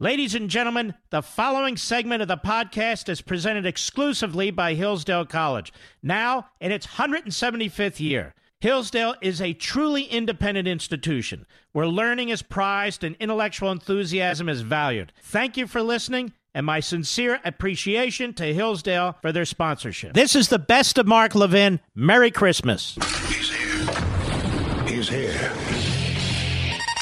[0.00, 5.72] Ladies and gentlemen, the following segment of the podcast is presented exclusively by Hillsdale College,
[6.04, 8.32] now in its 175th year.
[8.60, 15.12] Hillsdale is a truly independent institution where learning is prized and intellectual enthusiasm is valued.
[15.20, 20.14] Thank you for listening and my sincere appreciation to Hillsdale for their sponsorship.
[20.14, 21.80] This is the best of Mark Levin.
[21.96, 22.96] Merry Christmas.
[23.26, 24.86] He's here.
[24.86, 25.77] He's here.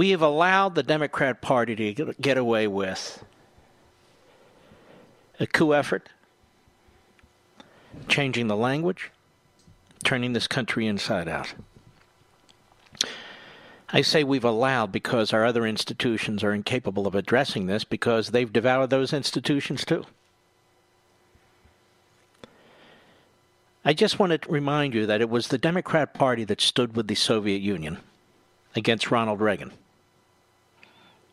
[0.00, 3.22] We have allowed the Democrat Party to get away with
[5.38, 6.08] a coup effort,
[8.08, 9.10] changing the language,
[10.02, 11.52] turning this country inside out.
[13.90, 18.50] I say we've allowed because our other institutions are incapable of addressing this because they've
[18.50, 20.06] devoured those institutions too.
[23.84, 27.06] I just want to remind you that it was the Democrat Party that stood with
[27.06, 27.98] the Soviet Union
[28.74, 29.72] against Ronald Reagan.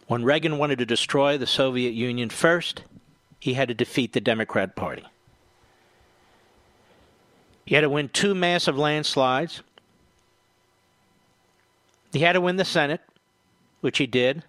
[0.08, 2.84] When Reagan wanted to destroy the Soviet Union first,
[3.40, 5.06] he had to defeat the Democrat Party.
[7.66, 9.62] He had to win two massive landslides.
[12.14, 13.02] He had to win the Senate,
[13.82, 14.44] which he did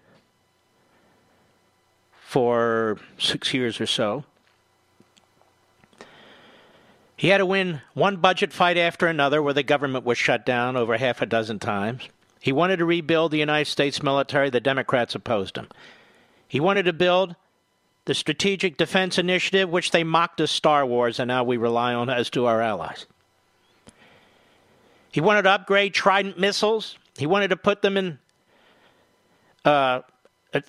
[2.20, 4.24] for six years or so.
[7.16, 10.76] He had to win one budget fight after another where the government was shut down
[10.76, 12.08] over half a dozen times.
[12.40, 14.50] He wanted to rebuild the United States military.
[14.50, 15.68] The Democrats opposed him.
[16.46, 17.36] He wanted to build
[18.04, 22.08] the Strategic Defense Initiative, which they mocked as Star Wars, and now we rely on
[22.08, 23.06] as do our allies.
[25.12, 26.96] He wanted to upgrade Trident missiles.
[27.18, 28.18] He wanted to put them in
[29.64, 30.00] uh,
[30.54, 30.60] uh,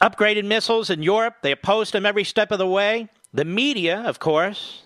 [0.00, 1.36] upgraded missiles in Europe.
[1.42, 3.08] They opposed him every step of the way.
[3.32, 4.82] The media, of course,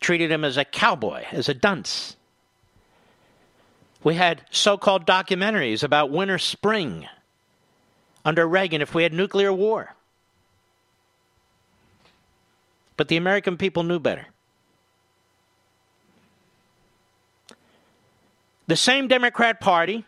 [0.00, 2.16] treated him as a cowboy, as a dunce.
[4.04, 7.08] We had so called documentaries about winter spring
[8.22, 9.94] under Reagan if we had nuclear war.
[12.98, 14.26] But the American people knew better.
[18.66, 20.04] The same Democrat Party,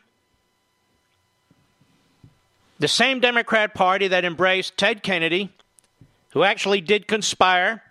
[2.78, 5.50] the same Democrat Party that embraced Ted Kennedy,
[6.30, 7.82] who actually did conspire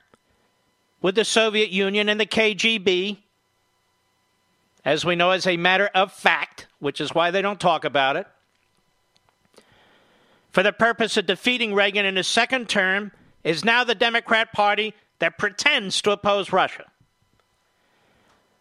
[1.02, 3.18] with the Soviet Union and the KGB
[4.86, 8.16] as we know, as a matter of fact, which is why they don't talk about
[8.16, 8.28] it,
[10.52, 13.12] for the purpose of defeating Reagan in his second term,
[13.44, 16.86] is now the Democrat Party that pretends to oppose Russia.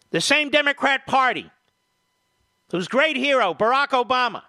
[0.09, 1.51] The same Democrat Party
[2.71, 4.43] whose great hero, Barack Obama,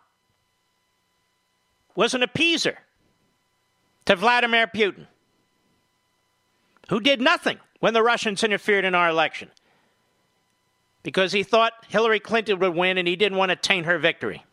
[1.94, 2.76] was an appeaser
[4.06, 5.06] to Vladimir Putin,
[6.88, 9.50] who did nothing when the Russians interfered in our election
[11.06, 14.44] because he thought Hillary Clinton would win and he didn't want to taint her victory.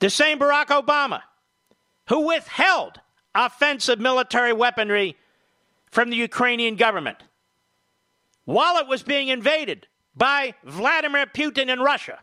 [0.00, 1.22] The same Barack Obama,
[2.10, 3.00] who withheld
[3.34, 5.16] offensive military weaponry
[5.90, 7.16] from the Ukrainian government
[8.44, 12.18] while it was being invaded by Vladimir Putin in Russia.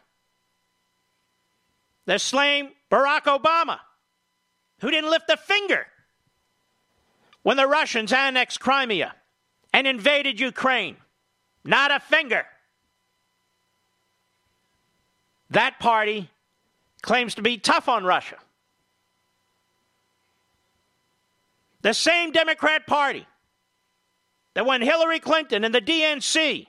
[2.06, 3.80] The same Barack Obama,
[4.82, 5.88] who didn't lift a finger
[7.42, 9.16] when the Russians annexed Crimea
[9.74, 10.98] and invaded Ukraine.
[11.64, 12.46] Not a finger.
[15.50, 16.30] That party
[17.02, 18.38] claims to be tough on Russia.
[21.82, 23.28] The same Democrat Party
[24.54, 26.68] that when Hillary Clinton and the DNC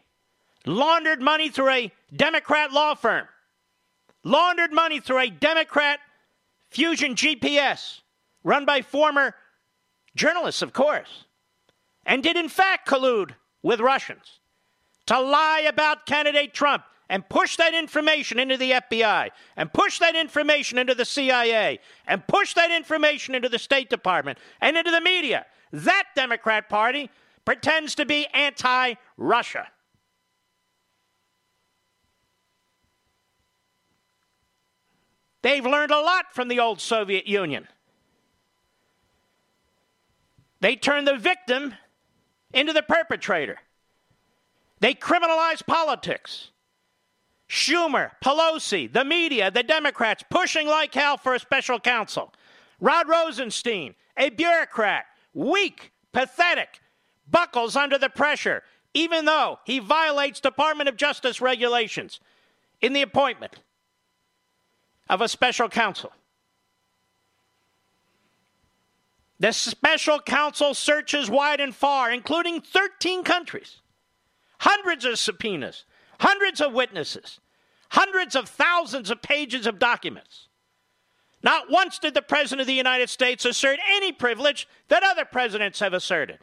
[0.66, 3.26] laundered money through a Democrat law firm,
[4.24, 6.00] laundered money through a Democrat
[6.70, 8.00] fusion GPS
[8.42, 9.34] run by former
[10.16, 11.24] journalists, of course,
[12.04, 14.40] and did in fact collude with Russians
[15.06, 20.16] to lie about candidate Trump and push that information into the FBI and push that
[20.16, 25.00] information into the CIA and push that information into the State Department and into the
[25.00, 25.46] media.
[25.72, 27.10] That Democrat Party
[27.44, 29.68] pretends to be anti Russia.
[35.42, 37.68] They've learned a lot from the old Soviet Union.
[40.60, 41.74] They turned the victim
[42.54, 43.58] into the perpetrator.
[44.84, 46.50] They criminalize politics
[47.48, 52.34] Schumer, Pelosi, the media, the Democrats pushing like hell for a special counsel.
[52.80, 56.80] Rod Rosenstein, a bureaucrat, weak, pathetic,
[57.30, 62.20] buckles under the pressure, even though he violates Department of Justice regulations
[62.82, 63.60] in the appointment
[65.08, 66.12] of a special counsel.
[69.40, 73.80] The special counsel searches wide and far, including 13 countries,
[74.64, 75.84] hundreds of subpoenas,
[76.20, 77.38] hundreds of witnesses,
[77.90, 80.48] hundreds of thousands of pages of documents.
[81.42, 85.80] Not once did the President of the United States assert any privilege that other presidents
[85.80, 86.38] have asserted.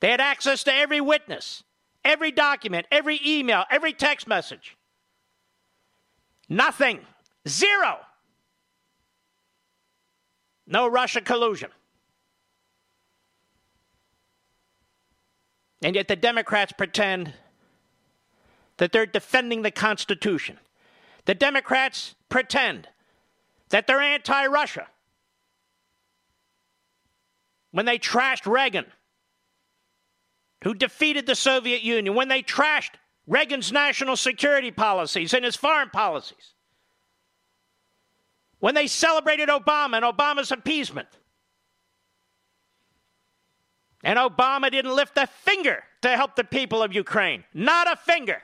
[0.00, 1.62] They had access to every witness,
[2.04, 4.76] every document, every email, every text message.
[6.50, 7.00] Nothing.
[7.48, 8.00] Zero.
[10.66, 11.70] No Russia collusion.
[15.84, 17.34] And yet the Democrats pretend
[18.78, 20.58] that they're defending the Constitution.
[21.26, 22.88] The Democrats pretend
[23.68, 24.86] that they're anti Russia.
[27.70, 28.86] When they trashed Reagan,
[30.62, 32.92] who defeated the Soviet Union, when they trashed
[33.26, 36.54] Reagan's national security policies and his foreign policies,
[38.58, 41.08] when they celebrated Obama and Obama's appeasement.
[44.04, 47.42] And Obama didn't lift a finger to help the people of Ukraine.
[47.54, 48.42] Not a finger.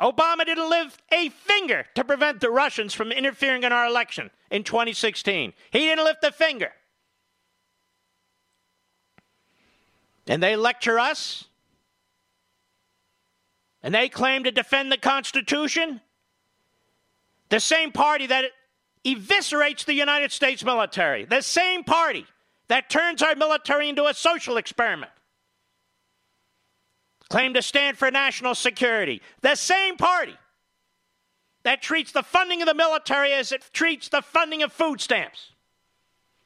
[0.00, 4.62] Obama didn't lift a finger to prevent the Russians from interfering in our election in
[4.62, 5.52] 2016.
[5.72, 6.70] He didn't lift a finger.
[10.28, 11.46] And they lecture us.
[13.82, 16.00] And they claim to defend the Constitution.
[17.48, 18.44] The same party that
[19.04, 21.24] eviscerates the United States military.
[21.24, 22.26] The same party
[22.68, 25.10] that turns our military into a social experiment
[27.28, 29.20] claim to stand for national security.
[29.42, 30.36] The same party
[31.62, 35.52] that treats the funding of the military as it treats the funding of food stamps.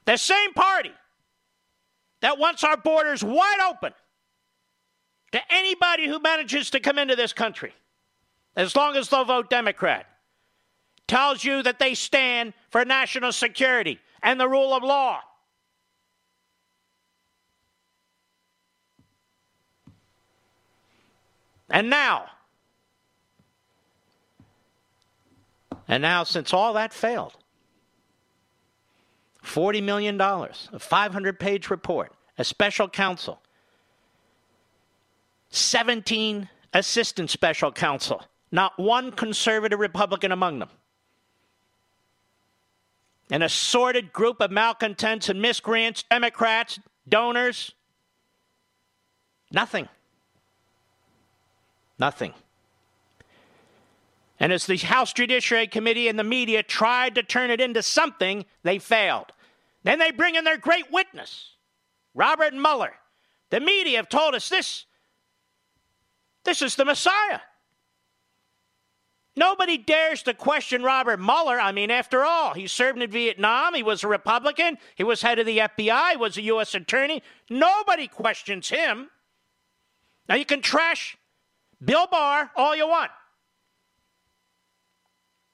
[0.04, 0.92] The same party
[2.20, 3.92] that wants our borders wide open
[5.30, 7.72] to anybody who manages to come into this country,
[8.56, 10.06] as long as they'll vote Democrat,
[11.06, 15.20] tells you that they stand for national security and the rule of law.
[21.72, 22.26] And now,
[25.88, 27.34] and now, since all that failed,
[29.42, 33.40] $40 million, a 500 page report, a special counsel,
[35.48, 40.68] 17 assistant special counsel, not one conservative Republican among them.
[43.30, 46.78] An assorted group of malcontents and miscreants, Democrats,
[47.08, 47.72] donors,
[49.50, 49.88] nothing.
[52.02, 52.34] Nothing.
[54.40, 58.44] And as the House Judiciary Committee and the media tried to turn it into something,
[58.64, 59.26] they failed.
[59.84, 61.50] Then they bring in their great witness,
[62.12, 62.94] Robert Mueller.
[63.50, 64.84] The media have told us this.
[66.42, 67.38] This is the Messiah.
[69.36, 71.60] Nobody dares to question Robert Mueller.
[71.60, 73.74] I mean, after all, he served in Vietnam.
[73.74, 74.76] He was a Republican.
[74.96, 76.10] He was head of the FBI.
[76.10, 76.74] He was a U.S.
[76.74, 77.22] attorney.
[77.48, 79.08] Nobody questions him.
[80.28, 81.16] Now, you can trash
[81.84, 83.10] Bill Barr all you want.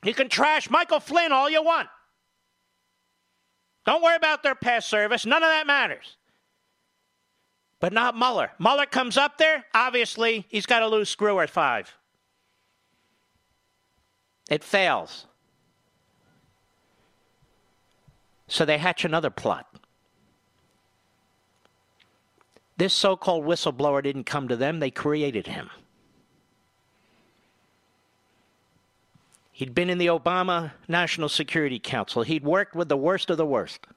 [0.04, 1.88] You can trash Michael Flynn all you want.
[3.84, 5.24] Don't worry about their past service.
[5.24, 6.16] None of that matters.
[7.80, 8.50] But not Mueller.
[8.58, 9.64] Mueller comes up there.
[9.72, 11.94] Obviously, he's got a loose screw at five.
[14.50, 15.26] It fails.
[18.46, 19.66] So they hatch another plot.
[22.76, 25.70] This so called whistleblower didn't come to them, they created him.
[29.58, 32.22] He'd been in the Obama National Security Council.
[32.22, 33.88] He'd worked with the worst of the worst.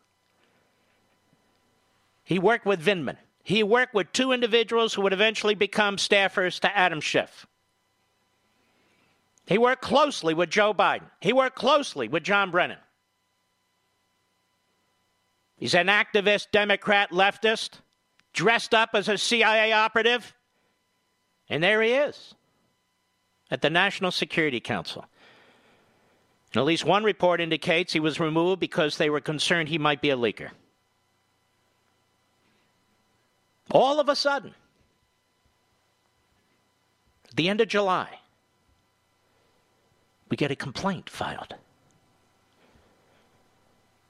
[2.23, 3.17] He worked with Vindman.
[3.43, 7.45] He worked with two individuals who would eventually become staffers to Adam Schiff.
[9.45, 11.11] He worked closely with Joe Biden.
[11.19, 12.79] He worked closely with John Brennan.
[15.57, 17.73] He's an activist, Democrat, leftist,
[18.33, 20.33] dressed up as a CIA operative.
[21.49, 22.33] And there he is
[23.51, 25.05] at the National Security Council.
[26.55, 30.09] At least one report indicates he was removed because they were concerned he might be
[30.09, 30.49] a leaker.
[33.71, 34.53] All of a sudden,
[37.29, 38.19] at the end of July,
[40.29, 41.55] we get a complaint filed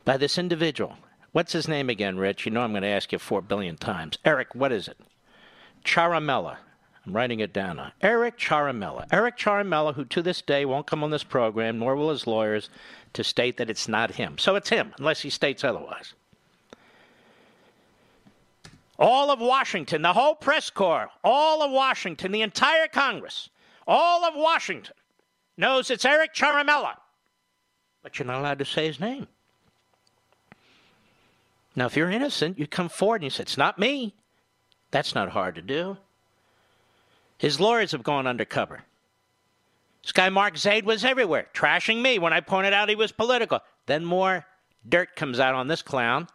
[0.03, 0.97] by this individual.
[1.31, 2.45] What's his name again, Rich?
[2.45, 4.17] You know I'm going to ask you four billion times.
[4.25, 4.97] Eric, what is it?
[5.85, 6.57] Ciaramella.
[7.05, 7.91] I'm writing it down.
[8.01, 9.05] Eric Ciaramella.
[9.11, 12.69] Eric Ciaramella, who to this day won't come on this program, nor will his lawyers,
[13.13, 14.37] to state that it's not him.
[14.37, 16.13] So it's him, unless he states otherwise.
[18.99, 23.49] All of Washington, the whole press corps, all of Washington, the entire Congress,
[23.87, 24.93] all of Washington
[25.57, 26.97] knows it's Eric Ciaramella.
[28.03, 29.27] But you're not allowed to say his name.
[31.75, 34.13] Now, if you're innocent, you come forward and you say, It's not me.
[34.91, 35.97] That's not hard to do.
[37.41, 38.83] His lawyers have gone undercover.
[40.03, 43.61] This guy, Mark Zaid, was everywhere, trashing me when I pointed out he was political.
[43.87, 44.45] Then more
[44.87, 46.27] dirt comes out on this clown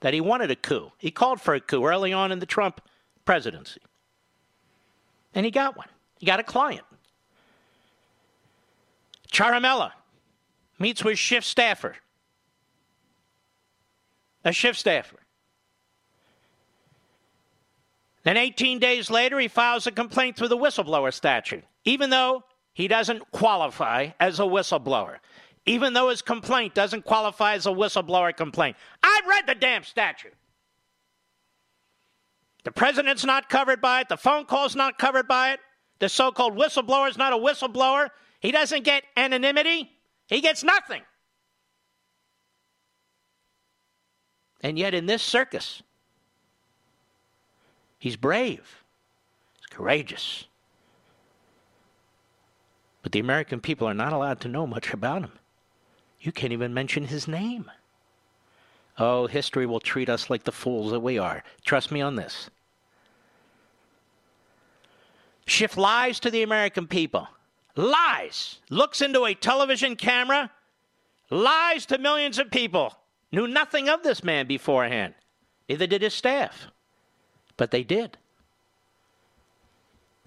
[0.00, 0.92] that he wanted a coup.
[0.98, 2.82] He called for a coup early on in the Trump
[3.24, 3.80] presidency.
[5.34, 5.88] And he got one.
[6.18, 6.84] He got a client.
[9.32, 9.92] Ciaramella
[10.78, 11.96] meets with Schiff staffer.
[14.44, 15.19] A Schiff staffer.
[18.22, 22.86] Then 18 days later, he files a complaint through the whistleblower statute, even though he
[22.86, 25.18] doesn't qualify as a whistleblower,
[25.64, 28.76] even though his complaint doesn't qualify as a whistleblower complaint.
[29.02, 30.34] I've read the damn statute.
[32.64, 35.60] The president's not covered by it, the phone call's not covered by it,
[35.98, 38.08] the so called whistleblower is not a whistleblower.
[38.40, 39.90] He doesn't get anonymity,
[40.26, 41.02] he gets nothing.
[44.62, 45.82] And yet, in this circus,
[48.00, 48.82] he's brave,
[49.56, 50.46] he's courageous.
[53.02, 55.32] But the American people are not allowed to know much about him.
[56.20, 57.70] You can't even mention his name.
[58.98, 61.42] Oh, history will treat us like the fools that we are.
[61.64, 62.50] Trust me on this.
[65.46, 67.26] Schiff lies to the American people.
[67.76, 68.58] Lies.
[68.68, 70.50] Looks into a television camera.
[71.30, 72.94] Lies to millions of people.
[73.32, 75.14] Knew nothing of this man beforehand.
[75.68, 76.66] Neither did his staff.
[77.60, 78.16] But they did.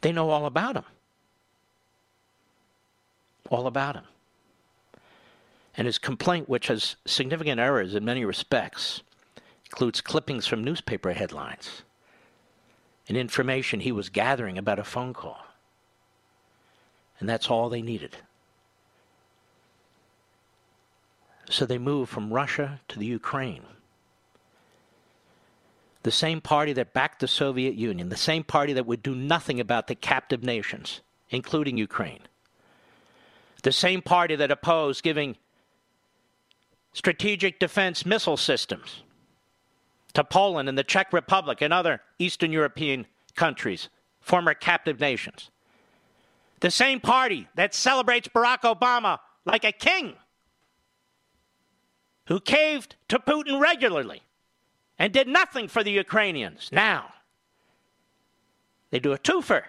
[0.01, 0.83] They know all about him.
[3.49, 4.03] All about him.
[5.75, 9.01] And his complaint, which has significant errors in many respects,
[9.65, 11.81] includes clippings from newspaper headlines
[13.07, 15.43] and information he was gathering about a phone call.
[17.19, 18.15] And that's all they needed.
[21.49, 23.63] So they moved from Russia to the Ukraine.
[26.03, 29.59] The same party that backed the Soviet Union, the same party that would do nothing
[29.59, 32.19] about the captive nations, including Ukraine.
[33.63, 35.37] The same party that opposed giving
[36.91, 39.03] strategic defense missile systems
[40.13, 43.87] to Poland and the Czech Republic and other Eastern European countries,
[44.19, 45.49] former captive nations.
[46.59, 50.15] The same party that celebrates Barack Obama like a king,
[52.27, 54.21] who caved to Putin regularly
[54.99, 56.69] and did nothing for the Ukrainians.
[56.71, 57.13] Now,
[58.91, 59.63] they do a twofer.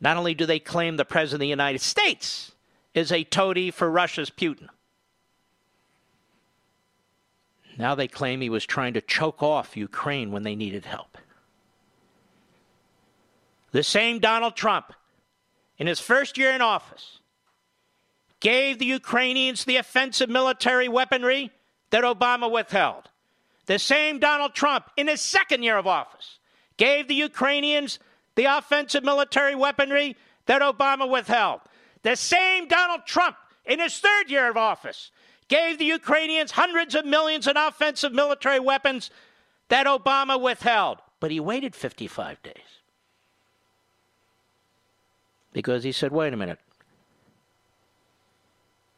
[0.00, 2.52] Not only do they claim the President of the United States
[2.94, 4.68] is a toady for Russia's Putin,
[7.78, 11.16] now they claim he was trying to choke off Ukraine when they needed help.
[13.70, 14.92] The same Donald Trump,
[15.78, 17.20] in his first year in office,
[18.40, 21.50] gave the Ukrainians the offensive military weaponry
[21.90, 23.08] that Obama withheld.
[23.66, 26.38] The same Donald Trump, in his second year of office,
[26.76, 27.98] gave the Ukrainians
[28.34, 30.16] the offensive military weaponry
[30.46, 31.60] that Obama withheld.
[32.02, 35.10] The same Donald Trump, in his third year of office,
[35.48, 39.10] gave the Ukrainians hundreds of millions in offensive military weapons
[39.68, 40.98] that Obama withheld.
[41.20, 42.54] But he waited 55 days.
[45.52, 46.58] Because he said, wait a minute.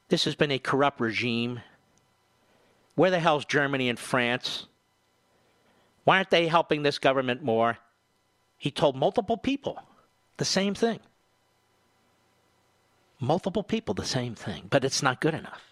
[0.09, 1.61] This has been a corrupt regime.
[2.95, 4.67] Where the hell's Germany and France?
[6.05, 7.79] Why aren't they helping this government more?
[8.57, 9.83] He told multiple people
[10.37, 11.01] the same thing.
[13.21, 15.63] Multiple people the same thing, but it's not good enough.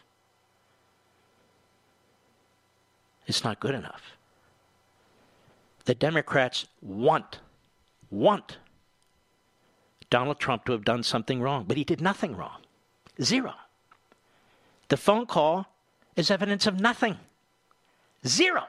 [3.26, 4.02] It's not good enough.
[5.84, 7.40] The Democrats want,
[8.10, 8.58] want
[10.10, 12.60] Donald Trump to have done something wrong, but he did nothing wrong.
[13.20, 13.54] Zero.
[14.88, 15.66] The phone call
[16.16, 17.16] is evidence of nothing.
[18.26, 18.64] Zero.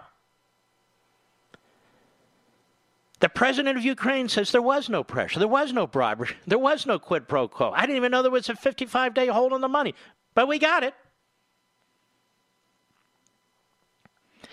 [3.19, 6.85] The president of Ukraine says there was no pressure, there was no bribery, there was
[6.85, 7.71] no quid pro quo.
[7.71, 9.95] I didn't even know there was a 55 day hold on the money,
[10.33, 10.93] but we got it.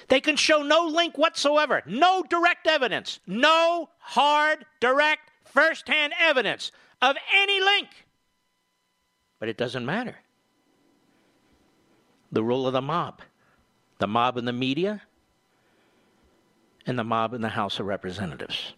[0.06, 7.16] They can show no link whatsoever, no direct evidence, no hard, direct, firsthand evidence of
[7.34, 7.88] any link.
[9.38, 10.16] But it doesn't matter.
[12.32, 13.22] The rule of the mob,
[13.98, 15.02] the mob in the media,
[16.86, 18.74] and the mob in the House of Representatives.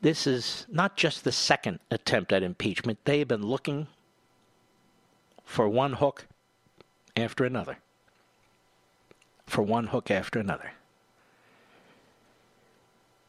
[0.00, 2.98] this is not just the second attempt at impeachment.
[3.04, 3.88] They have been looking
[5.44, 6.26] for one hook
[7.16, 7.78] after another.
[9.46, 10.72] For one hook after another.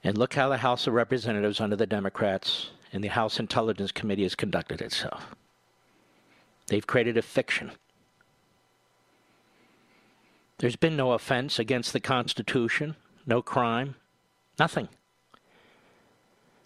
[0.04, 4.24] And look how the House of Representatives under the Democrats and the House Intelligence Committee
[4.24, 5.36] has conducted itself.
[6.68, 7.72] They've created a fiction.
[10.60, 13.96] There's been no offense against the Constitution, no crime,
[14.60, 14.90] nothing.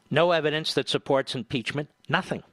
[0.09, 2.43] No evidence that supports impeachment, nothing.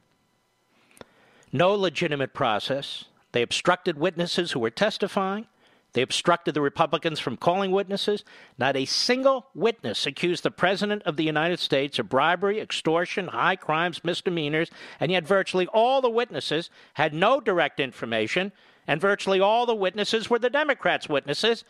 [1.51, 3.07] No legitimate process.
[3.33, 5.47] They obstructed witnesses who were testifying.
[5.95, 8.23] They obstructed the Republicans from calling witnesses.
[8.59, 13.57] Not a single witness accused the President of the United States of bribery, extortion, high
[13.57, 14.71] crimes, misdemeanors,
[15.01, 18.53] and yet virtually all the witnesses had no direct information,
[18.91, 21.63] and virtually all the witnesses were the Democrats' witnesses,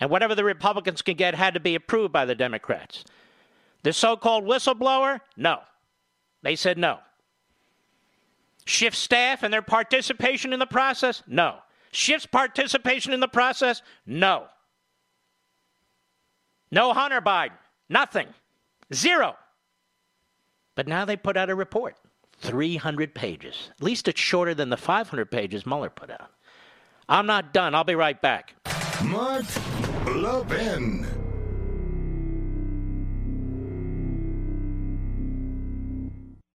[0.00, 3.04] and whatever the Republicans could get had to be approved by the Democrats.
[3.84, 5.20] The so called whistleblower?
[5.36, 5.60] No.
[6.42, 6.98] They said no.
[8.64, 11.22] Schiff staff and their participation in the process?
[11.28, 11.58] No.
[11.92, 13.80] Schiff's participation in the process?
[14.04, 14.46] No.
[16.72, 17.58] No Hunter Biden.
[17.88, 18.26] Nothing.
[18.92, 19.36] Zero.
[20.74, 21.94] But now they put out a report
[22.40, 23.70] 300 pages.
[23.70, 26.32] At least it's shorter than the 500 pages Mueller put out.
[27.08, 27.74] I'm not done.
[27.74, 28.54] I'll be right back.
[29.04, 29.44] Mark
[30.06, 31.06] Levin.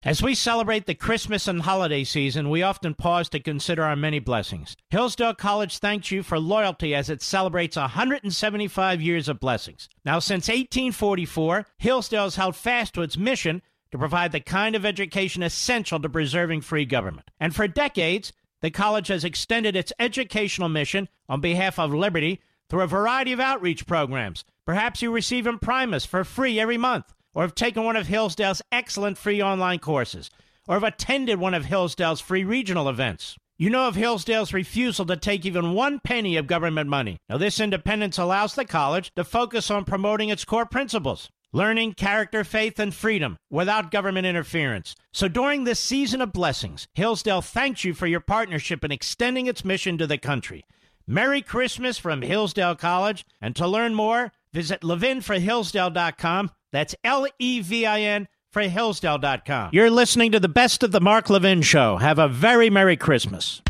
[0.04, 4.18] As we celebrate the Christmas and holiday season, we often pause to consider our many
[4.18, 4.76] blessings.
[4.90, 9.88] Hillsdale College thanks you for loyalty as it celebrates 175 years of blessings.
[10.04, 14.88] Now, since 1844, Hillsdale has held fast to its mission to provide the kind of
[14.88, 17.30] education essential to preserving free government.
[17.40, 22.82] And for decades, the college has extended its educational mission on behalf of liberty through
[22.82, 24.44] a variety of outreach programs.
[24.66, 29.18] Perhaps you receive Imprimis for free every month or have taken one of Hillsdale's excellent
[29.18, 30.30] free online courses,
[30.68, 33.38] or have attended one of Hillsdale's free regional events.
[33.58, 37.18] You know of Hillsdale's refusal to take even one penny of government money.
[37.30, 42.44] Now, this independence allows the college to focus on promoting its core principles learning, character,
[42.44, 44.96] faith, and freedom without government interference.
[45.14, 49.66] So during this season of blessings, Hillsdale thanks you for your partnership in extending its
[49.66, 50.64] mission to the country.
[51.08, 57.86] Merry Christmas from Hillsdale College, and to learn more, visit levinforhillsdale.com that's L E V
[57.86, 59.70] I N for Hillsdale.com.
[59.74, 61.98] You're listening to the best of the Mark Levin Show.
[61.98, 63.62] Have a very Merry Christmas.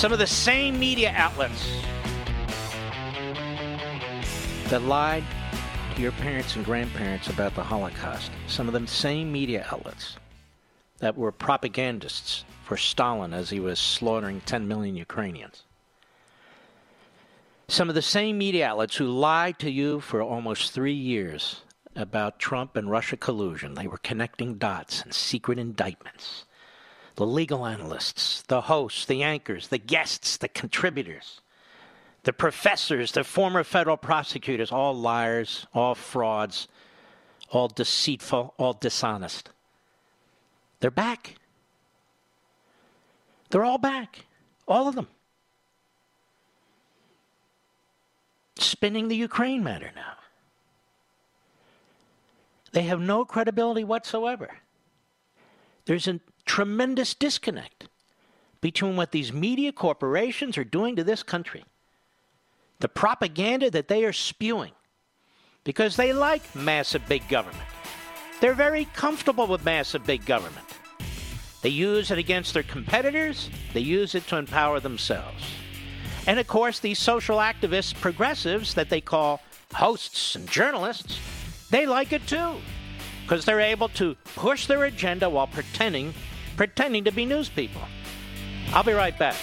[0.00, 1.62] Some of the same media outlets
[4.70, 5.24] that lied
[5.94, 10.16] to your parents and grandparents about the Holocaust, some of the same media outlets
[11.00, 15.64] that were propagandists for Stalin as he was slaughtering 10 million Ukrainians
[17.68, 21.60] some of the same media outlets who lied to you for almost three years
[21.94, 23.74] about Trump and Russia collusion.
[23.74, 26.46] They were connecting dots and secret indictments.
[27.20, 31.42] The legal analysts, the hosts, the anchors, the guests, the contributors,
[32.22, 36.66] the professors, the former federal prosecutors, all liars, all frauds,
[37.50, 39.50] all deceitful, all dishonest.
[40.80, 41.34] They're back.
[43.50, 44.24] They're all back.
[44.66, 45.08] All of them.
[48.56, 50.14] spinning the Ukraine matter now.
[52.72, 54.48] They have no credibility whatsoever.
[55.84, 57.88] There's a tremendous disconnect
[58.60, 61.64] between what these media corporations are doing to this country,
[62.80, 64.72] the propaganda that they are spewing,
[65.64, 67.64] because they like massive big government.
[68.40, 70.66] They're very comfortable with massive big government.
[71.62, 75.44] They use it against their competitors, they use it to empower themselves.
[76.26, 79.40] And of course, these social activists, progressives that they call
[79.72, 81.18] hosts and journalists,
[81.70, 82.56] they like it too
[83.30, 86.12] because they're able to push their agenda while pretending
[86.56, 87.80] pretending to be news people.
[88.72, 89.36] I'll be right back.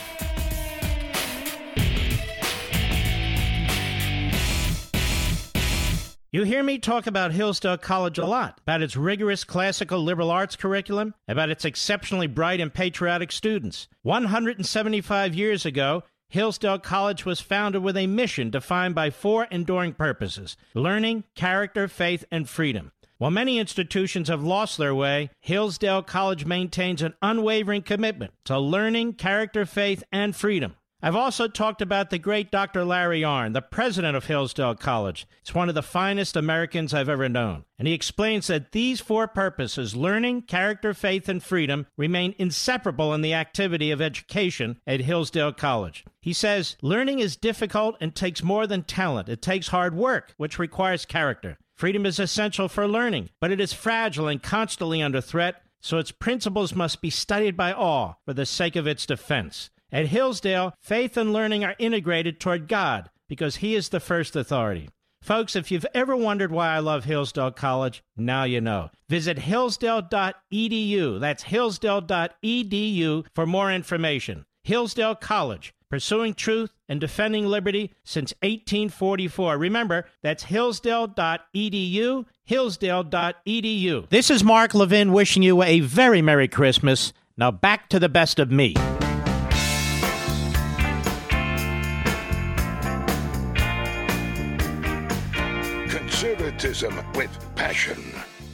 [6.33, 10.57] You hear me talk about Hillsdale College a lot, about its rigorous classical liberal arts
[10.57, 13.87] curriculum, about its exceptionally bright and patriotic students.
[14.01, 20.57] 175 years ago, Hillsdale College was founded with a mission defined by four enduring purposes
[20.73, 22.91] learning, character, faith, and freedom.
[23.17, 29.13] While many institutions have lost their way, Hillsdale College maintains an unwavering commitment to learning,
[29.13, 30.75] character, faith, and freedom.
[31.01, 32.83] I've also talked about the great Dr.
[32.83, 35.27] Larry Arnn, the president of Hillsdale College.
[35.41, 37.65] It's one of the finest Americans I've ever known.
[37.77, 43.21] And he explains that these four purposes learning, character, faith, and freedom remain inseparable in
[43.21, 46.03] the activity of education at Hillsdale College.
[46.19, 50.57] He says learning is difficult and takes more than talent, it takes hard work, which
[50.57, 51.57] requires character.
[51.77, 56.11] Freedom is essential for learning, but it is fragile and constantly under threat, so its
[56.11, 59.69] principles must be studied by all for the sake of its defense.
[59.91, 64.89] At Hillsdale, faith and learning are integrated toward God because He is the first authority.
[65.21, 68.89] Folks, if you've ever wondered why I love Hillsdale College, now you know.
[69.07, 71.19] Visit hillsdale.edu.
[71.19, 74.45] That's hillsdale.edu for more information.
[74.67, 79.57] Hillsdale College, pursuing truth and defending liberty since 1844.
[79.57, 84.09] Remember, that's hillsdale.edu, hillsdale.edu.
[84.09, 87.13] This is Mark Levin wishing you a very Merry Christmas.
[87.37, 88.73] Now back to the best of me.
[95.87, 98.03] Conservatism with passion.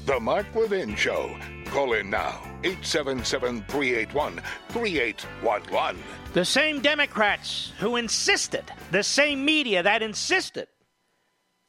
[0.05, 1.35] The Mark Levin Show.
[1.65, 2.52] Call in now.
[2.63, 6.01] 877 381 3811.
[6.33, 10.67] The same Democrats who insisted, the same media that insisted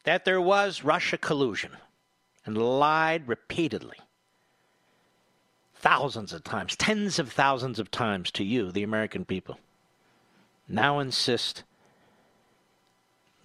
[0.04, 1.72] that there was Russia collusion
[2.46, 3.98] and lied repeatedly,
[5.74, 9.59] thousands of times, tens of thousands of times to you, the American people,
[10.68, 11.64] now insist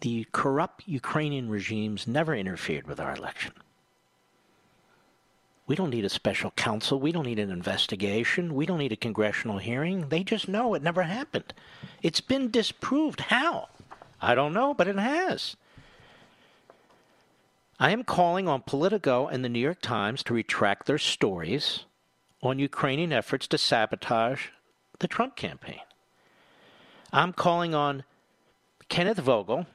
[0.02, 3.54] the corrupt Ukrainian regimes never interfered with our election.
[5.70, 7.00] We don't need a special counsel.
[7.00, 8.56] We don't need an investigation.
[8.56, 10.10] We don't need a congressional hearing.
[10.10, 11.54] They just know it never happened.
[12.02, 13.20] It's been disproved.
[13.20, 13.70] How?
[14.20, 15.56] I don't know, but it has.
[17.80, 21.86] I am calling on Politico and the New York Times to retract their stories
[22.42, 24.48] on Ukrainian efforts to sabotage
[24.98, 25.82] the Trump campaign.
[27.14, 28.06] I'm calling on
[28.90, 29.68] Kenneth Vogel,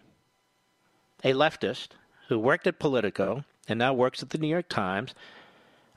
[1.23, 1.91] a leftist
[2.29, 5.15] who worked at Politico and now works at the New York Times.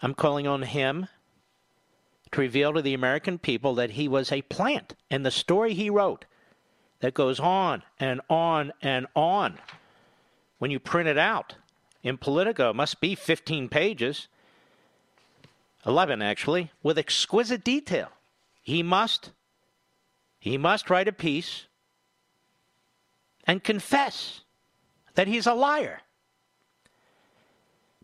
[0.02, 1.08] I'm calling on him
[2.32, 4.96] to reveal to the American people that he was a plant.
[5.10, 6.26] And the story he wrote
[7.00, 9.60] that goes on and on and on,
[10.60, 11.56] when you print it out
[12.04, 14.28] in Politico, must be 15 pages,
[15.86, 18.10] 11 actually, with exquisite detail.
[18.62, 19.32] He must,
[20.40, 21.66] he must write a piece
[23.46, 24.42] and confess
[25.16, 26.02] that he's a liar.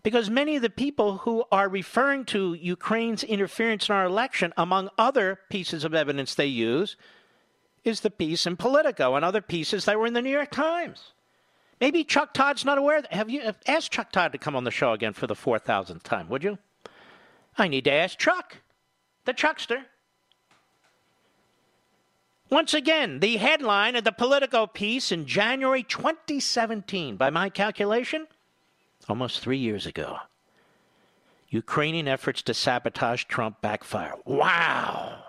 [0.03, 4.89] Because many of the people who are referring to Ukraine's interference in our election, among
[4.97, 6.97] other pieces of evidence they use,
[7.85, 11.13] is the piece in Politico and other pieces that were in the New York Times.
[11.79, 13.01] Maybe Chuck Todd's not aware.
[13.11, 16.29] Have you asked Chuck Todd to come on the show again for the 4,000th time,
[16.29, 16.57] would you?
[17.57, 18.57] I need to ask Chuck,
[19.25, 19.85] the Chuckster.
[22.49, 28.27] Once again, the headline of the Politico piece in January 2017, by my calculation,
[29.09, 30.17] almost three years ago.
[31.49, 34.15] Ukrainian efforts to sabotage Trump backfire.
[34.25, 35.23] Wow!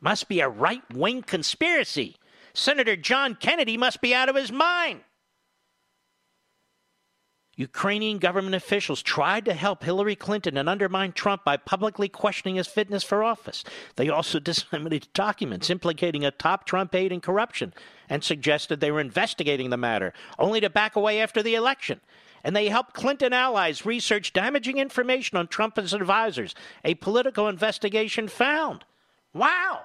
[0.00, 2.16] Must be a right wing conspiracy.
[2.54, 5.00] Senator John Kennedy must be out of his mind.
[7.58, 12.68] Ukrainian government officials tried to help Hillary Clinton and undermine Trump by publicly questioning his
[12.68, 13.64] fitness for office.
[13.96, 17.74] They also disseminated documents implicating a top Trump aide in corruption
[18.08, 22.00] and suggested they were investigating the matter, only to back away after the election.
[22.44, 27.48] And they helped Clinton allies research damaging information on Trump and his advisors, a political
[27.48, 28.84] investigation found.
[29.34, 29.82] Wow!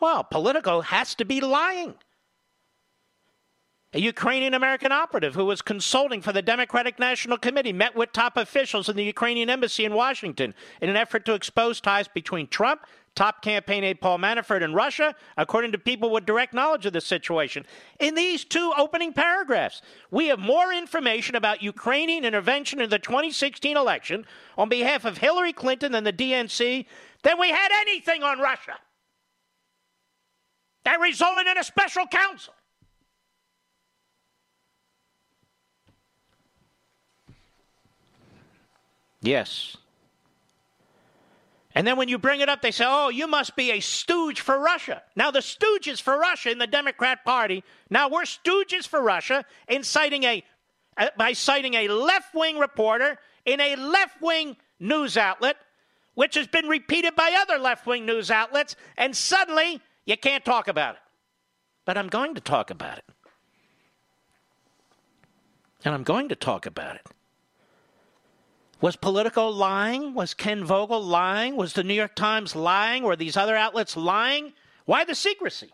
[0.00, 1.94] Well, Politico has to be lying
[3.94, 8.36] a Ukrainian American operative who was consulting for the Democratic National Committee met with top
[8.36, 12.86] officials in the Ukrainian embassy in Washington in an effort to expose ties between Trump,
[13.14, 17.00] top campaign aide Paul Manafort, in Russia, according to people with direct knowledge of the
[17.00, 17.66] situation.
[18.00, 23.76] In these two opening paragraphs, we have more information about Ukrainian intervention in the 2016
[23.76, 24.24] election
[24.56, 26.86] on behalf of Hillary Clinton and the DNC
[27.22, 28.78] than we had anything on Russia.
[30.84, 32.54] That resulted in a special counsel.
[39.20, 39.76] Yes.
[41.74, 44.40] And then when you bring it up, they say, oh, you must be a stooge
[44.40, 45.02] for Russia.
[45.16, 49.82] Now, the stooges for Russia in the Democrat Party, now we're stooges for Russia in
[49.82, 50.44] citing a,
[50.96, 55.56] uh, by citing a left wing reporter in a left wing news outlet,
[56.14, 60.68] which has been repeated by other left wing news outlets, and suddenly you can't talk
[60.68, 61.00] about it.
[61.86, 63.04] But I'm going to talk about it.
[65.84, 67.06] And I'm going to talk about it.
[68.82, 70.12] Was Politico lying?
[70.12, 71.54] Was Ken Vogel lying?
[71.56, 73.04] Was the New York Times lying?
[73.04, 74.52] Were these other outlets lying?
[74.86, 75.72] Why the secrecy?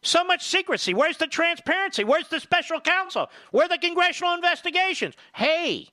[0.00, 0.94] So much secrecy.
[0.94, 2.04] Where's the transparency?
[2.04, 3.28] Where's the special counsel?
[3.50, 5.16] Where are the congressional investigations?
[5.34, 5.88] Hey,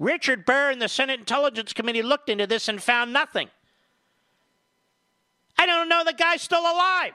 [0.00, 3.48] Richard Burr and the Senate Intelligence Committee looked into this and found nothing.
[5.56, 7.12] I don't know the guy's still alive.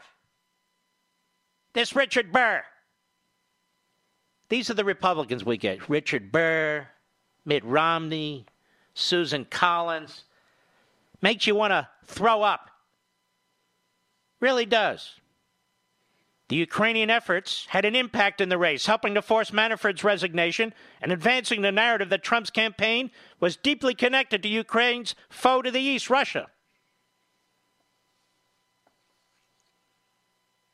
[1.74, 2.64] This Richard Burr.
[4.48, 6.88] These are the Republicans we get Richard Burr,
[7.46, 8.46] Mitt Romney,
[8.94, 10.24] Susan Collins.
[11.22, 12.72] Makes you want to throw up.
[14.40, 15.20] Really does.
[16.48, 21.12] The Ukrainian efforts had an impact in the race, helping to force Manafort's resignation and
[21.12, 26.10] advancing the narrative that Trump's campaign was deeply connected to Ukraine's foe to the east,
[26.10, 26.48] Russia.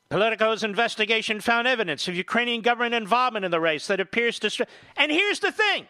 [0.10, 4.68] Politico's investigation found evidence of Ukrainian government involvement in the race that appears to.
[4.98, 5.88] And here's the thing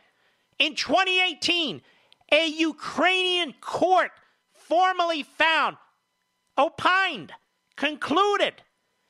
[0.62, 1.82] in 2018,
[2.32, 4.12] a Ukrainian court
[4.54, 5.76] formally found,
[6.56, 7.34] opined,
[7.76, 8.54] concluded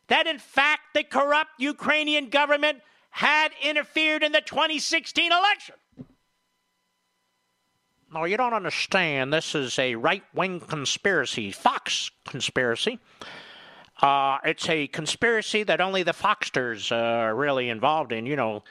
[0.08, 5.76] that in fact the corrupt Ukrainian government had interfered in the 2016 election.
[8.14, 9.34] No, you don't understand.
[9.34, 12.98] This is a right wing conspiracy, Fox conspiracy.
[14.02, 18.26] Uh, it's a conspiracy that only the Foxters are really involved in.
[18.26, 18.62] You know, uh,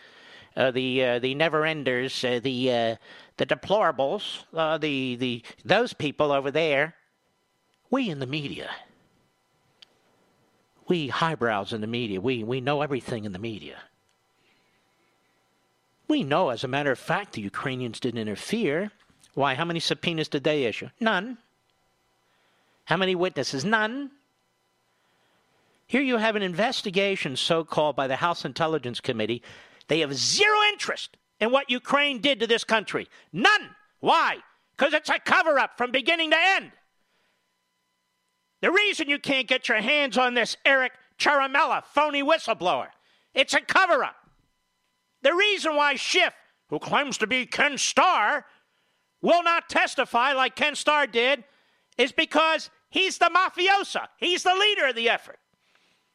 [0.56, 2.96] the uh, the never enders, uh, the uh,
[3.36, 6.94] the deplorables, uh, the the those people over there.
[7.90, 8.70] We in the media,
[10.88, 13.78] we highbrows in the media, we we know everything in the media.
[16.08, 18.90] We know, as a matter of fact, the Ukrainians didn't interfere.
[19.34, 19.54] Why?
[19.54, 20.88] How many subpoenas did they issue?
[20.98, 21.38] None.
[22.86, 23.64] How many witnesses?
[23.64, 24.10] None.
[25.86, 29.42] Here you have an investigation, so called, by the House Intelligence Committee.
[29.90, 33.08] They have zero interest in what Ukraine did to this country.
[33.32, 33.70] None.
[33.98, 34.36] Why?
[34.76, 36.70] Because it's a cover up from beginning to end.
[38.60, 42.86] The reason you can't get your hands on this Eric Ciaramella, phony whistleblower,
[43.34, 44.14] it's a cover up.
[45.22, 46.34] The reason why Schiff,
[46.68, 48.46] who claims to be Ken Starr,
[49.20, 51.42] will not testify like Ken Starr did
[51.98, 54.06] is because he's the mafiosa.
[54.18, 55.40] He's the leader of the effort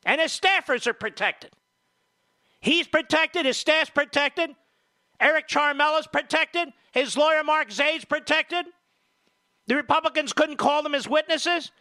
[0.05, 1.51] and his staffers are protected.
[2.65, 4.55] He's protected, his staff's protected,
[5.19, 8.65] Eric Ciaramella's protected, his lawyer Mark Zaid's protected.
[9.67, 11.71] The Republicans couldn't call them as witnesses.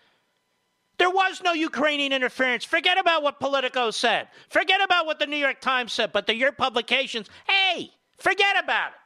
[0.99, 2.65] There was no Ukrainian interference.
[2.65, 4.29] Forget about what Politico said.
[4.51, 8.89] Forget about what the New York Times said, but the your publications, hey, forget about
[8.89, 8.99] it.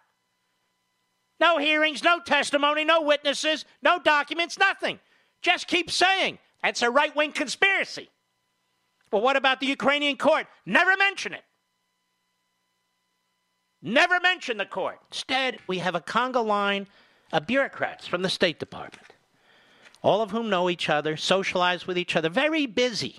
[1.39, 4.99] No hearings, no testimony, no witnesses, no documents, nothing.
[5.43, 8.11] Just keep saying that's a right wing conspiracy.
[9.13, 10.49] Well, what about the Ukrainian court?
[10.67, 11.45] Never mention it.
[13.83, 14.99] Never mention the court.
[15.11, 16.87] Instead, we have a conga line
[17.33, 19.15] of bureaucrats from the State Department,
[20.03, 23.17] all of whom know each other, socialize with each other, very busy,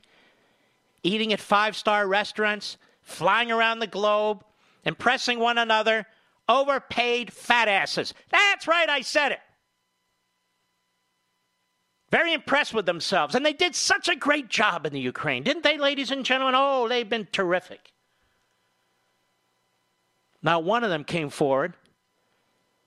[1.04, 4.44] eating at five star restaurants, flying around the globe,
[4.84, 6.06] impressing one another,
[6.50, 8.14] overpaid fat asses.
[8.30, 9.40] That's right, I said it.
[12.12, 13.36] Very impressed with themselves.
[13.36, 16.56] And they did such a great job in the Ukraine, didn't they, ladies and gentlemen?
[16.58, 17.92] Oh, they've been terrific.
[20.42, 21.74] Not one of them came forward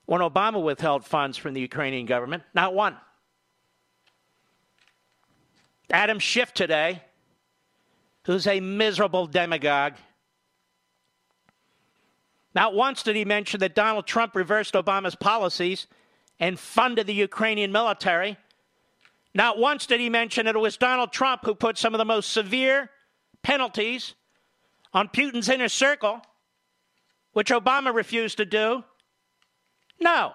[0.07, 2.43] when Obama withheld funds from the Ukrainian government.
[2.55, 2.97] Not one.
[5.91, 7.03] Adam Schiff today,
[8.25, 9.95] who's a miserable demagogue.
[12.55, 15.87] Not once did he mention that Donald Trump reversed Obama's policies
[16.41, 18.37] and funded the Ukrainian military
[19.35, 22.05] not once did he mention that it was Donald Trump who put some of the
[22.05, 22.91] most severe
[23.43, 24.15] penalties
[24.93, 26.21] on Putin's inner circle,
[27.33, 28.85] which Obama refused to do.
[30.01, 30.33] No,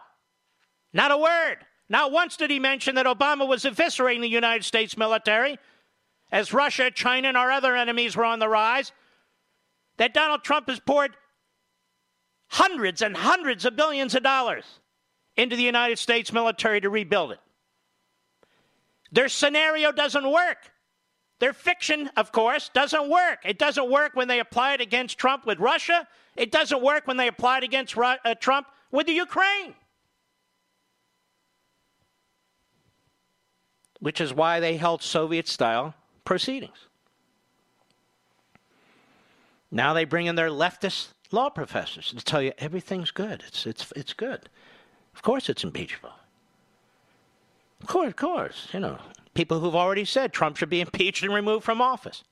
[0.93, 1.57] not a word.
[1.89, 5.57] Not once did he mention that Obama was eviscerating the United States military
[6.31, 8.91] as Russia, China, and our other enemies were on the rise.
[9.97, 11.15] That Donald Trump has poured
[12.49, 14.65] hundreds and hundreds of billions of dollars
[15.36, 17.39] into the United States military to rebuild it.
[19.12, 20.71] Their scenario doesn't work.
[21.39, 23.39] Their fiction, of course, doesn't work.
[23.45, 26.08] It doesn't work when they apply it against Trump with Russia.
[26.36, 29.76] It doesn't work when they apply it against Ru- uh, Trump with the Ukraine.
[34.00, 35.93] Which is why they held Soviet style
[36.26, 36.78] proceedings.
[39.69, 43.43] Now they bring in their leftist law professors to tell you everything's good.
[43.47, 44.50] It's, it's, it's good.
[45.13, 46.13] Of course it's impeachable.
[47.82, 48.67] Of course, of course.
[48.71, 48.97] You know,
[49.38, 52.23] people who've already said Trump should be impeached and removed from office.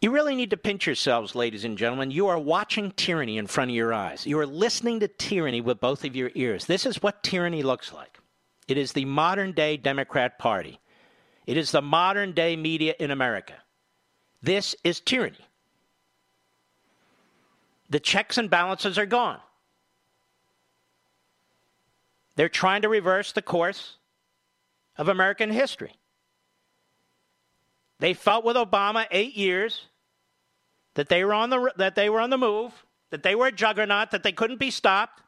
[0.00, 2.10] You really need to pinch yourselves, ladies and gentlemen.
[2.10, 4.26] You are watching tyranny in front of your eyes.
[4.26, 6.64] You are listening to tyranny with both of your ears.
[6.64, 8.18] This is what tyranny looks like.
[8.66, 10.80] It is the modern day Democrat Party.
[11.46, 13.54] It is the modern day media in America.
[14.40, 15.46] This is tyranny.
[17.90, 19.40] The checks and balances are gone.
[22.40, 23.98] They're trying to reverse the course
[24.96, 25.92] of American history.
[27.98, 29.88] They felt with Obama eight years
[30.94, 32.72] that they were on the that they were on the move,
[33.10, 35.20] that they were a juggernaut, that they couldn't be stopped,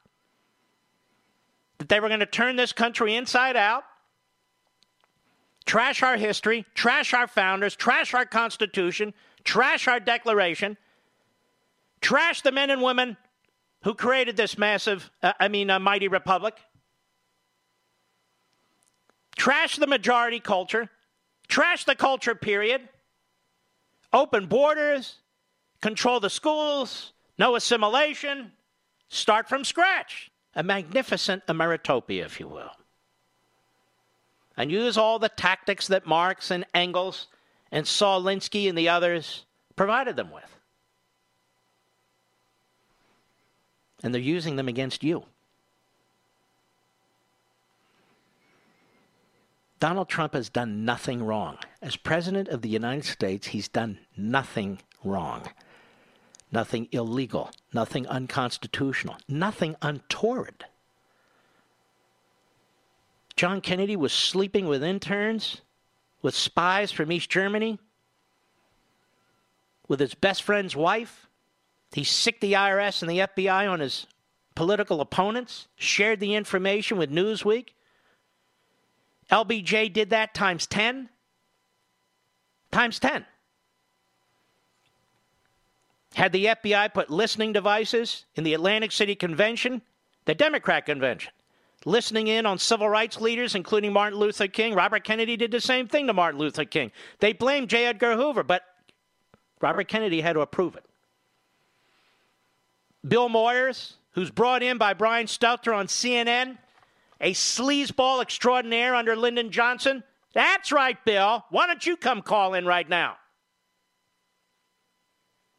[1.77, 3.85] that they were going to turn this country inside out,
[5.67, 9.13] trash our history, trash our founders, trash our Constitution,
[9.45, 10.79] trash our Declaration,
[12.01, 13.19] trash the men and women
[13.85, 16.59] who created this massive, uh, I mean, a mighty republic,
[19.37, 20.89] trash the majority culture,
[21.49, 22.89] trash the culture, period,
[24.13, 25.17] open borders,
[25.81, 28.53] control the schools, no assimilation,
[29.09, 30.31] start from scratch.
[30.55, 32.73] A magnificent Ameritopia, if you will.
[34.57, 37.29] And use all the tactics that Marx and Engels
[37.71, 40.45] and Saul Alinsky and the others provided them with.
[44.03, 45.25] And they're using them against you.
[49.83, 51.59] Donald Trump has done nothing wrong.
[51.83, 55.49] As President of the United States, he's done nothing wrong.
[56.53, 60.67] Nothing illegal, nothing unconstitutional, nothing untoward.
[63.35, 65.63] John Kennedy was sleeping with interns,
[66.23, 67.81] with spies from East Germany,
[69.89, 71.27] with his best friend's wife.
[71.91, 74.07] He sicked the IRS and the FBI on his
[74.55, 77.71] political opponents, shared the information with Newsweek.
[79.31, 81.09] LBJ did that times 10.
[82.71, 83.25] Times 10.
[86.15, 89.81] Had the FBI put listening devices in the Atlantic City Convention,
[90.27, 91.33] the Democrat convention,
[91.87, 94.75] listening in on civil rights leaders, including Martin Luther King.
[94.75, 96.93] Robert Kennedy did the same thing to Martin Luther King.
[97.21, 97.87] They blamed J.
[97.87, 98.63] Edgar Hoover, but
[99.61, 100.85] Robert Kennedy had to approve it.
[103.07, 106.59] Bill Moyers, who's brought in by Brian Stelter on CNN,
[107.23, 110.03] a sleazeball extraordinaire under Lyndon Johnson.
[110.35, 111.45] That's right, Bill.
[111.51, 113.17] Why don't you come call in right now?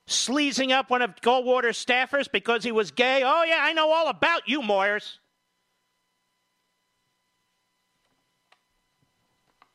[0.05, 3.23] Sleazing up one of Goldwater's staffers because he was gay.
[3.25, 5.19] Oh, yeah, I know all about you, Moyers.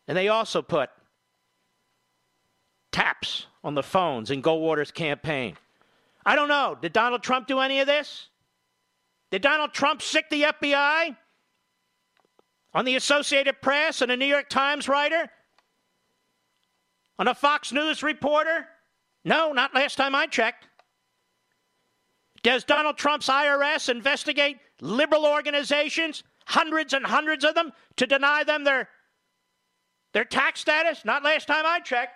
[0.06, 0.90] And they also put
[2.92, 5.56] taps on the phones in Goldwater's campaign.
[6.26, 6.76] I don't know.
[6.80, 8.28] Did Donald Trump do any of this?
[9.30, 11.16] Did Donald Trump sick the FBI?
[12.74, 15.28] On the Associated Press and a New York Times writer?
[17.18, 18.66] On a Fox News reporter?
[19.24, 20.66] No, not last time I checked.
[22.42, 28.64] Does Donald Trump's IRS investigate liberal organizations, hundreds and hundreds of them, to deny them
[28.64, 28.88] their,
[30.12, 31.04] their tax status?
[31.04, 32.14] Not last time I checked.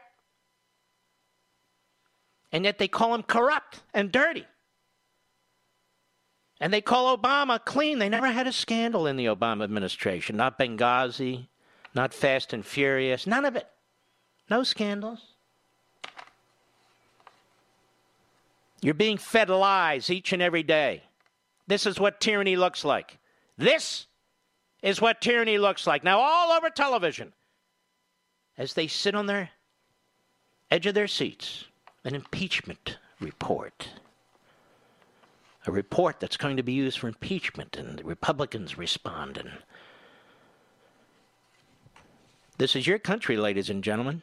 [2.53, 4.47] And yet they call him corrupt and dirty.
[6.63, 7.99] And they call Obama clean.
[7.99, 10.37] They never had a scandal in the Obama administration.
[10.37, 11.49] Not Benghazi,
[11.93, 13.67] not Fast and Furious, none of it.
[14.49, 15.35] No scandals.
[18.81, 21.03] You're being fed lies each and every day.
[21.67, 23.19] This is what tyranny looks like.
[23.59, 24.07] This
[24.83, 26.05] is what tyranny looks like.
[26.05, 27.33] Now, all over television,
[28.57, 29.51] as they sit on their
[30.71, 31.65] edge of their seats,
[32.05, 33.89] an impeachment report
[35.67, 39.39] a report that's going to be used for impeachment, and the Republicans respond.
[39.39, 39.51] And
[42.59, 44.23] this is your country, ladies and gentlemen.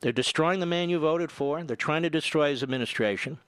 [0.00, 1.62] They're destroying the man you voted for.
[1.62, 3.38] They're trying to destroy his administration.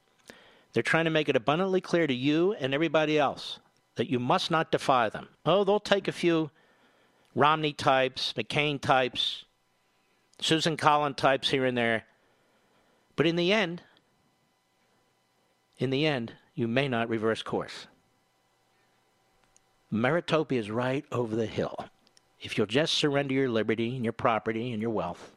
[0.72, 3.58] They're trying to make it abundantly clear to you and everybody else
[3.96, 5.28] that you must not defy them.
[5.46, 6.50] Oh, they'll take a few
[7.34, 9.44] Romney types, McCain types,
[10.40, 12.04] Susan Collins types here and there.
[13.16, 13.82] But in the end,
[15.78, 17.86] in the end, you may not reverse course.
[19.92, 21.76] Meritopia is right over the hill.
[22.40, 25.32] If you'll just surrender your liberty and your property and your wealth,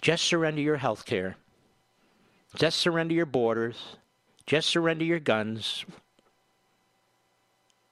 [0.00, 1.36] just surrender your health care,
[2.54, 3.96] just surrender your borders,
[4.46, 5.84] just surrender your guns,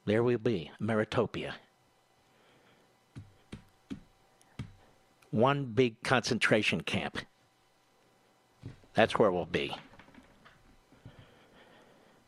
[0.04, 1.52] there will be Meritopia.
[5.30, 7.18] One big concentration camp.
[8.94, 9.75] That's where we'll be.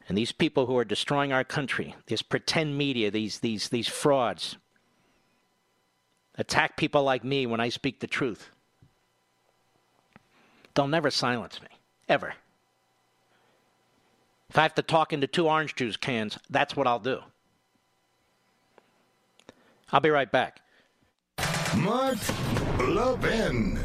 [0.09, 4.57] And these people who are destroying our country, this pretend media, these, these, these frauds,
[6.37, 8.51] attack people like me when I speak the truth.
[10.75, 11.69] They'll never silence me,
[12.09, 12.35] ever.
[14.51, 17.21] If I have to talk into two orange juice cans, that's what I'll do.
[19.91, 20.61] I'll be right back.
[21.77, 22.19] Mark
[22.79, 23.79] Levin.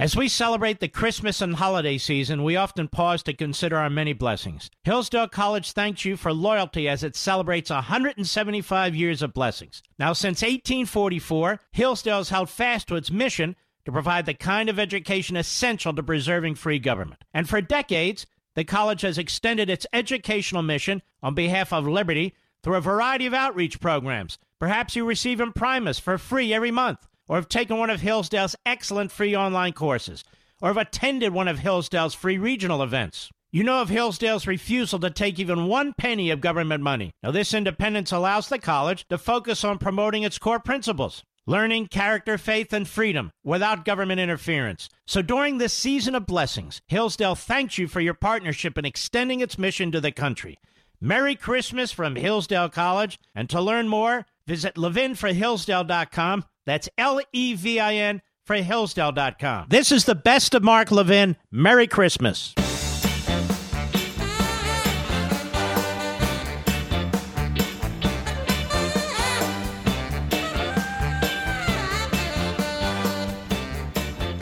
[0.00, 4.14] As we celebrate the Christmas and holiday season, we often pause to consider our many
[4.14, 4.70] blessings.
[4.82, 9.82] Hillsdale College thanks you for loyalty as it celebrates 175 years of blessings.
[9.98, 14.78] Now, since 1844, Hillsdale has held fast to its mission to provide the kind of
[14.78, 17.22] education essential to preserving free government.
[17.34, 22.32] And for decades, the college has extended its educational mission on behalf of liberty
[22.62, 24.38] through a variety of outreach programs.
[24.58, 29.12] Perhaps you receive Imprimis for free every month or have taken one of Hillsdale's excellent
[29.12, 30.24] free online courses,
[30.60, 33.30] or have attended one of Hillsdale's free regional events.
[33.52, 37.12] You know of Hillsdale's refusal to take even one penny of government money.
[37.22, 42.36] Now, this independence allows the college to focus on promoting its core principles learning, character,
[42.36, 44.88] faith, and freedom without government interference.
[45.06, 49.58] So during this season of blessings, Hillsdale thanks you for your partnership in extending its
[49.58, 50.58] mission to the country.
[51.00, 57.80] Merry Christmas from Hillsdale College, and to learn more, visit levinforhillsdale.com that's L E V
[57.80, 59.66] I N for Hillsdale.com.
[59.70, 61.36] This is the best of Mark Levin.
[61.50, 62.54] Merry Christmas.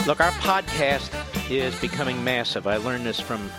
[0.07, 1.11] Look, our podcast
[1.51, 2.67] is becoming massive.
[2.67, 3.51] I learned this from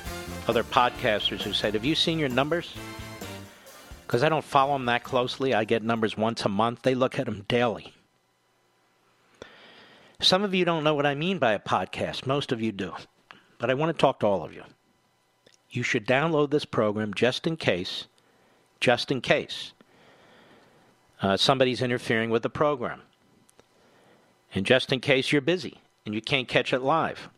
[0.47, 2.73] other podcasters who said, Have you seen your numbers?
[4.09, 5.53] Because I don't follow them that closely.
[5.53, 6.81] I get numbers once a month.
[6.81, 7.93] They look at them daily.
[10.19, 12.25] Some of you don't know what I mean by a podcast.
[12.25, 12.93] Most of you do.
[13.59, 14.63] But I want to talk to all of you.
[15.69, 18.07] You should download this program just in case,
[18.79, 19.73] just in case
[21.21, 23.03] uh, somebody's interfering with the program.
[24.55, 27.29] And just in case you're busy and you can't catch it live.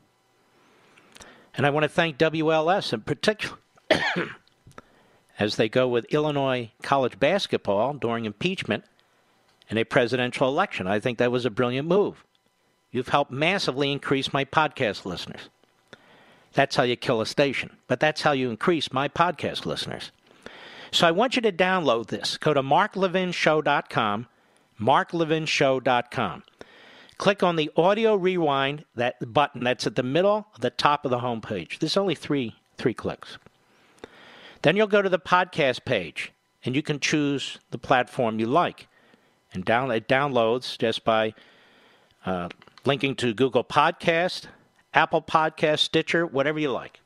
[1.53, 3.57] And I want to thank WLS in particular
[5.41, 8.83] as they go with Illinois college basketball during impeachment
[9.71, 10.85] and a presidential election.
[10.85, 12.23] I think that was a brilliant move.
[12.91, 15.49] You've helped massively increase my podcast listeners.
[16.53, 20.11] That's how you kill a station, but that's how you increase my podcast listeners.
[20.91, 22.37] So I want you to download this.
[22.37, 24.27] Go to marklevinshow.com,
[24.79, 26.43] marklevinshow.com.
[27.17, 31.19] Click on the audio rewind that button that's at the middle, the top of the
[31.19, 31.79] homepage.
[31.79, 33.39] There's only three three clicks.
[34.61, 36.31] Then you'll go to the podcast page,
[36.63, 38.87] and you can choose the platform you like.
[39.53, 41.33] And down it downloads just by
[42.25, 42.49] uh,
[42.85, 44.45] linking to Google Podcast,
[44.93, 46.99] Apple Podcast, Stitcher, whatever you like.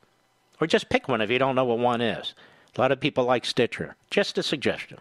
[0.60, 2.34] Or just pick one if you don't know what one is.
[2.76, 3.96] A lot of people like Stitcher.
[4.10, 4.98] Just a suggestion.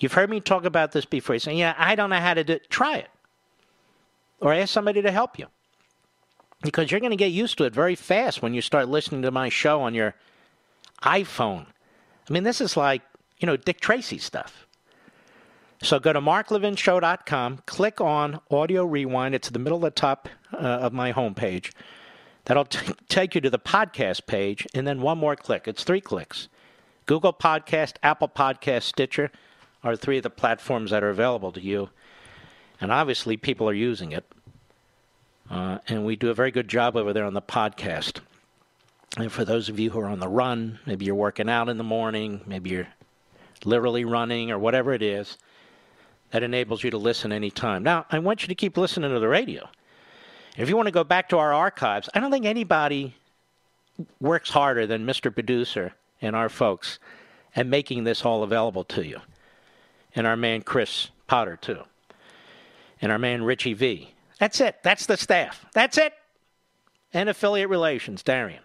[0.00, 1.36] You've heard me talk about this before.
[1.36, 2.68] You say, yeah, I don't know how to do it.
[2.68, 3.08] Try it.
[4.40, 5.46] Or ask somebody to help you.
[6.62, 9.30] Because you're going to get used to it very fast when you start listening to
[9.30, 10.14] my show on your
[11.04, 11.66] iPhone.
[12.28, 13.02] I mean, this is like,
[13.38, 14.66] you know, Dick Tracy stuff.
[15.82, 19.34] So go to marklevinshow.com, click on Audio Rewind.
[19.34, 21.72] It's the middle of the top uh, of my homepage.
[22.46, 25.68] That'll t- take you to the podcast page, and then one more click.
[25.68, 26.48] It's three clicks.
[27.06, 29.30] Google Podcast, Apple Podcast, Stitcher
[29.82, 31.90] are three of the platforms that are available to you.
[32.80, 34.24] And obviously, people are using it.
[35.50, 38.20] Uh, and we do a very good job over there on the podcast.
[39.16, 41.78] And for those of you who are on the run, maybe you're working out in
[41.78, 42.88] the morning, maybe you're
[43.64, 45.38] literally running or whatever it is,
[46.30, 47.84] that enables you to listen anytime.
[47.84, 49.68] Now, I want you to keep listening to the radio.
[50.56, 53.14] If you want to go back to our archives, I don't think anybody
[54.20, 55.32] works harder than Mr.
[55.32, 56.98] Producer and our folks
[57.54, 59.20] at making this all available to you.
[60.16, 61.82] And our man Chris Potter, too.
[63.00, 64.12] And our man Richie V.
[64.38, 64.76] That's it.
[64.82, 65.64] That's the staff.
[65.72, 66.14] That's it.
[67.12, 68.62] And affiliate relations, Darian.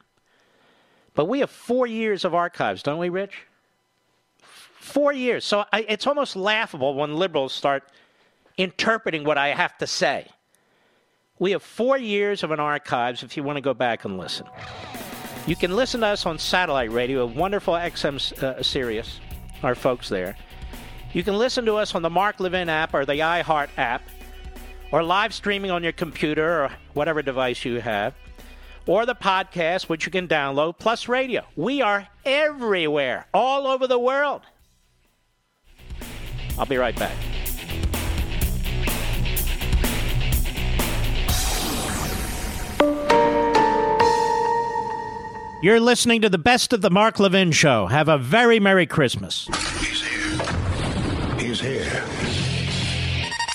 [1.19, 3.45] But we have four years of archives, don't we, Rich?
[4.41, 5.43] Four years.
[5.43, 7.83] So I, it's almost laughable when liberals start
[8.55, 10.29] interpreting what I have to say.
[11.37, 14.47] We have four years of an archives if you want to go back and listen.
[15.45, 19.19] You can listen to us on satellite radio, a wonderful XM uh, Sirius,
[19.61, 20.37] our folks there.
[21.11, 24.03] You can listen to us on the Mark Levin app or the iHeart app,
[24.93, 28.13] or live streaming on your computer or whatever device you have,
[28.89, 31.45] or the podcast, which you can download, plus radio.
[31.55, 34.41] We are everywhere, all over the world.
[36.57, 37.15] I'll be right back.
[45.61, 47.85] You're listening to the best of the Mark Levin Show.
[47.85, 49.47] Have a very Merry Christmas.
[49.77, 51.37] He's here.
[51.37, 52.48] He's here.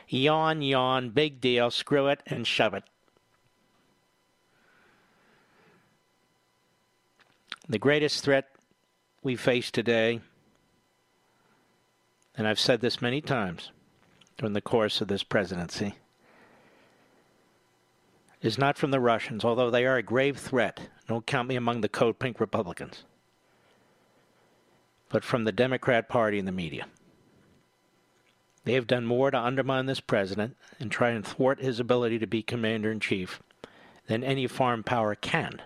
[0.07, 2.85] Yawn, yawn, big deal, screw it and shove it.
[7.67, 8.45] The greatest threat
[9.23, 10.21] we face today,
[12.37, 13.71] and I've said this many times
[14.37, 15.95] during the course of this presidency,
[18.41, 20.89] is not from the Russians, although they are a grave threat.
[21.07, 23.03] Don't count me among the code pink Republicans.
[25.09, 26.87] But from the Democrat Party and the media.
[28.63, 32.27] They have done more to undermine this president and try and thwart his ability to
[32.27, 33.41] be commander in chief
[34.07, 35.61] than any foreign power can.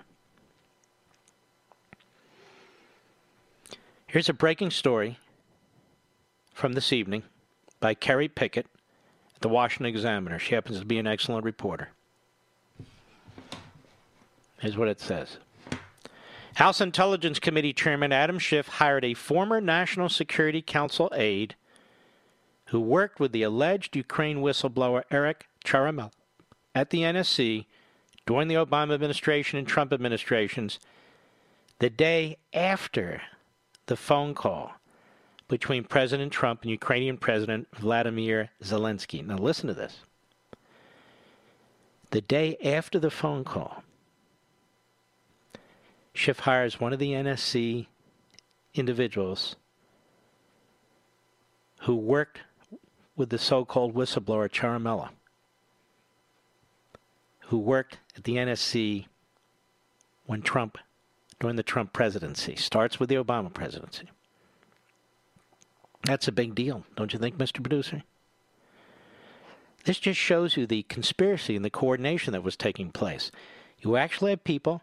[4.05, 5.17] Here's a breaking story
[6.53, 7.23] from this evening
[7.79, 8.65] by Kerry Picket
[9.35, 10.39] at the Washington Examiner.
[10.39, 11.89] She happens to be an excellent reporter
[14.61, 15.37] is what it says.
[16.55, 21.55] House Intelligence Committee Chairman Adam Schiff hired a former National Security Council aide
[22.65, 26.11] who worked with the alleged Ukraine whistleblower Eric Ciaramella
[26.75, 27.65] at the NSC
[28.25, 30.79] during the Obama administration and Trump administrations
[31.79, 33.21] the day after
[33.85, 34.73] the phone call
[35.47, 39.25] between President Trump and Ukrainian President Vladimir Zelensky.
[39.25, 40.01] Now, listen to this.
[42.11, 43.83] The day after the phone call,
[46.19, 47.87] Schiff hires one of the NSC
[48.73, 49.55] individuals
[51.83, 52.41] who worked
[53.15, 55.11] with the so called whistleblower Ciaramella,
[57.43, 59.05] who worked at the NSC
[60.25, 60.77] when Trump,
[61.39, 64.09] during the Trump presidency, starts with the Obama presidency.
[66.03, 67.63] That's a big deal, don't you think, Mr.
[67.63, 68.03] Producer?
[69.85, 73.31] This just shows you the conspiracy and the coordination that was taking place.
[73.79, 74.81] You actually have people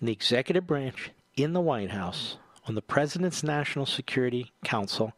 [0.00, 2.36] in the executive branch in the White House
[2.66, 5.12] on the President's National Security Council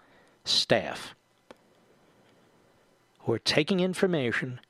[0.44, 1.14] staff
[3.20, 4.60] who are taking information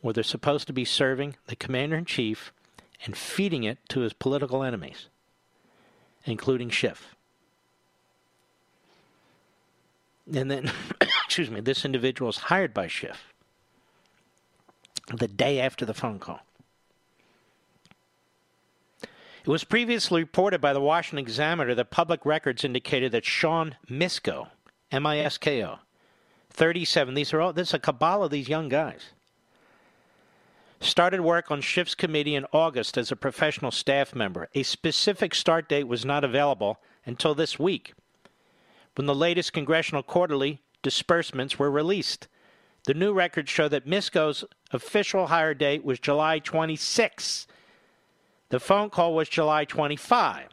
[0.00, 2.52] where they're supposed to be serving the commander in chief
[3.06, 5.06] and feeding it to his political enemies,
[6.24, 7.14] including Schiff.
[10.32, 10.70] And then,
[11.24, 13.32] excuse me, this individual is hired by Schiff
[15.12, 16.40] the day after the phone call.
[19.42, 24.48] It was previously reported by the Washington Examiner that public records indicated that Sean Misko,
[24.92, 25.78] M I S K O,
[26.50, 29.10] 37, these are all, this is a cabal of these young guys,
[30.80, 34.48] started work on Schiff's committee in August as a professional staff member.
[34.54, 37.94] A specific start date was not available until this week,
[38.96, 42.28] when the latest congressional quarterly disbursements were released.
[42.84, 47.46] The new records show that Misko's official hire date was July 26,
[48.50, 50.48] the phone call was July 25.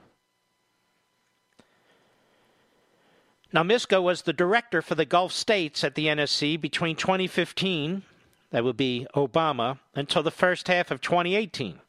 [3.53, 8.03] Now, Misko was the director for the Gulf states at the NSC between 2015,
[8.51, 11.79] that would be Obama, until the first half of 2018.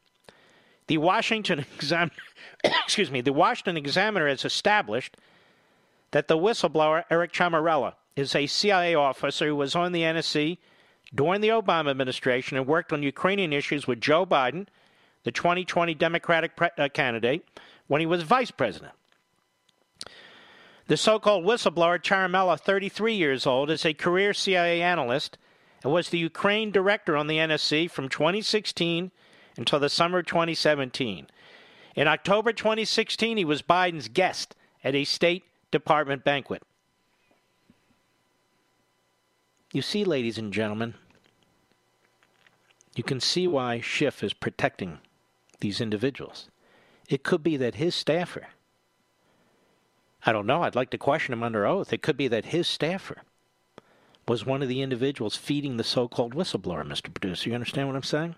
[0.87, 2.11] The Washington Examiner,
[2.63, 5.17] excuse me, the Washington Examiner has established
[6.11, 10.57] that the whistleblower Eric Ciaramella is a CIA officer who was on the NSC
[11.13, 14.67] during the Obama administration and worked on Ukrainian issues with Joe Biden
[15.23, 17.45] the 2020 Democratic pre- uh, candidate,
[17.87, 18.93] when he was vice president.
[20.87, 25.37] The so called whistleblower, Ciaramella, 33 years old, is a career CIA analyst
[25.83, 29.11] and was the Ukraine director on the NSC from 2016
[29.55, 31.27] until the summer of 2017.
[31.95, 36.63] In October 2016, he was Biden's guest at a State Department banquet.
[39.71, 40.95] You see, ladies and gentlemen,
[42.95, 44.99] you can see why Schiff is protecting
[45.59, 46.49] these individuals.
[47.07, 48.47] It could be that his staffer,
[50.25, 51.91] I don't know, I'd like to question him under oath.
[51.91, 53.23] It could be that his staffer
[54.27, 57.13] was one of the individuals feeding the so called whistleblower, Mr.
[57.13, 57.49] Producer.
[57.49, 58.35] You understand what I'm saying?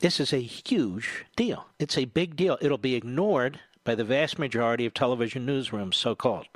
[0.00, 1.66] This is a huge deal.
[1.78, 2.58] It's a big deal.
[2.60, 6.46] It'll be ignored by the vast majority of television newsrooms, so called.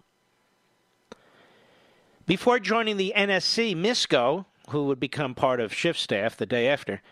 [2.27, 7.03] Before joining the NSC, Misko who would become part of Schiff staff the day after,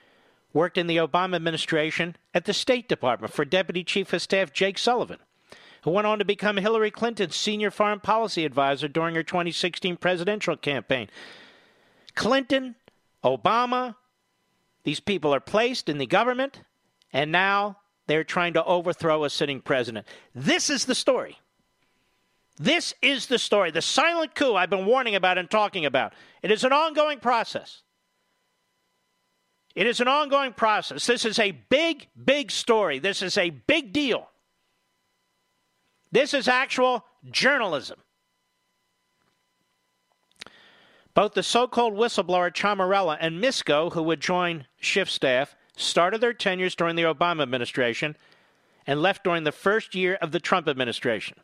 [0.52, 4.78] worked in the Obama administration at the State Department for Deputy Chief of Staff Jake
[4.78, 5.18] Sullivan,
[5.82, 10.56] who went on to become Hillary Clinton's senior foreign policy advisor during her 2016 presidential
[10.56, 11.08] campaign.
[12.14, 12.76] Clinton,
[13.24, 13.96] Obama,
[14.84, 16.60] these people are placed in the government,
[17.12, 20.06] and now they're trying to overthrow a sitting president.
[20.34, 21.38] This is the story.
[22.56, 23.70] This is the story.
[23.70, 26.12] The silent coup I've been warning about and talking about.
[26.42, 27.82] It is an ongoing process.
[29.74, 31.06] It is an ongoing process.
[31.06, 33.00] This is a big, big story.
[33.00, 34.28] This is a big deal.
[36.12, 37.98] This is actual journalism.
[41.12, 46.32] Both the so called whistleblower Ciaramella and Misko, who would join Schiff staff, started their
[46.32, 48.16] tenures during the Obama administration
[48.86, 51.38] and left during the first year of the Trump administration.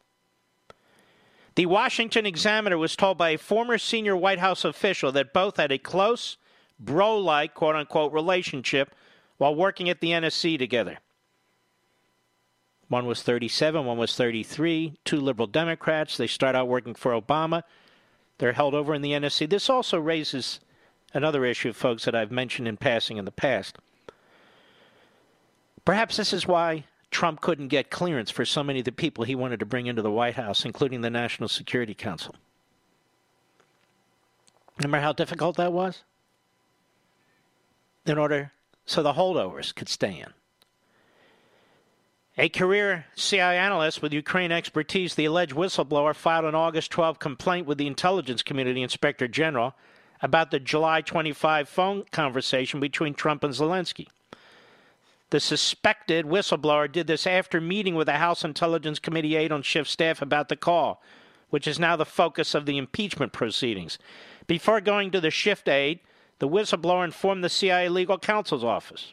[1.61, 5.71] The Washington Examiner was told by a former senior White House official that both had
[5.71, 6.39] a close,
[6.79, 8.95] bro like, quote unquote, relationship
[9.37, 11.01] while working at the NSC together.
[12.89, 16.17] One was 37, one was 33, two liberal Democrats.
[16.17, 17.65] They start out working for Obama.
[18.39, 19.47] They're held over in the NSC.
[19.51, 20.61] This also raises
[21.13, 23.77] another issue, folks, that I've mentioned in passing in the past.
[25.85, 29.35] Perhaps this is why Trump couldn't get clearance for so many of the people he
[29.35, 32.35] wanted to bring into the White House, including the National Security Council.
[34.79, 36.05] Remember how difficult that was?
[38.07, 38.53] In order
[38.87, 40.33] so the holdovers could stay in.
[42.39, 47.67] A career CIA analyst with Ukraine expertise, the alleged whistleblower filed an August 12 complaint
[47.67, 49.75] with the intelligence community inspector general
[50.23, 54.07] about the July 25 phone conversation between Trump and Zelensky.
[55.31, 59.89] The suspected whistleblower did this after meeting with a House Intelligence Committee aide on Schiff
[59.89, 61.01] staff about the call,
[61.51, 63.99] which is now the focus of the impeachment proceedings.
[64.49, 66.01] Before going to the Schiff aide,
[66.41, 69.13] the whistleblower informed the CIA legal counsel's office.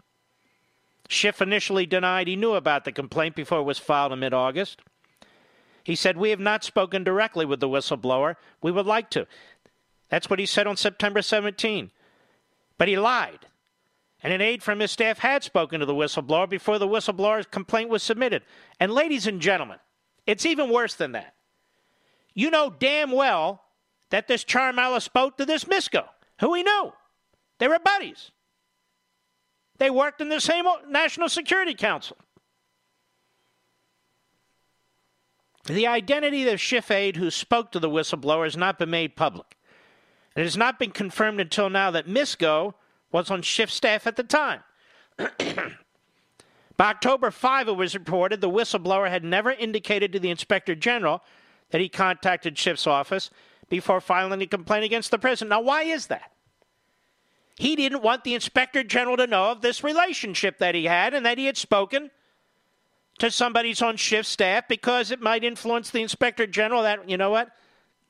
[1.08, 4.82] Schiff initially denied he knew about the complaint before it was filed in mid August.
[5.84, 8.36] He said, We have not spoken directly with the whistleblower.
[8.62, 9.28] We would like to.
[10.10, 11.92] That's what he said on September 17.
[12.78, 13.46] But he lied
[14.28, 17.90] and an aide from his staff had spoken to the whistleblower before the whistleblower's complaint
[17.90, 18.44] was submitted.
[18.78, 19.78] And, ladies and gentlemen,
[20.26, 21.34] it's even worse than that.
[22.34, 23.64] You know damn well
[24.10, 26.10] that this Ciaramella spoke to this Misko,
[26.42, 26.92] who he knew.
[27.60, 28.32] They were buddies.
[29.78, 32.18] They worked in the same National Security Council.
[35.68, 39.56] The identity of Schiff aide who spoke to the whistleblower has not been made public.
[40.36, 42.74] It has not been confirmed until now that Misko
[43.12, 44.62] was on Schiff staff at the time.
[46.78, 51.24] By October 5, it was reported the whistleblower had never indicated to the inspector general
[51.72, 53.32] that he contacted Schiff's office
[53.70, 55.50] before filing a complaint against the president.
[55.50, 56.32] Now, why is that?
[57.58, 61.26] He didn't want the inspector general to know of this relationship that he had and
[61.26, 62.12] that he had spoken
[63.18, 67.32] to somebody on Schiff's staff because it might influence the inspector general that, you know
[67.32, 67.50] what,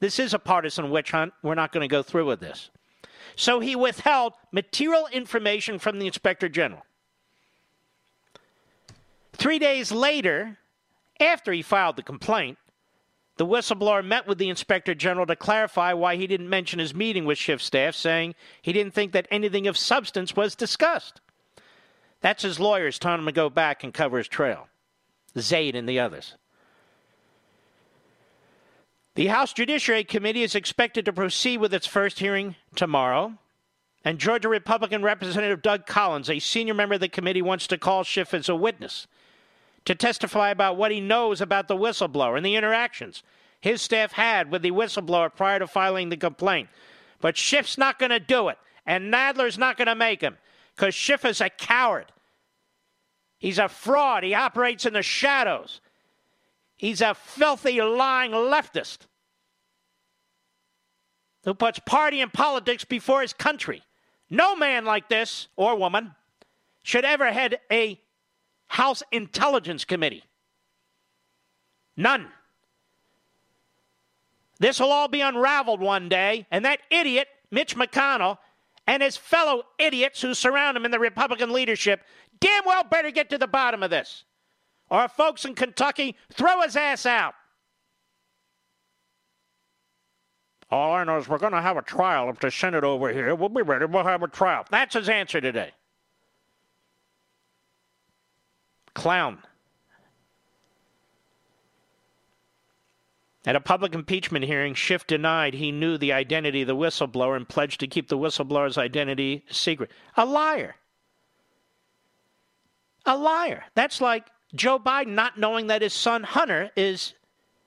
[0.02, 1.34] this is a partisan witch hunt.
[1.42, 2.70] We're not going to go through with this.
[3.38, 6.84] So he withheld material information from the inspector general.
[9.32, 10.58] Three days later,
[11.20, 12.58] after he filed the complaint,
[13.38, 17.26] the whistleblower met with the inspector general to clarify why he didn't mention his meeting
[17.26, 18.34] with Schiff staff, saying
[18.64, 21.22] he didn't think that anything of substance was discussed.
[22.22, 24.68] That's his lawyers telling him to go back and cover his trail.
[25.38, 26.34] Zaid and the others.
[29.18, 33.34] The House Judiciary Committee is expected to proceed with its first hearing tomorrow.
[34.06, 38.04] And Georgia Republican Representative Doug Collins, a senior member of the committee, wants to call
[38.04, 39.08] Schiff as a witness
[39.86, 43.24] to testify about what he knows about the whistleblower and the interactions
[43.60, 46.70] his staff had with the whistleblower prior to filing the complaint.
[47.20, 50.38] But Schiff's not going to do it, and Nadler's not going to make him
[50.76, 52.12] because Schiff is a coward.
[53.40, 54.24] He's a fraud.
[54.24, 55.82] He operates in the shadows.
[56.78, 59.00] He's a filthy, lying leftist
[61.44, 63.82] who puts party and politics before his country.
[64.30, 66.14] No man like this, or woman,
[66.84, 68.00] should ever head a
[68.68, 70.24] House Intelligence Committee.
[71.96, 72.28] None.
[74.60, 78.40] This will all be unraveled one day, and that idiot, Mitch McConnell,
[78.86, 82.02] and his fellow idiots who surround him in the Republican leadership
[82.40, 84.24] damn well better get to the bottom of this
[84.90, 87.34] or folks in Kentucky, throw his ass out.
[90.70, 93.12] All I know is we're going to have a trial if they send it over
[93.12, 93.34] here.
[93.36, 93.86] We'll be ready.
[93.86, 94.66] We'll have a trial.
[94.70, 95.72] That's his answer today.
[98.94, 99.40] Clown.
[103.46, 107.48] At a public impeachment hearing, Schiff denied he knew the identity of the whistleblower and
[107.48, 109.90] pledged to keep the whistleblower's identity secret.
[110.18, 110.76] A liar.
[113.06, 113.64] A liar.
[113.74, 117.14] That's like Joe Biden not knowing that his son Hunter is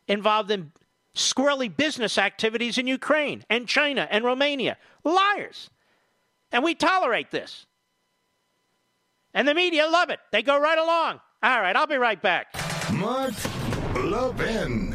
[0.09, 0.73] involved in
[1.15, 4.77] squirrely business activities in Ukraine and China and Romania.
[5.05, 5.71] Liars.
[6.53, 7.67] And we tolerate this.
[9.35, 10.19] And the media love it.
[10.33, 11.21] They go right along.
[11.43, 12.49] All right, I'll be right back.
[12.93, 13.35] Mark
[13.95, 14.95] Levin.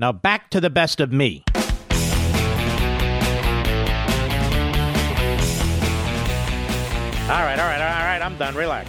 [0.00, 1.42] Now back to the best of me.
[7.28, 8.54] All right, all right, all right, I'm done.
[8.54, 8.88] Relax.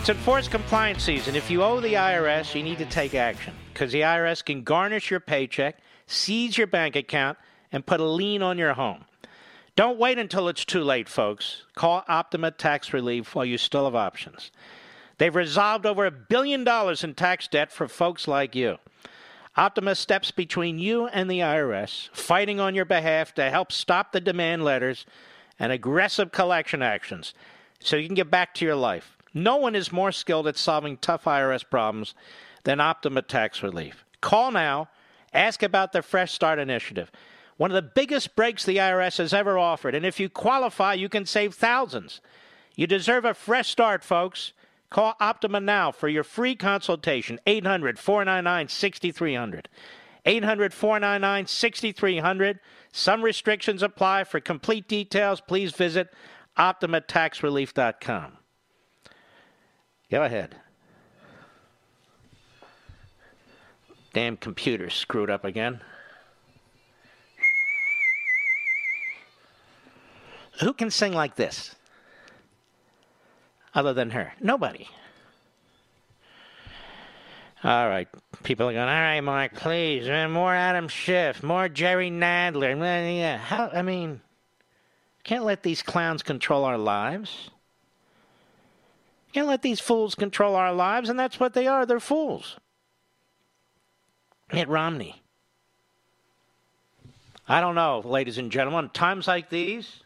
[0.00, 1.34] It's enforced compliance season.
[1.34, 5.10] If you owe the IRS, you need to take action because the IRS can garnish
[5.10, 7.36] your paycheck, seize your bank account,
[7.72, 9.04] and put a lien on your home.
[9.74, 11.64] Don't wait until it's too late, folks.
[11.74, 14.52] Call Optima Tax Relief while you still have options.
[15.18, 18.78] They've resolved over a billion dollars in tax debt for folks like you.
[19.56, 24.20] Optima steps between you and the IRS, fighting on your behalf to help stop the
[24.20, 25.06] demand letters
[25.60, 27.34] and aggressive collection actions
[27.78, 29.16] so you can get back to your life.
[29.32, 32.14] No one is more skilled at solving tough IRS problems
[32.64, 34.04] than Optima Tax Relief.
[34.20, 34.88] Call now,
[35.32, 37.12] ask about the Fresh Start Initiative,
[37.56, 39.94] one of the biggest breaks the IRS has ever offered.
[39.94, 42.20] And if you qualify, you can save thousands.
[42.74, 44.52] You deserve a fresh start, folks.
[44.94, 47.40] Call Optima now for your free consultation.
[47.48, 49.68] 800 499 6300.
[50.24, 52.60] 800 499 6300.
[52.92, 54.22] Some restrictions apply.
[54.22, 56.14] For complete details, please visit
[56.56, 58.38] OptimaTaxRelief.com.
[60.12, 60.54] Go ahead.
[64.12, 65.80] Damn computer screwed up again.
[70.60, 71.74] Who can sing like this?
[73.74, 74.32] Other than her?
[74.40, 74.88] Nobody.
[77.62, 78.08] All right.
[78.42, 82.76] People are going, all right, Mark, please, man, more Adam Schiff, more Jerry Nadler.
[83.18, 84.20] Yeah, how, I mean,
[85.24, 87.50] can't let these clowns control our lives.
[89.32, 91.86] Can't let these fools control our lives, and that's what they are.
[91.86, 92.56] They're fools.
[94.52, 95.22] Mitt Romney.
[97.48, 98.90] I don't know, ladies and gentlemen.
[98.90, 100.02] Times like these,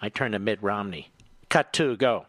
[0.00, 1.10] I turn to Mitt Romney.
[1.54, 2.26] Cut two, go.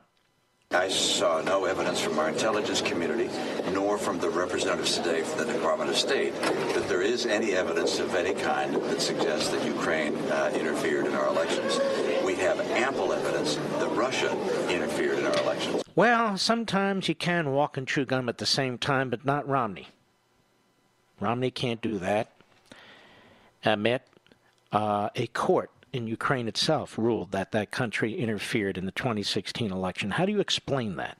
[0.69, 3.27] I saw no evidence from our intelligence community,
[3.71, 7.97] nor from the representatives today from the Department of State, that there is any evidence
[7.97, 11.79] of any kind that suggests that Ukraine uh, interfered in our elections.
[12.23, 14.29] We have ample evidence that Russia
[14.69, 15.81] interfered in our elections.
[15.95, 19.87] Well, sometimes you can walk and chew gum at the same time, but not Romney.
[21.19, 22.29] Romney can't do that.
[23.63, 24.03] Admit
[24.71, 30.11] uh, a court in Ukraine itself ruled that that country interfered in the 2016 election.
[30.11, 31.17] How do you explain that?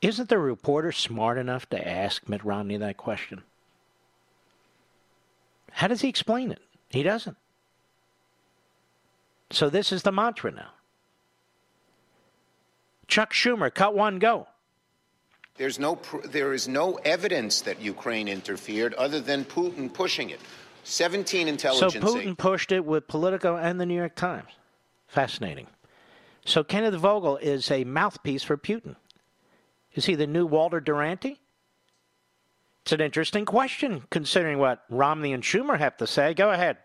[0.00, 3.42] Isn't the reporter smart enough to ask Mitt Romney that question?
[5.72, 6.62] How does he explain it?
[6.88, 7.36] He doesn't.
[9.50, 10.70] So this is the mantra now.
[13.08, 14.46] Chuck Schumer, cut one, go.
[15.56, 20.40] There's no, there is no evidence that Ukraine interfered other than Putin pushing it.
[20.90, 21.92] 17 intelligence.
[21.94, 24.50] So Putin pushed it with Politico and the New York Times.
[25.06, 25.66] Fascinating.
[26.44, 28.96] So Kenneth Vogel is a mouthpiece for Putin.
[29.94, 31.40] Is he the new Walter Duranty?
[32.82, 36.34] It's an interesting question considering what Romney and Schumer have to say.
[36.34, 36.78] Go ahead.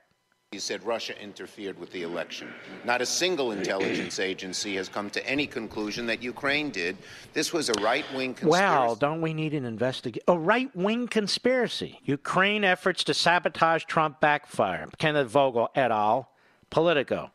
[0.55, 2.47] He said Russia interfered with the election.
[2.85, 6.95] Not a single intelligence agency has come to any conclusion that Ukraine did.
[7.33, 8.63] This was a right wing conspiracy.
[8.63, 10.23] Well, don't we need an investigation?
[10.29, 11.99] A right wing conspiracy.
[12.05, 14.87] Ukraine efforts to sabotage Trump backfire.
[14.97, 16.31] Kenneth Vogel et al.
[16.69, 17.31] Politico,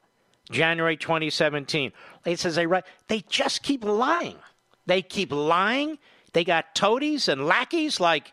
[0.51, 1.93] January 2017.
[2.25, 2.85] It says they right.
[3.09, 4.39] They just keep lying.
[4.87, 5.99] They keep lying.
[6.33, 8.33] They got toadies and lackeys like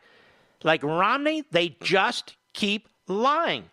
[0.63, 3.69] like Romney, they just keep lying.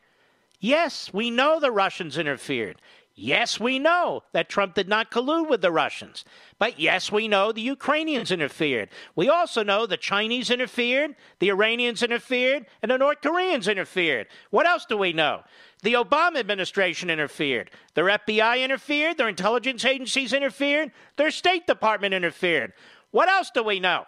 [0.64, 2.80] Yes, we know the Russians interfered.
[3.14, 6.24] Yes, we know that Trump did not collude with the Russians.
[6.58, 8.88] But yes, we know the Ukrainians interfered.
[9.14, 14.26] We also know the Chinese interfered, the Iranians interfered, and the North Koreans interfered.
[14.48, 15.42] What else do we know?
[15.82, 17.70] The Obama administration interfered.
[17.92, 19.18] Their FBI interfered.
[19.18, 20.92] Their intelligence agencies interfered.
[21.16, 22.72] Their State Department interfered.
[23.10, 24.06] What else do we know?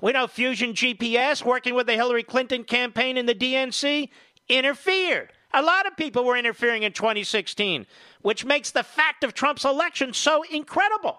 [0.00, 4.08] We know Fusion GPS, working with the Hillary Clinton campaign and the DNC,
[4.48, 5.30] interfered.
[5.54, 7.86] A lot of people were interfering in 2016,
[8.22, 11.16] which makes the fact of Trump's election so incredible,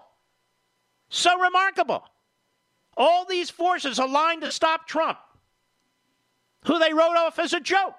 [1.07, 2.03] so remarkable.
[2.97, 5.17] All these forces aligned to stop Trump,
[6.65, 7.95] who they wrote off as a joke.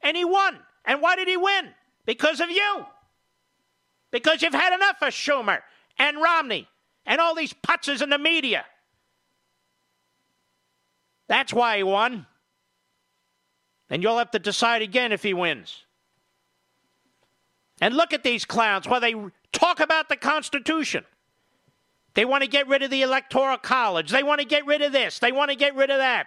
[0.00, 0.58] And he won.
[0.84, 1.70] And why did he win?
[2.06, 2.86] Because of you.
[4.12, 5.60] Because you've had enough of Schumer
[5.98, 6.68] and Romney
[7.04, 8.64] and all these putzes in the media.
[11.26, 12.26] That's why he won.
[13.90, 15.84] And you'll have to decide again if he wins.
[17.80, 19.14] And look at these clowns while they
[19.52, 21.04] talk about the Constitution.
[22.14, 24.10] They want to get rid of the Electoral College.
[24.10, 25.18] They want to get rid of this.
[25.20, 26.26] They want to get rid of that.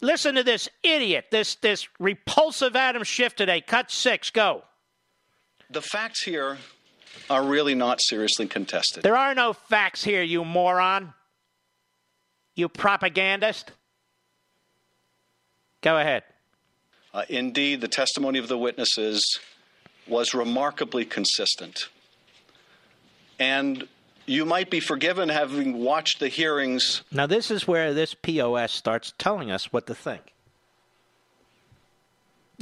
[0.00, 3.60] Listen to this idiot, this, this repulsive Adam Schiff today.
[3.60, 4.64] Cut six, go.
[5.70, 6.58] The facts here
[7.30, 9.02] are really not seriously contested.
[9.02, 11.14] There are no facts here, you moron.
[12.54, 13.70] You propagandist.
[15.84, 16.22] Go ahead.
[17.12, 19.38] Uh, indeed, the testimony of the witnesses
[20.08, 21.90] was remarkably consistent.
[23.38, 23.86] And
[24.24, 27.02] you might be forgiven having watched the hearings.
[27.12, 30.32] Now, this is where this POS starts telling us what to think.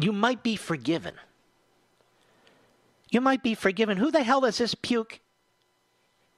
[0.00, 1.14] You might be forgiven.
[3.08, 3.98] You might be forgiven.
[3.98, 5.20] Who the hell does this puke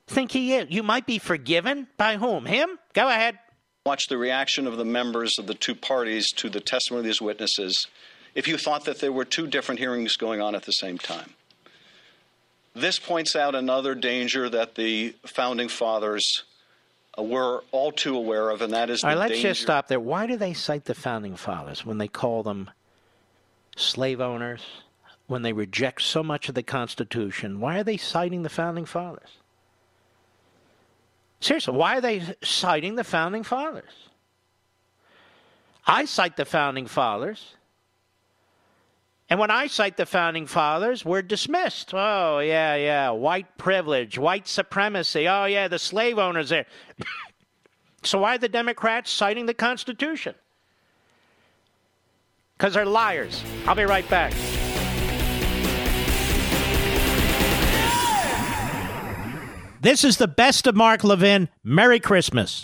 [0.06, 0.66] think he is?
[0.68, 2.44] You might be forgiven by whom?
[2.44, 2.78] Him?
[2.92, 3.38] Go ahead
[3.86, 7.20] watch the reaction of the members of the two parties to the testimony of these
[7.20, 7.86] witnesses
[8.34, 11.34] if you thought that there were two different hearings going on at the same time.
[12.74, 16.44] This points out another danger that the founding fathers
[17.18, 19.48] uh, were all too aware of, and that is all right, let's danger.
[19.48, 20.00] just stop there.
[20.00, 22.70] Why do they cite the founding fathers when they call them
[23.76, 24.62] slave owners?
[25.26, 29.38] When they reject so much of the Constitution, why are they citing the founding fathers?
[31.44, 33.92] Seriously, why are they citing the founding fathers?
[35.86, 37.54] I cite the founding fathers.
[39.28, 41.92] And when I cite the founding fathers, we're dismissed.
[41.92, 45.28] Oh, yeah, yeah, white privilege, white supremacy.
[45.28, 46.64] Oh, yeah, the slave owners there.
[48.04, 50.34] so why are the Democrats citing the Constitution?
[52.56, 53.44] Because they're liars.
[53.66, 54.32] I'll be right back.
[59.84, 61.50] This is the best of Mark Levin.
[61.62, 62.62] Merry Christmas.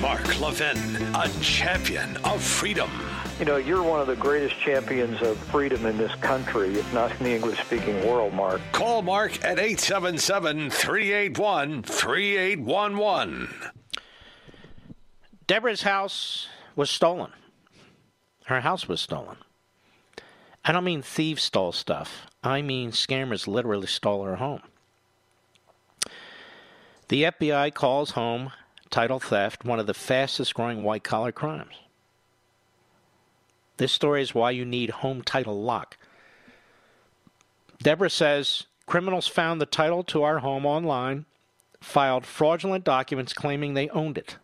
[0.00, 0.76] Mark Levin,
[1.14, 2.90] a champion of freedom.
[3.38, 7.12] You know, you're one of the greatest champions of freedom in this country, if not
[7.12, 8.60] in the English speaking world, Mark.
[8.72, 13.48] Call Mark at 877 381 3811.
[15.46, 17.30] Deborah's house was stolen.
[18.46, 19.36] Her house was stolen.
[20.64, 22.26] I don't mean thieves stole stuff.
[22.42, 24.62] I mean scammers literally stole her home.
[27.08, 28.52] The FBI calls home
[28.90, 31.74] title theft one of the fastest growing white collar crimes.
[33.76, 35.98] This story is why you need home title lock.
[37.82, 41.26] Deborah says criminals found the title to our home online,
[41.80, 44.38] filed fraudulent documents claiming they owned it.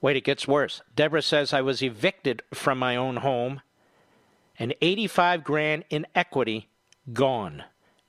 [0.00, 0.82] Wait, it gets worse.
[0.94, 3.62] Deborah says I was evicted from my own home
[4.58, 6.68] and 85 grand in equity
[7.12, 7.64] gone.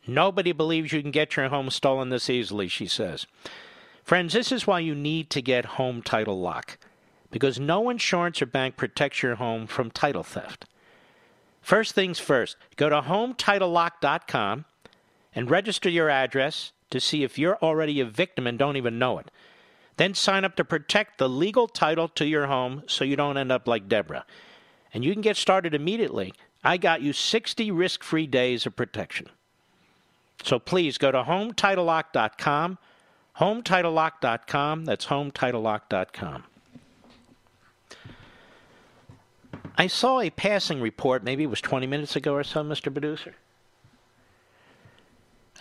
[0.07, 3.27] Nobody believes you can get your home stolen this easily, she says.
[4.03, 6.77] Friends, this is why you need to get home title lock
[7.31, 10.65] because no insurance or bank protects your home from title theft.
[11.61, 14.65] First things first, go to hometitlelock.com
[15.35, 19.19] and register your address to see if you're already a victim and don't even know
[19.19, 19.29] it.
[19.97, 23.51] Then sign up to protect the legal title to your home so you don't end
[23.51, 24.25] up like Deborah
[24.93, 26.33] and you can get started immediately.
[26.63, 29.27] I got you 60 risk free days of protection.
[30.43, 32.77] So please go to HomeTitleLock.com.
[33.39, 34.85] HomeTitleLock.com.
[34.85, 36.43] That's HomeTitleLock.com.
[39.77, 42.91] I saw a passing report, maybe it was 20 minutes ago or so, Mr.
[42.91, 43.35] Producer,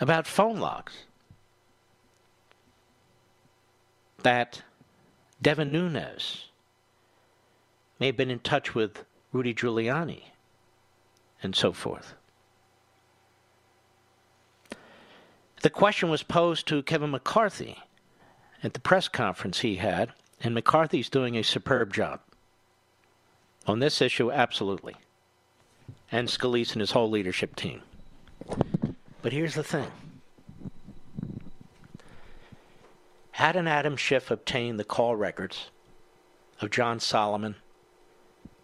[0.01, 1.05] about phone logs.
[4.23, 4.61] That
[5.41, 6.47] Devin Nunes
[7.97, 10.23] may have been in touch with Rudy Giuliani,
[11.43, 12.15] and so forth.
[15.61, 17.77] The question was posed to Kevin McCarthy
[18.63, 22.21] at the press conference he had, and McCarthy's doing a superb job.
[23.67, 24.95] On this issue, absolutely.
[26.11, 27.81] And Scalise and his whole leadership team.
[29.21, 29.91] But here's the thing.
[33.31, 35.69] Had an Adam Schiff obtained the call records
[36.61, 37.55] of John Solomon,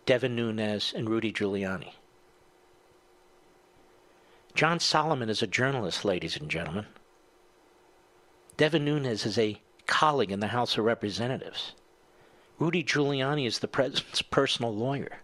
[0.06, 1.94] Devin Nunes, and Rudy Giuliani?
[4.54, 6.86] John Solomon is a journalist, ladies and gentlemen.
[8.56, 11.74] Devin Nunes is a colleague in the House of Representatives.
[12.60, 15.18] Rudy Giuliani is the president's personal lawyer.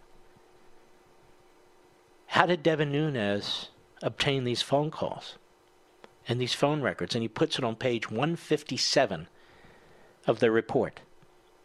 [2.28, 3.70] How did Devin Nunes
[4.02, 5.38] obtain these phone calls
[6.28, 7.14] and these phone records?
[7.14, 9.28] And he puts it on page 157
[10.26, 11.02] of the report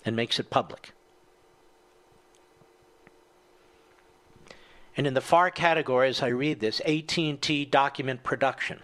[0.05, 0.93] and makes it public.
[4.97, 8.81] And in the far category, as I read this, AT&T document production.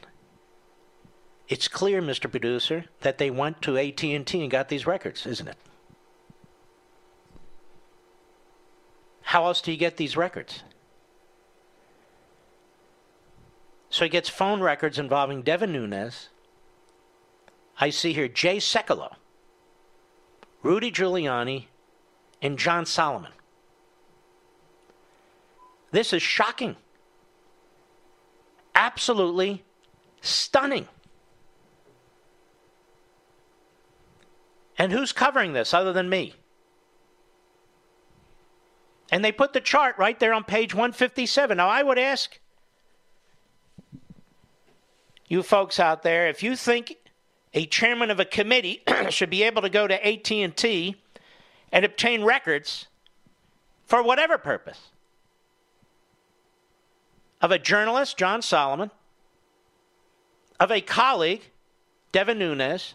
[1.49, 2.31] It's clear, Mr.
[2.31, 5.57] Producer, that they went to AT&T and got these records, isn't it?
[9.23, 10.63] How else do you get these records?
[13.89, 16.29] So he gets phone records involving Devin Nunes.
[17.81, 19.15] I see here Jay Sekulow,
[20.63, 21.67] Rudy Giuliani,
[22.41, 23.33] and John Solomon.
[25.93, 26.77] This is shocking.
[28.75, 29.63] Absolutely
[30.23, 30.89] stunning.
[34.79, 36.35] And who's covering this other than me?
[39.13, 41.59] And they put the chart right there on page 157.
[41.59, 42.41] Now, I would ask
[45.29, 46.97] you folks out there if you think
[47.53, 50.97] a chairman of a committee should be able to go to AT&T
[51.71, 52.87] and obtain records
[53.85, 54.92] for whatever purpose
[57.43, 58.91] of a journalist, John Solomon,
[60.61, 61.43] of a colleague,
[62.13, 62.95] Devin Nunes,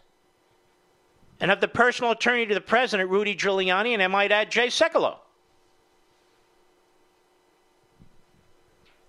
[1.39, 4.67] and of the personal attorney to the president, Rudy Giuliani, and I might add, Jay
[4.67, 5.17] Sekulow.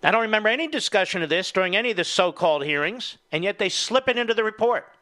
[0.03, 3.43] I don't remember any discussion of this during any of the so called hearings, and
[3.43, 4.93] yet they slip it into the report.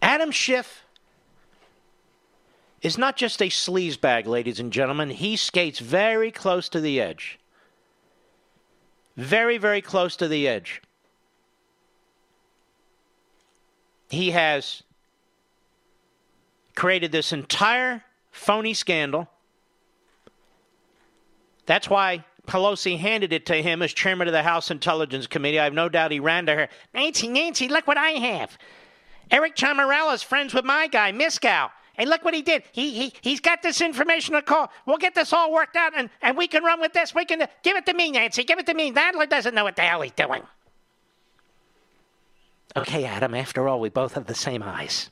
[0.00, 0.84] Adam Schiff
[2.82, 5.10] is not just a sleazebag, ladies and gentlemen.
[5.10, 7.38] He skates very close to the edge.
[9.16, 10.82] Very, very close to the edge.
[14.10, 14.82] He has
[16.74, 19.28] created this entire phony scandal.
[21.66, 25.60] That's why Pelosi handed it to him as chairman of the House Intelligence Committee.
[25.60, 26.68] I have no doubt he ran to her.
[26.92, 28.58] Nancy, Nancy, look what I have.
[29.30, 31.70] Eric Ciaramella's friends with my guy, Misko.
[31.98, 32.62] And look what he did.
[32.72, 34.70] He, he, he's got this information to call.
[34.86, 37.14] We'll get this all worked out and, and we can run with this.
[37.14, 38.44] We can give it to me, Nancy.
[38.44, 38.90] Give it to me.
[38.90, 40.42] Nadler doesn't know what the hell he's doing.
[42.74, 45.10] Okay, Adam, after all, we both have the same eyes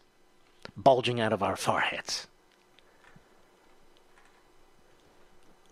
[0.76, 2.26] bulging out of our foreheads.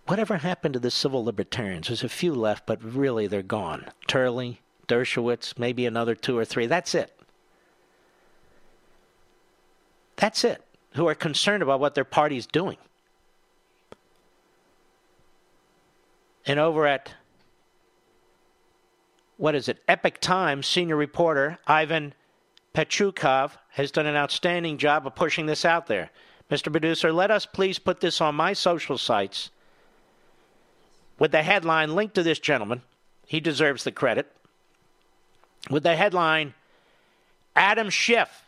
[0.07, 1.89] Whatever happened to the civil libertarians?
[1.89, 3.87] There's a few left, but really they're gone.
[4.07, 6.67] Turley, Dershowitz, maybe another two or three.
[6.67, 7.19] That's it.
[10.17, 10.63] That's it
[10.99, 12.77] who are concerned about what their party's doing.
[16.45, 17.13] And over at,
[19.37, 22.15] what is it, Epoch Times, senior reporter Ivan
[22.75, 26.11] Pentchoukov has done an outstanding job of pushing this out there.
[26.51, 26.73] Mr.
[26.73, 29.51] Producer, let us please put this on my social sites
[31.19, 32.83] with the headline linked to this gentleman.
[33.25, 34.27] He deserves the credit.
[35.71, 36.55] With the headline
[37.55, 38.48] Adam Schiff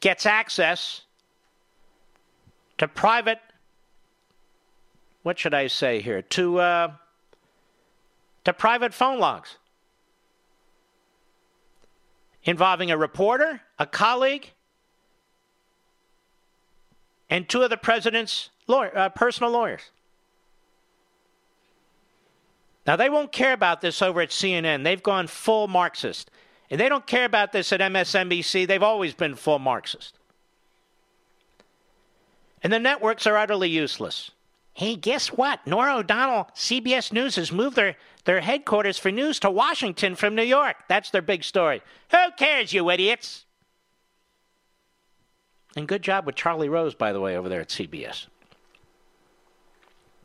[0.00, 1.02] gets access
[2.78, 3.40] to private,
[5.22, 6.92] what should I say here, to, uh,
[8.44, 9.56] to private phone logs
[12.44, 14.52] involving a reporter, a colleague,
[17.28, 19.82] and two of the president's lawyer, uh, personal lawyers.
[22.86, 24.82] Now, they won't care about this over at CNN.
[24.82, 26.30] They've gone full Marxist.
[26.70, 28.66] And they don't care about this at MSNBC.
[28.66, 30.18] They've always been full Marxist.
[32.62, 34.30] And the networks are utterly useless.
[34.74, 35.66] Hey, guess what?
[35.66, 40.42] Norah O'Donnell, CBS News has moved their, their headquarters for news to Washington from New
[40.42, 40.76] York.
[40.88, 41.82] That's their big story.
[42.10, 43.44] Who cares, you idiots?
[45.76, 48.26] And good job with Charlie Rose, by the way, over there at CBS.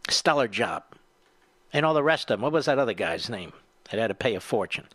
[0.09, 0.83] Stellar job.
[1.71, 2.41] And all the rest of them.
[2.41, 3.53] What was that other guy's name
[3.89, 4.85] that had to pay a fortune?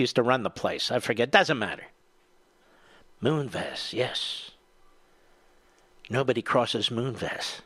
[0.00, 0.90] Used to run the place.
[0.90, 1.30] I forget.
[1.30, 1.84] Doesn't matter.
[3.22, 4.52] Moonves, yes.
[6.08, 7.60] Nobody crosses Moonves.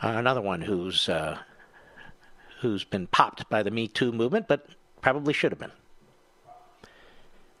[0.00, 1.36] Uh, another one who's uh,
[2.60, 4.68] who's been popped by the Me Too movement, but
[5.00, 5.72] probably should have been.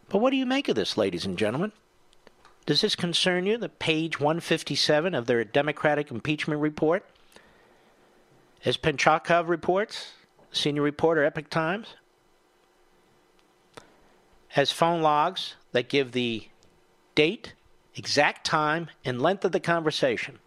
[0.08, 1.72] But what do you make of this, ladies and gentlemen?
[2.66, 3.58] Does this concern you?
[3.58, 7.04] The page 157 of their Democratic impeachment report,
[8.64, 10.12] as Pentchoukov reports,
[10.52, 11.94] senior reporter, Epoch Times,
[14.48, 16.48] has phone logs that give the
[17.14, 17.54] date,
[17.94, 20.38] exact time, and length of the conversation.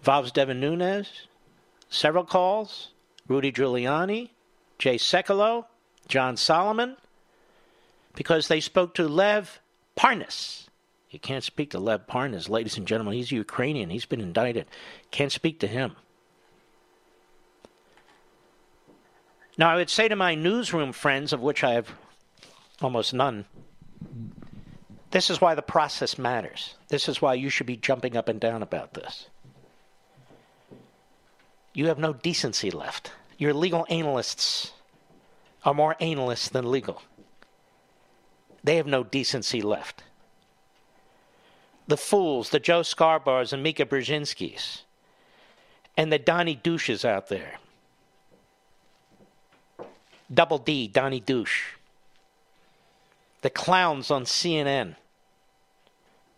[0.00, 1.08] Involves Devin Nunes,
[1.88, 2.90] several calls,
[3.26, 4.30] Rudy Giuliani,
[4.78, 5.66] Jay Sekulow,
[6.06, 6.96] John Solomon,
[8.14, 9.60] because they spoke to Lev
[9.96, 10.66] Parnas.
[11.10, 13.14] You can't speak to Lev Parnas, ladies and gentlemen.
[13.14, 13.90] He's Ukrainian.
[13.90, 14.66] He's been indicted.
[15.10, 15.96] Can't speak to him.
[19.58, 21.90] Now, I would say to my newsroom friends, of which I have
[22.80, 23.44] almost none,
[25.10, 26.76] this is why the process matters.
[26.88, 29.26] This is why you should be jumping up and down about this.
[31.74, 33.10] You have no decency left.
[33.36, 34.72] Your legal analysts
[35.64, 37.02] are more analysts than legal.
[38.62, 40.04] They have no decency left.
[41.88, 44.82] The fools, the Joe Scarboroughs and Mika Brzezinskis,
[45.96, 47.58] and the Donnie Douches out there.
[50.32, 51.72] Double D, Donnie Douche.
[53.42, 54.96] The clowns on CNN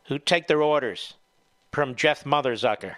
[0.07, 1.14] who take their orders
[1.72, 2.97] from Jeff Motherzucker.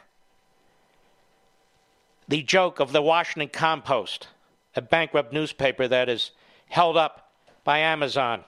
[2.28, 4.28] The joke of the Washington Compost,
[4.74, 6.30] a bankrupt newspaper that is
[6.68, 7.32] held up
[7.64, 8.44] by Amazon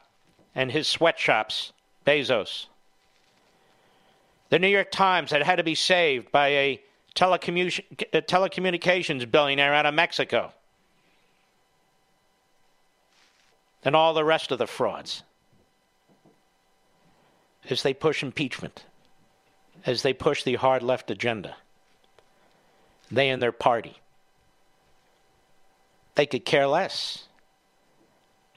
[0.55, 1.73] and his sweatshops,
[2.07, 2.67] Bezos.
[4.49, 6.83] The New York Times that had to be saved by a,
[7.15, 10.53] telecommu- a uh, telecommunications billionaire out of Mexico.
[13.85, 15.23] And all the rest of the frauds.
[17.69, 18.85] As they push impeachment,
[19.87, 21.57] as they push the hard left agenda,
[23.11, 23.99] they and their party.
[26.15, 27.25] They could care less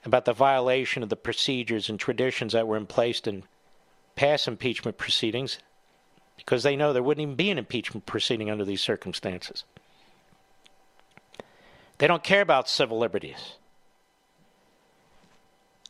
[0.05, 3.43] about the violation of the procedures and traditions that were in place in
[4.15, 5.59] past impeachment proceedings
[6.38, 9.63] because they know there wouldn't even be an impeachment proceeding under these circumstances.
[11.97, 13.55] They don't care about civil liberties.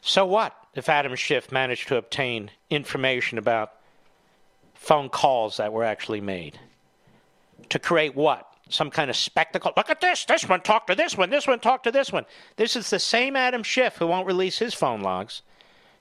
[0.01, 3.73] So what if Adam Schiff managed to obtain information about
[4.73, 6.59] phone calls that were actually made?
[7.69, 8.47] To create what?
[8.69, 9.71] some kind of spectacle.
[9.77, 10.25] Look at this.
[10.25, 11.29] This one talked to this one.
[11.29, 12.25] This one talked to this one.
[12.55, 15.41] This is the same Adam Schiff who won't release his phone logs.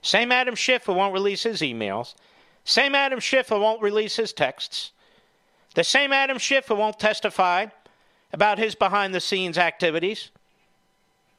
[0.01, 2.15] Same Adam Schiff who won't release his emails.
[2.63, 4.91] Same Adam Schiff who won't release his texts.
[5.75, 7.67] The same Adam Schiff who won't testify
[8.33, 10.31] about his behind the scenes activities.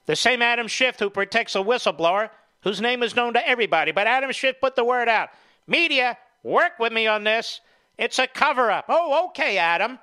[0.06, 2.30] The same Adam Schiff who protects a whistleblower
[2.62, 3.92] whose name is known to everybody.
[3.92, 5.30] But Adam Schiff put the word out.
[5.66, 7.60] Media, work with me on this.
[7.98, 8.86] It's a cover up.
[8.88, 9.98] Oh, okay, Adam.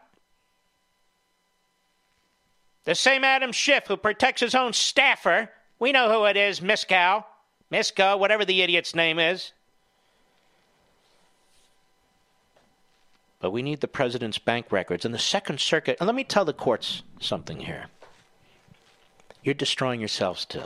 [2.83, 5.49] The same Adam Schiff who protects his own staffer.
[5.79, 7.23] We know who it is, Miskow.
[7.71, 9.51] Misko, whatever the idiot's name is.
[13.39, 15.03] But we need the president's bank records.
[15.03, 17.85] And the Second Circuit, and let me tell the courts something here.
[19.43, 20.63] You're destroying yourselves too.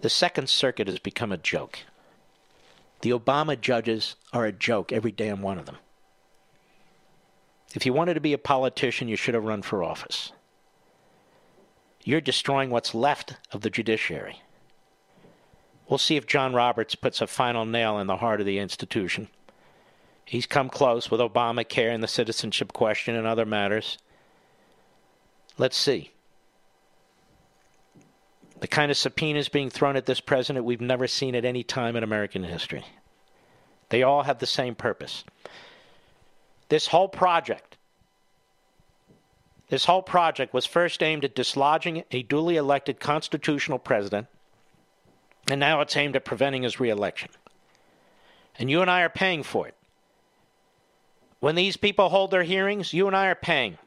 [0.00, 1.80] The Second Circuit has become a joke.
[3.02, 5.76] The Obama judges are a joke, every damn one of them.
[7.74, 10.32] If you wanted to be a politician, you should have run for office.
[12.04, 14.42] You're destroying what's left of the judiciary.
[15.88, 19.28] We'll see if John Roberts puts a final nail in the heart of the institution.
[20.24, 23.98] He's come close with Obamacare and the citizenship question and other matters.
[25.58, 26.12] Let's see.
[28.60, 31.96] The kind of subpoenas being thrown at this president we've never seen at any time
[31.96, 32.84] in American history.
[33.88, 35.24] They all have the same purpose
[36.70, 37.76] this whole project,
[39.68, 44.28] this whole project was first aimed at dislodging a duly elected constitutional president,
[45.48, 47.30] and now it's aimed at preventing his reelection.
[48.58, 49.74] And you and I are paying for it.
[51.40, 53.78] When these people hold their hearings, you and I are paying.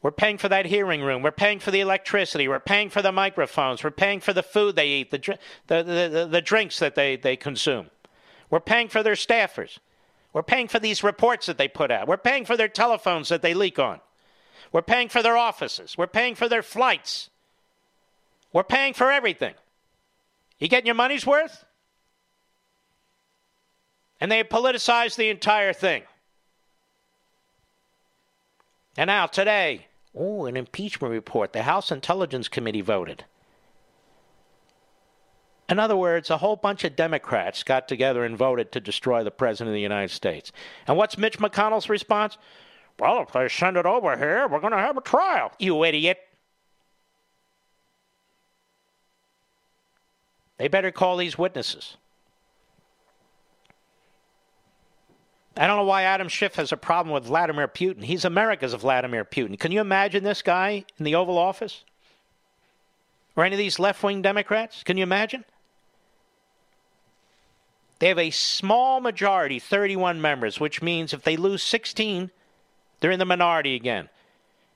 [0.00, 1.22] We're paying for that hearing room.
[1.22, 2.46] We're paying for the electricity.
[2.46, 3.82] We're paying for the microphones.
[3.82, 7.36] We're paying for the food they eat, the, the, the, the, drinks that they, they
[7.36, 7.90] consume.
[8.48, 9.78] We're paying for their staffers.
[10.32, 12.06] We're paying for these reports that they put out.
[12.06, 14.00] We're paying for their telephones that they leak on.
[14.70, 15.98] We're paying for their offices.
[15.98, 17.30] We're paying for their flights.
[18.52, 19.54] We're paying for everything.
[20.58, 21.64] You getting your money's worth?
[24.20, 26.02] And they politicized the entire thing.
[28.96, 31.52] And now, today, oh, an impeachment report.
[31.52, 33.24] The House Intelligence Committee voted.
[35.68, 39.30] In other words, a whole bunch of Democrats got together and voted to destroy the
[39.30, 40.50] President of the United States.
[40.86, 42.38] And what's Mitch McConnell's response?
[42.98, 45.52] Well, if they send it over here, we're going to have a trial.
[45.58, 46.18] You idiot.
[50.56, 51.96] They better call these witnesses.
[55.58, 58.04] I don't know why Adam Schiff has a problem with Vladimir Putin.
[58.04, 59.58] He's America's Vladimir Putin.
[59.58, 61.84] Can you imagine this guy in the Oval Office?
[63.34, 64.84] Or any of these left wing Democrats?
[64.84, 65.44] Can you imagine?
[67.98, 72.30] They have a small majority, 31 members, which means if they lose 16,
[73.00, 74.08] they're in the minority again.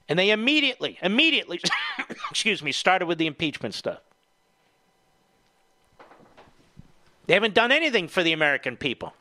[0.08, 1.60] And they immediately, immediately,
[2.30, 4.00] excuse me, started with the impeachment stuff.
[7.26, 9.14] They haven't done anything for the American people.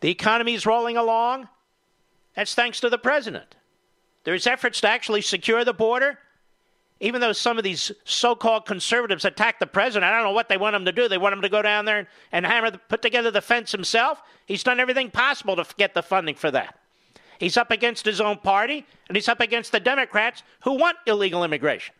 [0.00, 1.48] The economy is rolling along.
[2.34, 3.54] That's thanks to the president.
[4.24, 6.18] There's efforts to actually secure the border
[7.00, 10.56] even though some of these so-called conservatives attack the president, I don't know what they
[10.56, 11.08] want him to do.
[11.08, 13.70] They want him to go down there and, and hammer, the, put together the fence
[13.70, 14.22] himself.
[14.46, 16.78] He's done everything possible to get the funding for that.
[17.38, 21.44] He's up against his own party, and he's up against the Democrats who want illegal
[21.44, 21.94] immigration.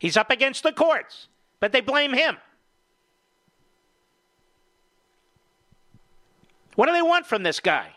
[0.00, 1.28] He's up against the courts,
[1.60, 2.36] but they blame him.
[6.74, 7.90] What do they want from this guy?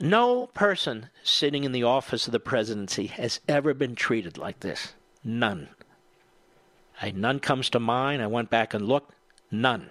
[0.00, 4.94] No person sitting in the office of the presidency has ever been treated like this.
[5.22, 5.68] None.
[7.02, 8.22] I, none comes to mind.
[8.22, 9.14] I went back and looked.
[9.50, 9.90] None.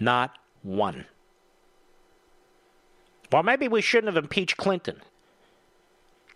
[0.00, 1.04] Not one.
[3.30, 5.00] Well, maybe we shouldn't have impeached Clinton.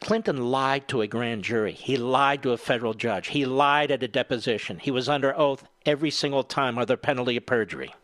[0.00, 1.72] Clinton lied to a grand jury.
[1.72, 3.28] He lied to a federal judge.
[3.28, 4.78] He lied at a deposition.
[4.78, 7.94] He was under oath every single time under penalty of perjury.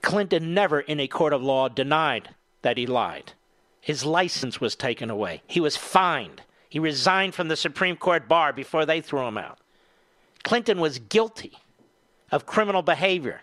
[0.00, 2.30] Clinton never in a court of law denied
[2.62, 3.32] that he lied.
[3.80, 5.42] His license was taken away.
[5.46, 6.42] He was fined.
[6.68, 9.58] He resigned from the Supreme Court bar before they threw him out.
[10.42, 11.58] Clinton was guilty
[12.30, 13.42] of criminal behavior.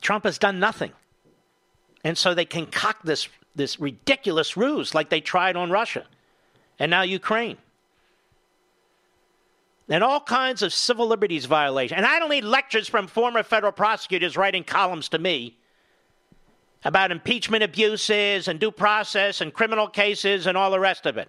[0.00, 0.92] Trump has done nothing.
[2.04, 6.06] And so they concoct this, this ridiculous ruse like they tried on Russia
[6.78, 7.58] and now Ukraine
[9.88, 11.96] and all kinds of civil liberties violations.
[11.96, 15.56] And I don't need lectures from former federal prosecutors writing columns to me
[16.84, 21.28] about impeachment abuses and due process and criminal cases and all the rest of it.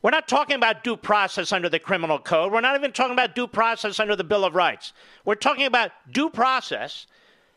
[0.00, 2.52] We're not talking about due process under the criminal code.
[2.52, 4.92] We're not even talking about due process under the Bill of Rights.
[5.24, 7.06] We're talking about due process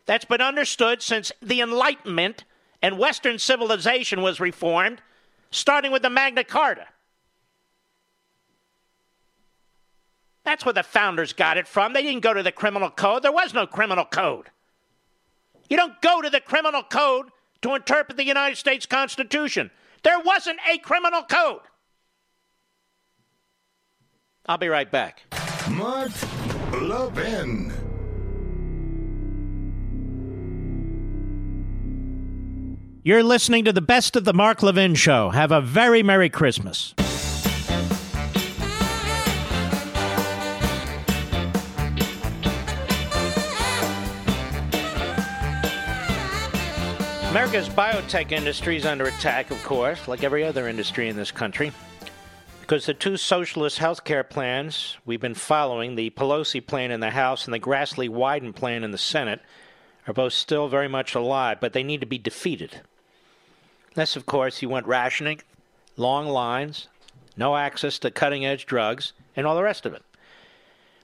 [0.05, 2.43] that's been understood since the Enlightenment
[2.81, 5.01] and Western civilization was reformed,
[5.51, 6.87] starting with the Magna Carta.
[10.43, 11.93] That's where the founders got it from.
[11.93, 13.23] They didn't go to the criminal code.
[13.23, 14.49] There was no criminal code.
[15.69, 17.27] You don't go to the criminal code
[17.61, 19.69] to interpret the United States Constitution.
[20.03, 21.61] There wasn't a criminal code.
[24.47, 25.21] I'll be right back.
[25.69, 26.11] Mark
[26.73, 27.71] Levin.
[33.03, 35.31] You're listening to the best of the Mark Levin Show.
[35.31, 36.93] Have a very Merry Christmas.
[47.31, 51.71] America's biotech industry is under attack, of course, like every other industry in this country,
[52.59, 57.09] because the two socialist health care plans we've been following, the Pelosi plan in the
[57.09, 59.41] House and the Grassley Wyden plan in the Senate,
[60.07, 62.81] are both still very much alive, but they need to be defeated.
[63.95, 65.41] Unless, of course, you want rationing,
[65.97, 66.87] long lines,
[67.35, 70.03] no access to cutting edge drugs, and all the rest of it.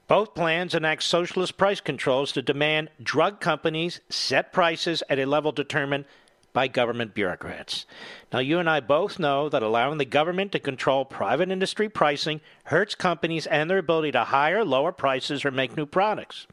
[0.08, 5.52] Both plans enact socialist price controls to demand drug companies set prices at a level
[5.52, 6.06] determined
[6.54, 7.86] by government bureaucrats.
[8.32, 12.40] Now, you and I both know that allowing the government to control private industry pricing
[12.64, 16.48] hurts companies and their ability to hire, lower prices, or make new products.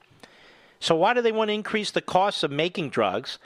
[0.81, 3.39] So, why do they want to increase the costs of making drugs,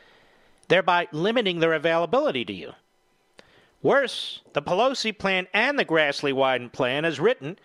[0.69, 2.73] thereby limiting their availability to you?
[3.83, 7.59] Worse, the Pelosi plan and the Grassley Wyden plan, as written,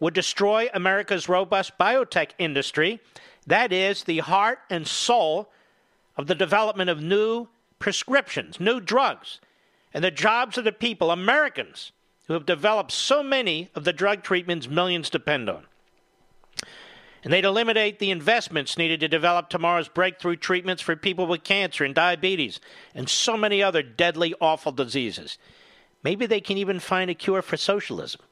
[0.00, 3.00] would destroy America's robust biotech industry.
[3.46, 5.50] That is the heart and soul
[6.16, 9.40] of the development of new prescriptions, new drugs,
[9.94, 11.92] and the jobs of the people, Americans,
[12.26, 15.66] who have developed so many of the drug treatments millions depend on.
[17.22, 21.84] And they'd eliminate the investments needed to develop tomorrow's breakthrough treatments for people with cancer
[21.84, 22.60] and diabetes
[22.94, 25.36] and so many other deadly, awful diseases.
[26.02, 28.22] Maybe they can even find a cure for socialism.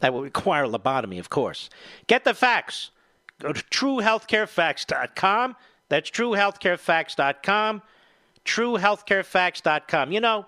[0.00, 1.70] That will require lobotomy, of course.
[2.06, 2.90] Get the facts.
[3.38, 5.56] Go to truehealthcarefacts.com.
[5.88, 7.82] That's truehealthcarefacts.com.
[8.44, 10.12] TrueHealthCareFacts.com.
[10.12, 10.46] You know,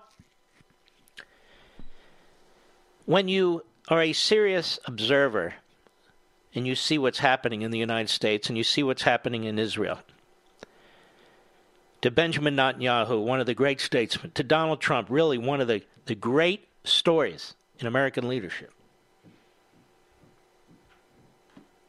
[3.05, 5.53] when you are a serious observer
[6.55, 9.57] and you see what's happening in the United States and you see what's happening in
[9.57, 9.99] Israel,
[12.01, 15.81] to Benjamin Netanyahu, one of the great statesmen, to Donald Trump, really one of the,
[16.05, 18.71] the great stories in American leadership.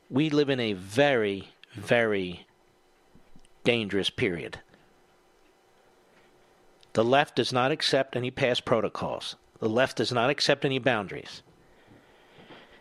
[0.08, 2.46] We live in a very, very
[3.64, 4.60] dangerous period.
[6.92, 9.34] The left does not accept any past protocols.
[9.58, 11.42] The left does not accept any boundaries.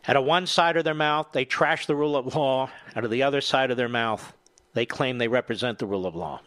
[0.07, 2.69] Out of one side of their mouth, they trash the rule of law.
[2.95, 4.33] Out of the other side of their mouth,
[4.73, 6.41] they claim they represent the rule of law.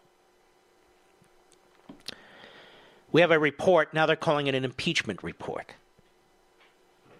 [3.11, 5.73] We have a report, now they're calling it an impeachment report.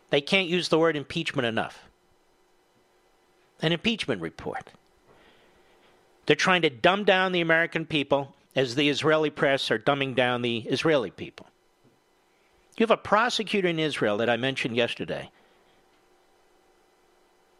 [0.09, 1.89] They can't use the word impeachment enough.
[3.61, 4.71] An impeachment report.
[6.25, 10.41] They're trying to dumb down the American people as the Israeli press are dumbing down
[10.41, 11.47] the Israeli people.
[12.77, 15.31] You have a prosecutor in Israel that I mentioned yesterday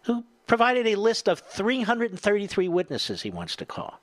[0.07, 3.99] who provided a list of 333 witnesses he wants to call.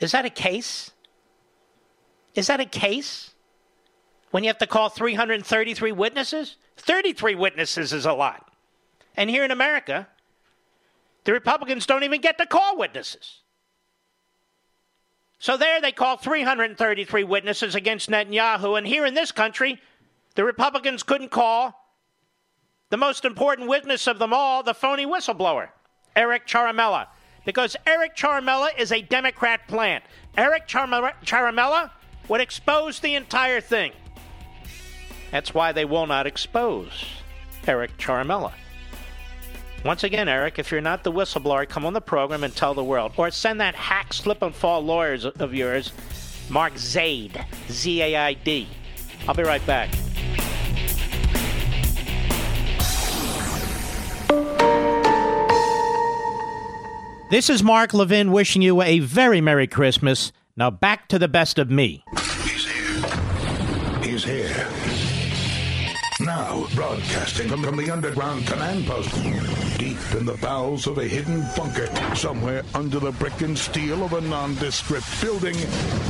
[0.00, 0.90] Is that a case?
[2.34, 3.34] Is that a case?
[4.30, 6.56] When you have to call 333 witnesses?
[6.78, 8.50] 33 witnesses is a lot.
[9.16, 10.08] And here in America,
[11.24, 13.40] the Republicans don't even get to call witnesses.
[15.38, 18.78] So there they call 333 witnesses against Netanyahu.
[18.78, 19.80] And here in this country,
[20.36, 21.77] the Republicans couldn't call
[22.90, 25.68] the most important witness of them all, the phony whistleblower,
[26.16, 27.06] Eric Ciaramella.
[27.44, 30.04] Because Eric Ciaramella is a Democrat plant.
[30.36, 31.90] Eric Ciaramella
[32.28, 33.92] would expose the entire thing.
[35.30, 37.04] That's why they will not expose
[37.66, 38.52] Eric Ciaramella.
[39.84, 42.84] Once again, Eric, if you're not the whistleblower, come on the program and tell the
[42.84, 43.12] world.
[43.16, 45.92] Or send that hack slip and fall lawyers of yours,
[46.50, 48.66] Mark Zaid, Z A I D.
[49.26, 49.90] I'll be right back.
[57.30, 60.32] This is Mark Levin wishing you a very Merry Christmas.
[60.56, 62.02] Now back to the best of me.
[62.42, 64.02] He's here.
[64.02, 64.66] He's here.
[66.20, 69.14] Now, broadcasting from, from the underground command post,
[69.78, 74.14] deep in the bowels of a hidden bunker, somewhere under the brick and steel of
[74.14, 75.56] a nondescript building,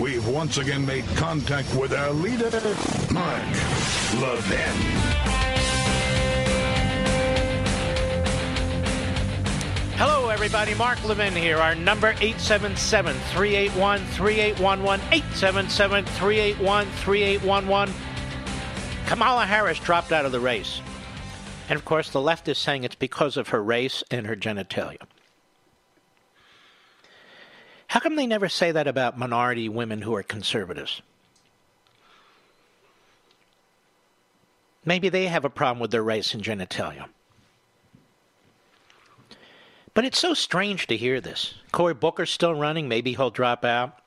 [0.00, 2.52] we've once again made contact with our leader,
[3.10, 3.42] Mark
[4.22, 5.67] Levin.
[9.98, 10.74] Hello, everybody.
[10.74, 11.58] Mark Levin here.
[11.58, 15.04] Our number 877 381 3811.
[15.12, 17.94] 877 381 3811.
[19.08, 20.80] Kamala Harris dropped out of the race.
[21.68, 25.02] And of course, the left is saying it's because of her race and her genitalia.
[27.88, 31.02] How come they never say that about minority women who are conservatives?
[34.84, 37.08] Maybe they have a problem with their race and genitalia.
[39.98, 41.54] But it's so strange to hear this.
[41.72, 42.86] Cory Booker's still running.
[42.86, 43.98] Maybe he'll drop out.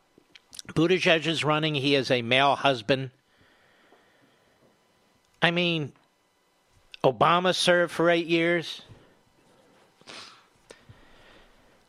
[0.70, 1.76] Buttigieg is running.
[1.76, 3.12] He is a male husband.
[5.42, 5.92] I mean,
[7.04, 8.84] Obama served for eight years.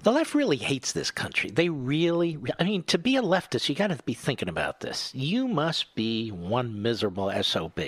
[0.00, 1.50] The left really hates this country.
[1.50, 5.14] They really, I mean, to be a leftist, you got to be thinking about this.
[5.14, 7.78] You must be one miserable SOB.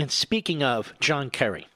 [0.00, 1.68] And speaking of John Kerry,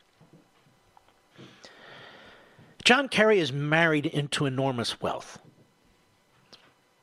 [2.87, 5.41] John Kerry is married into enormous wealth.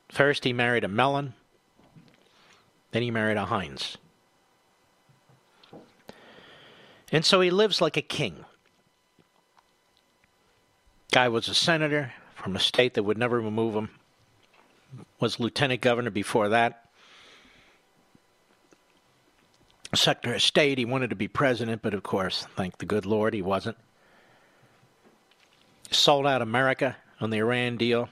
[0.09, 1.33] First, he married a Mellon,
[2.91, 3.97] then, he married a Heinz.
[7.11, 8.45] And so he lives like a king.
[11.11, 13.89] Guy was a senator from a state that would never remove him.
[15.19, 16.85] Was lieutenant governor before that.
[19.93, 23.33] Secretary of State, he wanted to be president, but of course, thank the good Lord,
[23.33, 23.77] he wasn't.
[25.93, 28.09] Sold out America on the Iran deal.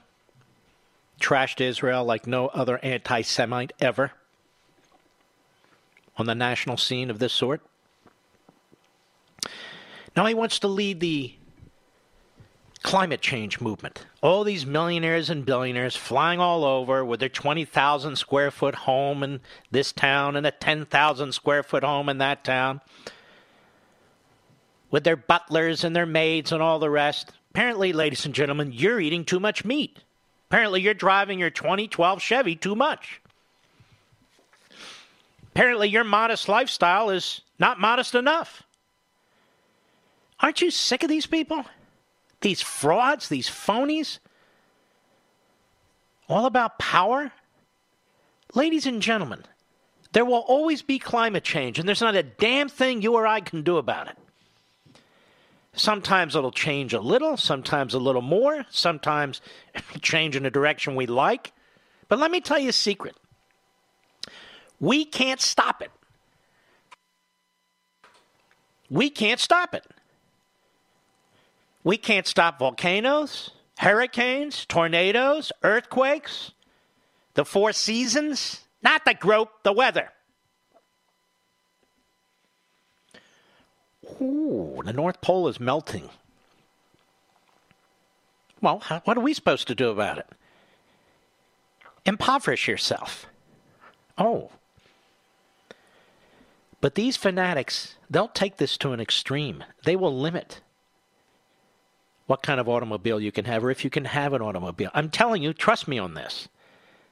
[1.20, 4.12] Trashed Israel like no other anti Semite ever
[6.16, 7.60] on the national scene of this sort.
[10.16, 11.34] Now he wants to lead the
[12.82, 14.06] climate change movement.
[14.20, 19.40] All these millionaires and billionaires flying all over with their 20,000 square foot home in
[19.70, 22.80] this town and a 10,000 square foot home in that town,
[24.90, 27.32] with their butlers and their maids and all the rest.
[27.52, 29.98] Apparently, ladies and gentlemen, you're eating too much meat.
[30.48, 33.20] Apparently, you're driving your 2012 Chevy too much.
[35.50, 38.62] Apparently, your modest lifestyle is not modest enough.
[40.40, 41.66] Aren't you sick of these people?
[42.40, 44.18] These frauds, these phonies?
[46.32, 47.32] all about power?
[48.54, 49.44] Ladies and gentlemen,
[50.12, 53.40] there will always be climate change, and there's not a damn thing you or I
[53.40, 54.16] can do about it.
[55.74, 59.40] Sometimes it'll change a little, sometimes a little more, sometimes
[60.02, 61.52] change in a direction we like.
[62.08, 63.16] But let me tell you a secret
[64.80, 65.92] we can't stop it.
[68.90, 69.86] We can't stop it.
[71.84, 76.52] We can't stop volcanoes, hurricanes, tornadoes, earthquakes,
[77.34, 80.10] the four seasons, not the group, the weather.
[84.20, 86.10] Ooh, the North Pole is melting.
[88.60, 90.26] Well, how, what are we supposed to do about it?
[92.04, 93.26] Impoverish yourself.
[94.16, 94.50] Oh.
[96.80, 99.64] But these fanatics, they'll take this to an extreme.
[99.84, 100.60] They will limit
[102.26, 104.90] what kind of automobile you can have or if you can have an automobile.
[104.94, 106.48] I'm telling you, trust me on this.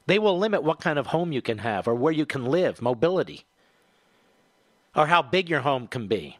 [0.06, 2.82] They will limit what kind of home you can have or where you can live,
[2.82, 3.44] mobility,
[4.96, 6.38] or how big your home can be.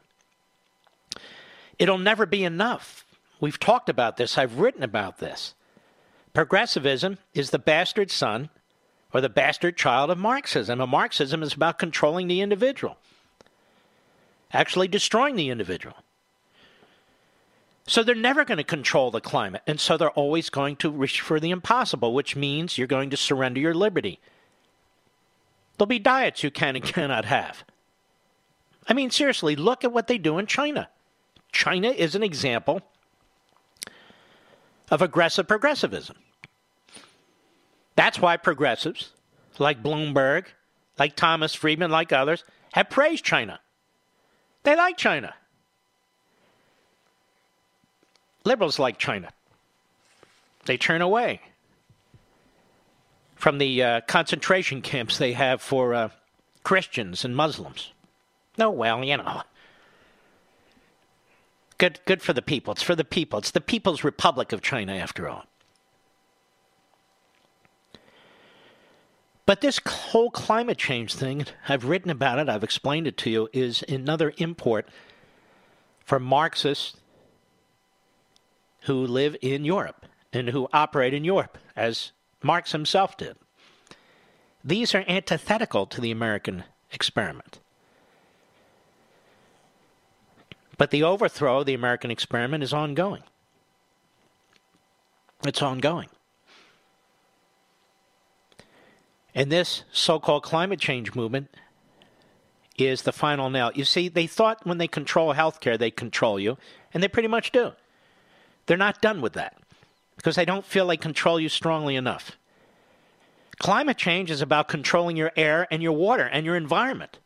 [1.81, 3.07] It'll never be enough.
[3.40, 5.55] We've talked about this, I've written about this.
[6.35, 8.51] Progressivism is the bastard son
[9.15, 10.78] or the bastard child of Marxism.
[10.81, 12.98] And Marxism is about controlling the individual,
[14.52, 15.97] actually destroying the individual.
[17.86, 19.62] So they're never going to control the climate.
[19.66, 23.16] And so they're always going to reach for the impossible, which means you're going to
[23.16, 24.20] surrender your liberty.
[25.78, 27.65] There'll be diets you can and cannot have.
[28.86, 30.90] I mean, seriously, look at what they do in China.
[31.52, 32.82] China is an example
[34.90, 36.16] of aggressive progressivism.
[37.97, 39.12] That's why progressives
[39.59, 40.47] like Bloomberg,
[40.98, 43.60] like Thomas Friedman, like others, have praised China.
[44.62, 45.35] They like China.
[48.44, 49.31] Liberals like China.
[50.64, 51.40] They turn away
[53.35, 56.09] from the uh, concentration camps they have for uh,
[56.62, 57.93] Christians and Muslims.
[58.59, 59.43] No, well, you know,
[61.81, 62.74] Good, good for the people.
[62.74, 63.39] It's for the people.
[63.39, 65.47] It's the People's Republic of China, after all.
[69.47, 73.48] But this whole climate change thing, I've written about it, I've explained it to you,
[73.55, 74.90] is another import
[76.05, 76.98] for Marxists
[78.82, 80.05] who live in Europe
[80.35, 82.12] and who operate in Europe, as
[82.43, 83.39] Marx himself did.
[84.62, 87.59] These are antithetical to the American experiment.
[90.81, 93.23] But the overthrow of the American experiment is ongoing.
[95.44, 96.09] It's ongoing.
[99.35, 101.55] And this so called climate change movement
[102.78, 103.70] is the final nail.
[103.74, 106.57] You see, they thought when they control healthcare, they control you,
[106.94, 107.73] and they pretty much do.
[108.65, 109.59] They're not done with that
[110.16, 112.39] because they don't feel they control you strongly enough.
[113.59, 117.19] Climate change is about controlling your air and your water and your environment.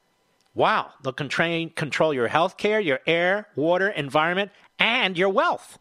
[0.54, 5.78] Wow, they'll control, your health care, your air, water, environment, and your wealth.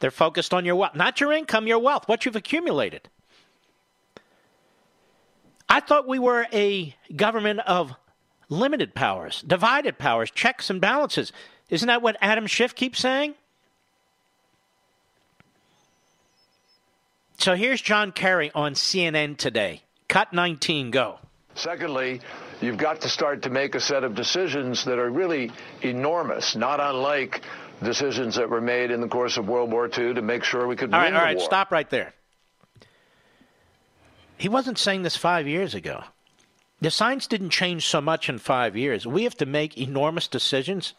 [0.00, 3.08] They're focused on your wealth, not your income, your wealth, what you've accumulated.
[5.68, 7.94] I thought we were a government of
[8.48, 11.32] limited powers, divided powers, checks and balances.
[11.70, 13.34] Isn't that what Adam Schiff keeps saying?
[17.38, 19.82] So here's John Kerry on CNN today.
[20.08, 21.18] Cut 19, go.
[21.54, 22.20] Secondly,
[22.60, 25.50] you've got to start to make a set of decisions that are really
[25.82, 27.42] enormous, not unlike
[27.82, 30.76] decisions that were made in the course of World War II to make sure we
[30.76, 31.44] could all win right, all right, war.
[31.44, 32.14] stop right there.
[34.38, 36.04] He wasn't saying this five years ago.
[36.80, 39.06] The science didn't change so much in five years.
[39.06, 40.92] We have to make enormous decisions,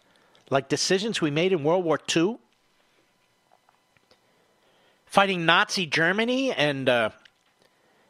[0.49, 2.37] like decisions we made in World War II,
[5.05, 7.09] fighting Nazi Germany and uh,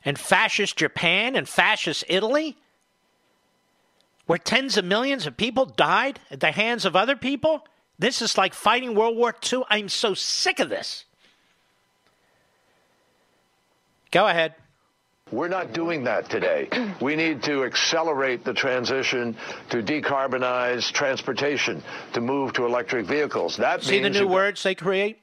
[0.06, 2.58] and fascist Japan and fascist Italy,
[4.28, 7.66] where tens of millions of people died at the hands of other people?
[7.98, 9.64] This is like fighting World War II.
[9.70, 11.06] I'm so sick of this.
[14.12, 14.54] Go ahead.
[15.32, 16.70] We're not doing that today.
[17.02, 19.36] We need to accelerate the transition
[19.70, 21.84] to decarbonize transportation,
[22.14, 23.58] to move to electric vehicles.
[23.58, 25.20] That See the new you've- words they create?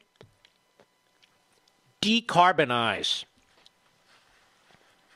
[2.02, 3.24] Decarbonize.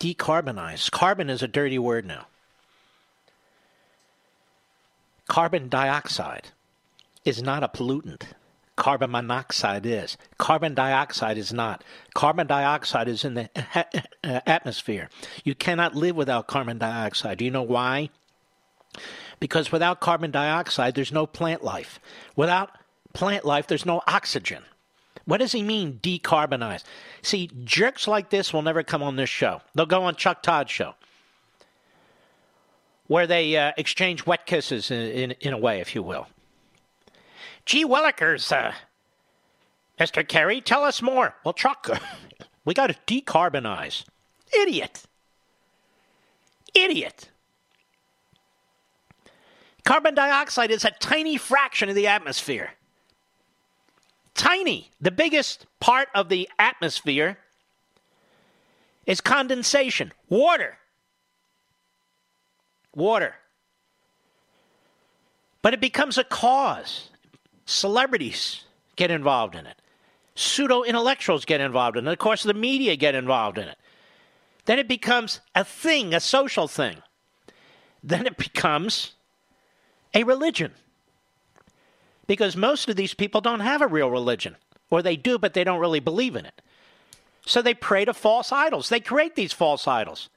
[0.01, 0.91] Decarbonize.
[0.91, 2.27] Carbon is a dirty word now.
[5.29, 6.49] Carbon dioxide
[7.25, 8.23] is not a pollutant.
[8.77, 10.17] Carbon monoxide is.
[10.39, 11.83] Carbon dioxide is not.
[12.15, 13.51] Carbon dioxide is in the
[14.23, 15.11] atmosphere.
[15.45, 17.39] You cannot live without carbon dioxide.
[17.39, 18.11] Do you know why?
[19.41, 22.01] Because without carbon dioxide, there's no plant life.
[22.37, 22.71] Without
[23.13, 24.63] plant life, there's no oxygen.
[25.25, 26.85] What does he mean, decarbonize?
[27.23, 29.61] See, jerks like this will never come on this show.
[29.75, 30.95] They'll go on Chuck Todd's show,
[33.09, 36.29] where they uh, exchange wet kisses in, in, in, a way, if you will.
[37.67, 38.73] Gee Willikers, uh,
[39.99, 40.27] Mr.
[40.27, 41.35] Kerry, tell us more.
[41.45, 41.89] Well, Chuck,
[42.65, 44.05] we got to decarbonize.
[44.57, 45.03] Idiot.
[46.75, 47.31] Idiot.
[49.85, 52.73] Carbon dioxide is a tiny fraction of the atmosphere.
[54.35, 54.91] Tiny.
[55.01, 57.39] The biggest part of the atmosphere
[59.07, 60.77] is condensation, water.
[62.99, 63.37] Water.
[65.63, 67.11] But it becomes a cause.
[67.65, 68.65] Celebrities
[68.97, 69.77] get involved in it.
[70.35, 72.13] Pseudo intellectuals get involved in it.
[72.13, 73.79] Of course, the media get involved in it.
[74.65, 76.97] Then it becomes a thing, a social thing.
[78.03, 79.15] Then it becomes
[80.13, 80.73] a religion.
[82.27, 84.57] Because most of these people don't have a real religion,
[84.91, 86.61] or they do, but they don't really believe in it.
[87.47, 88.89] So they pray to false idols.
[88.89, 90.29] They create these false idols.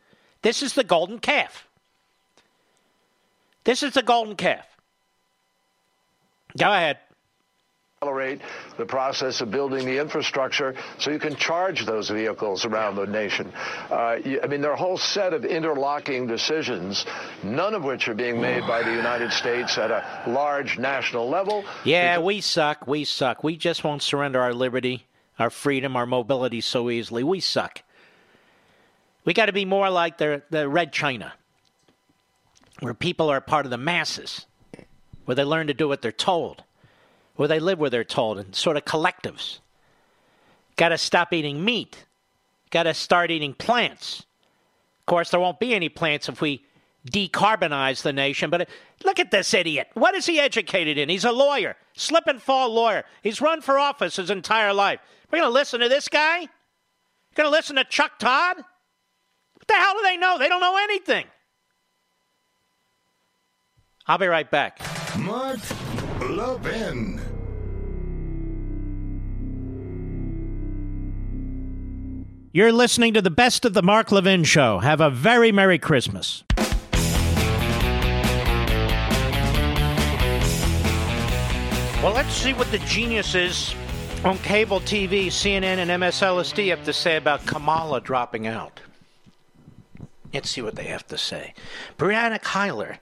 [0.43, 1.67] This is the golden calf.
[3.63, 4.65] This is the golden calf.
[6.57, 6.97] Go ahead
[8.03, 8.41] accelerate
[8.79, 13.53] the process of building the infrastructure so you can charge those vehicles around the nation.
[13.91, 17.05] Uh, I mean, there are a whole set of interlocking decisions,
[17.43, 21.63] none of which are being made by the United States at a large national level.
[21.83, 22.87] Yeah, we suck.
[22.87, 23.43] We suck.
[23.43, 25.05] We just won't surrender our liberty,
[25.37, 27.23] our freedom, our mobility so easily.
[27.23, 27.83] We suck.
[29.25, 31.33] We got to be more like the, the Red China,
[32.81, 34.45] where people are part of the masses,
[35.25, 36.63] where they learn to do what they're told
[37.41, 39.59] where they live where they're told, and sort of collectives.
[40.75, 42.05] Got to stop eating meat.
[42.69, 44.19] Got to start eating plants.
[44.99, 46.63] Of course, there won't be any plants if we
[47.09, 48.51] decarbonize the nation.
[48.51, 48.65] But uh,
[49.03, 49.89] look at this idiot.
[49.95, 51.09] What is he educated in?
[51.09, 53.05] He's a lawyer, slip and fall lawyer.
[53.23, 54.99] He's run for office his entire life.
[55.31, 56.47] We're going to listen to this guy?
[57.33, 58.57] Going to listen to Chuck Todd?
[58.57, 60.37] What the hell do they know?
[60.37, 61.25] They don't know anything.
[64.11, 64.81] I'll be right back.
[65.17, 65.59] Mark
[66.19, 67.21] Levin.
[72.51, 74.79] You're listening to the best of the Mark Levin Show.
[74.79, 76.43] Have a very Merry Christmas.
[82.03, 83.73] Well, let's see what the geniuses
[84.25, 88.81] on cable TV, CNN, and MSLSD have to say about Kamala dropping out.
[90.33, 91.53] Let's see what they have to say.
[91.97, 92.97] Brianna Keilar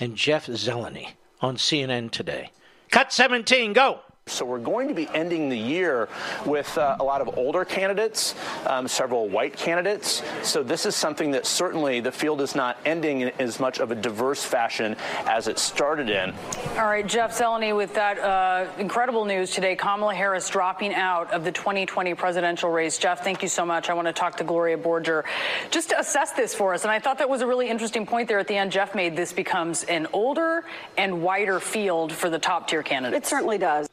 [0.00, 1.10] and Jeff Zeleny
[1.40, 2.50] on CNN today.
[2.90, 4.00] Cut 17, go.
[4.30, 6.08] So we're going to be ending the year
[6.46, 8.34] with uh, a lot of older candidates,
[8.66, 10.22] um, several white candidates.
[10.42, 13.90] So this is something that certainly the field is not ending in as much of
[13.90, 14.96] a diverse fashion
[15.26, 16.32] as it started in.
[16.76, 21.44] All right, Jeff Zeleny, with that uh, incredible news today, Kamala Harris dropping out of
[21.44, 22.98] the 2020 presidential race.
[22.98, 23.90] Jeff, thank you so much.
[23.90, 25.24] I want to talk to Gloria Borger
[25.70, 26.84] just to assess this for us.
[26.84, 28.72] And I thought that was a really interesting point there at the end.
[28.72, 30.64] Jeff made this becomes an older
[30.96, 33.26] and wider field for the top tier candidates.
[33.26, 33.88] It certainly does.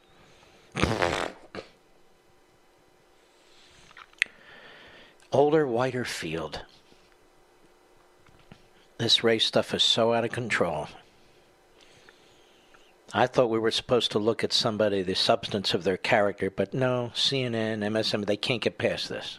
[5.30, 6.62] Older, whiter field.
[8.98, 10.88] This race stuff is so out of control.
[13.12, 16.74] I thought we were supposed to look at somebody, the substance of their character, but
[16.74, 19.38] no, CNN, MSM, they can't get past this.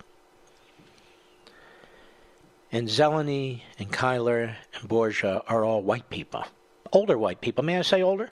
[2.71, 6.45] And Zeleny and Keilar and Borger are all white people.
[6.91, 7.63] Older white people.
[7.63, 8.31] May I say older?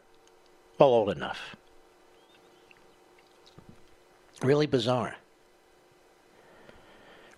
[0.80, 1.56] Well, old enough.
[4.44, 5.16] Really bizarre.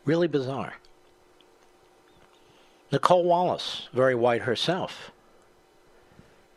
[0.06, 0.74] Really bizarre.
[2.92, 5.12] Nicolle Wallace, very white herself,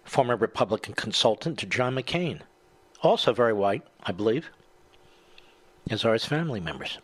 [0.04, 2.40] former Republican consultant to John McCain,
[3.02, 4.50] also very white, I believe,
[5.90, 6.98] as are his family members.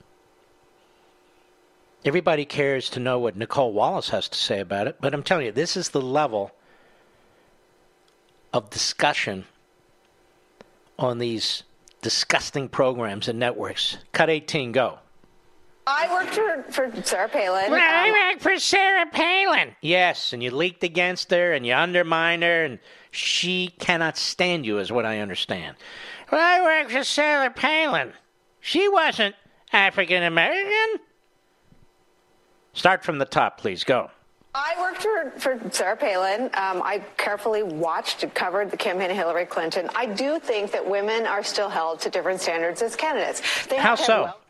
[2.04, 5.46] Everybody cares to know what Nicolle Wallace has to say about it, but I'm telling
[5.46, 6.52] you, this is the level
[8.52, 9.44] of discussion
[10.98, 11.64] on these
[12.02, 13.98] disgusting programs and networks.
[14.12, 14.98] Cut 18, go.
[15.86, 17.70] I worked for, for Sarah Palin.
[17.70, 19.74] Well, I um, worked for Sarah Palin.
[19.80, 22.78] Yes, and you leaked against her and you undermined her, and
[23.10, 25.76] she cannot stand you, is what I understand.
[26.30, 28.12] Well, I worked for Sarah Palin.
[28.60, 29.34] She wasn't
[29.72, 31.00] African American.
[32.74, 33.82] Start from the top, please.
[33.82, 34.10] Go.
[34.58, 36.44] I worked for, for Sarah Palin.
[36.54, 39.88] Um, I carefully watched and covered the campaign of Hillary Clinton.
[39.94, 43.66] I do think that women are still held to different standards as candidates.
[43.66, 44.22] They How so?
[44.24, 44.40] Well-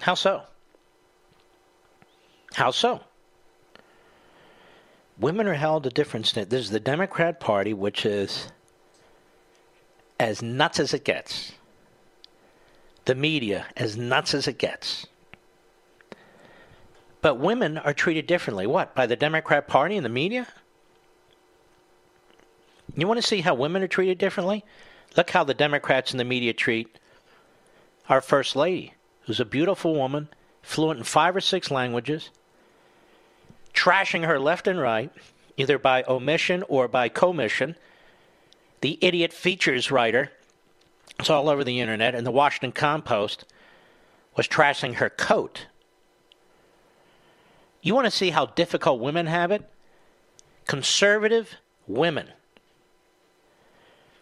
[0.00, 0.42] How so?
[2.54, 3.00] How so?
[5.18, 6.50] Women are held to different standards.
[6.50, 8.48] There's the Democrat Party, which is
[10.18, 11.52] as nuts as it gets.
[13.04, 15.06] the media as nuts as it gets.
[17.22, 18.66] But women are treated differently.
[18.66, 18.94] What?
[18.94, 20.48] By the Democrat Party and the media?
[22.96, 24.64] You want to see how women are treated differently?
[25.16, 26.98] Look how the Democrats and the media treat
[28.08, 30.28] our First Lady, who's a beautiful woman,
[30.62, 32.30] fluent in five or six languages,
[33.72, 35.12] trashing her left and right,
[35.56, 37.76] either by omission or by commission.
[38.80, 40.32] The idiot features writer,
[41.20, 43.44] it's all over the internet, and the Washington Compost
[44.36, 45.66] was trashing her coat.
[47.82, 49.68] You want to see how difficult women have it?
[50.66, 51.56] Conservative
[51.88, 52.28] women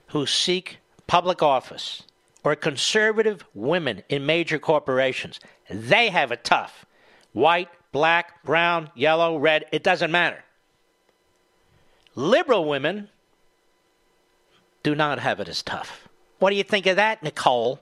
[0.08, 2.02] who seek public office
[2.42, 5.38] or conservative women in major corporations,
[5.68, 6.86] they have it tough.
[7.32, 10.42] White, black, brown, yellow, red, it doesn't matter.
[12.14, 13.10] Liberal women
[14.82, 16.08] do not have it as tough.
[16.38, 17.78] What do you think of that, Nicolle?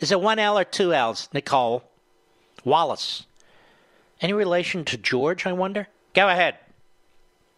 [0.00, 1.82] Is it one L or two L's, Nicolle?
[2.64, 3.26] Wallace.
[4.20, 5.88] Any relation to George, I wonder?
[6.14, 6.56] Go ahead.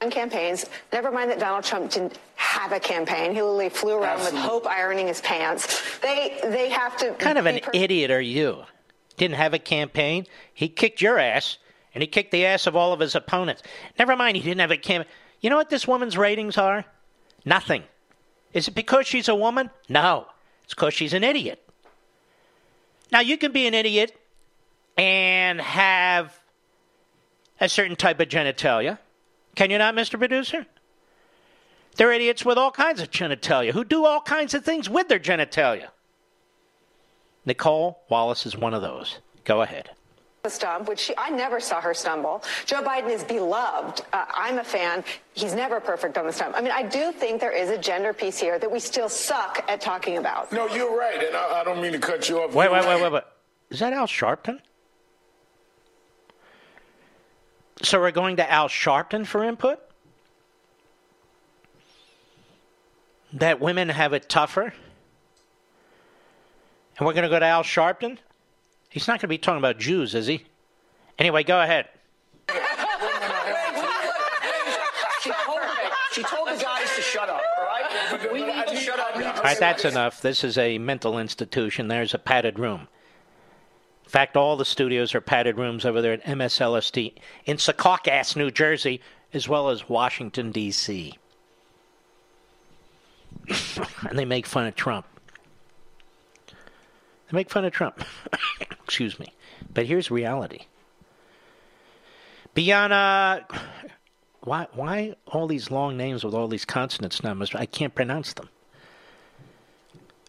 [0.03, 0.67] On campaigns.
[0.93, 3.33] Never mind that Donald Trump didn't have a campaign.
[3.35, 4.41] He literally flew around Absolutely.
[4.41, 5.99] with hope ironing his pants.
[6.01, 7.13] They they have to.
[7.15, 8.65] kind of an per- idiot are you?
[9.17, 10.27] Didn't have a campaign.
[10.53, 11.57] He kicked your ass,
[11.95, 13.63] and he kicked the ass of all of his opponents.
[13.99, 15.11] Never mind, he didn't have a campaign.
[15.41, 16.85] You know what this woman's ratings are?
[17.47, 17.85] Nothing.
[18.53, 19.71] Is it because she's a woman?
[19.89, 20.27] No.
[20.65, 21.63] It's because she's an idiot.
[23.13, 24.19] Now, you can be an idiot
[24.97, 26.39] and have
[27.61, 28.99] a certain type of genitalia.
[29.55, 30.19] Can you not, Mr.
[30.19, 30.67] Producer?
[31.97, 35.19] They're idiots with all kinds of genitalia who do all kinds of things with their
[35.19, 35.89] genitalia.
[37.47, 39.19] Nicolle Wallace is one of those.
[39.45, 39.91] Go ahead.
[40.49, 42.45] Stump, which she, I never saw her stumble.
[42.67, 44.03] Joe Biden is beloved.
[44.13, 45.03] Uh, I'm a fan.
[45.35, 46.55] He's never perfect on the stump.
[46.57, 49.65] I mean, I do think there is a gender piece here that we still suck
[49.67, 50.53] at talking about.
[50.53, 52.55] No, you're right, and I, I don't mean to cut you off.
[52.55, 53.23] Wait, wait, wait, wait, wait.
[53.71, 54.61] Is that Al Sharpton?
[57.83, 59.79] So we're going to Al Sharpton for input?
[63.35, 64.73] That women have it tougher?
[66.99, 68.17] And we're going to go to Al Sharpton?
[68.89, 70.45] He's not going to be talking about Jews, is he?
[71.19, 71.89] Anyway, go ahead.
[75.21, 75.61] she, told,
[76.13, 78.33] she told the guys to shut up, all right?
[78.33, 79.17] We need to shut up.
[79.17, 80.23] All right, that's enough.
[80.23, 81.89] This is a mental institution.
[81.89, 82.89] There's a padded room.
[84.07, 87.15] In fact, all the studios are padded rooms over there at MSLSD
[87.45, 89.01] in Secaucus, New Jersey,
[89.35, 91.19] as well as Washington, D.C.
[94.09, 95.07] and they make fun of Trump.
[96.47, 98.05] They make fun of Trump.
[98.61, 99.27] Excuse me.
[99.75, 100.67] But here's reality.
[102.55, 103.59] Bianna, uh,
[104.43, 107.53] why, why all these long names with all these consonants numbers?
[107.57, 108.49] I can't pronounce them.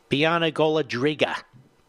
[0.09, 1.35] Bianna Golodryga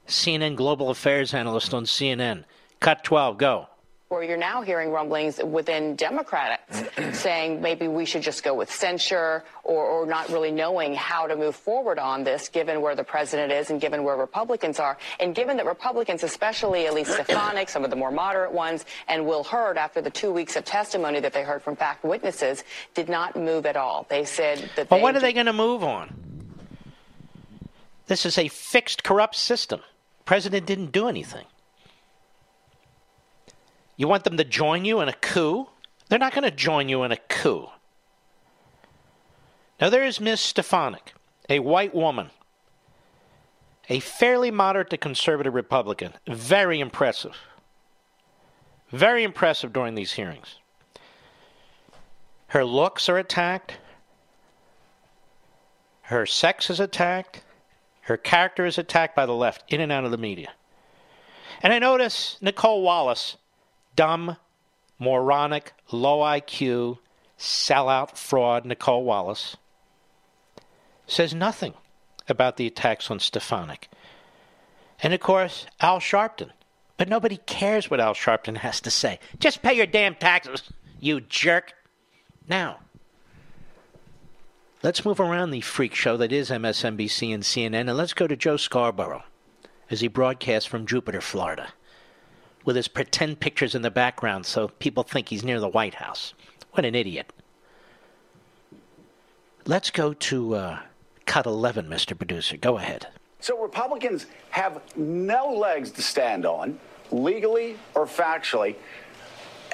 [0.09, 2.45] CNN Global Affairs analyst on CNN.
[2.81, 3.67] Cut 12, go.
[4.09, 6.83] Where you're now hearing rumblings within Democrats
[7.13, 11.37] saying maybe we should just go with censure or, or, not really knowing how to
[11.37, 14.97] move forward on this, given where the president is and given where Republicans are.
[15.21, 19.45] And given that Republicans, especially Elise Stefanik, some of the more moderate ones, and Will
[19.45, 22.65] Hurd, after the two weeks of testimony that they heard from fact witnesses,
[22.95, 24.07] did not move at all.
[24.09, 24.91] They said that.
[24.91, 26.15] Well, what are they going to move on?
[28.07, 29.83] This is a fixed, corrupt system
[30.29, 31.47] president didn't do anything.
[33.97, 35.69] You want them to join you in a coup?
[36.07, 37.69] They're not going to join you in a coup.
[39.81, 41.15] Now, there is Miss Stefanik,
[41.49, 42.29] a white woman,
[43.89, 46.13] a fairly moderate to conservative Republican.
[46.27, 47.39] Very impressive.
[48.91, 50.57] Very impressive during these hearings.
[52.49, 53.79] Her looks are attacked,
[56.03, 57.45] her sex is attacked,
[58.09, 60.53] her character is attacked by the left in and out of the media.
[61.63, 63.37] And I notice Nicolle Wallace,
[63.97, 64.39] dumb,
[64.99, 66.99] moronic, low IQ,
[67.39, 69.59] sellout fraud Nicolle Wallace,
[71.07, 71.75] says nothing
[72.29, 73.91] about the attacks on Stefanik.
[75.03, 76.51] And of course, Al Sharpton.
[76.97, 79.21] But nobody cares what Al Sharpton has to say.
[79.39, 80.63] Just pay your damn taxes,
[80.99, 81.75] you jerk.
[82.49, 82.79] Now,
[84.81, 88.37] Let's move around the freak show that is MSNBC and CNN, and let's go to
[88.37, 89.25] Joe Scarborough
[89.91, 91.71] as he broadcasts from Jupiter, Florida,
[92.65, 96.33] with his pretend pictures in the background so people think he's near the White House.
[96.73, 97.33] What an idiot.
[99.67, 100.79] Let's go to uh,
[101.27, 102.17] cut 11, Mr.
[102.17, 102.57] Producer.
[102.57, 103.09] Go ahead.
[103.41, 106.79] So Republicans have no legs to stand on,
[107.11, 108.77] legally or factually.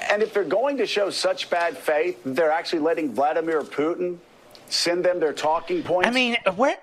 [0.09, 4.17] And if they're going to show such bad faith, they're actually letting Vladimir Putin
[4.67, 6.07] send them their talking points?
[6.07, 6.77] I mean, where.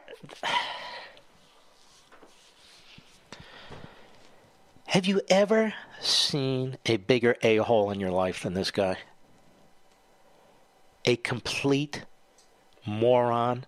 [4.86, 8.98] Have you ever seen a bigger a hole in your life than this guy?
[11.04, 12.04] A complete
[12.86, 13.64] moron.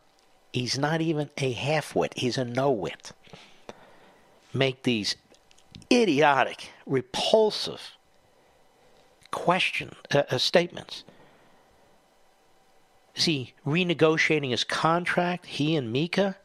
[0.52, 3.12] He's not even a half wit, he's a no wit.
[4.52, 5.16] Make these
[5.90, 7.96] idiotic, repulsive
[9.30, 11.04] question uh, uh, statements.
[13.14, 15.46] Is he renegotiating his contract?
[15.46, 16.36] He and Mika?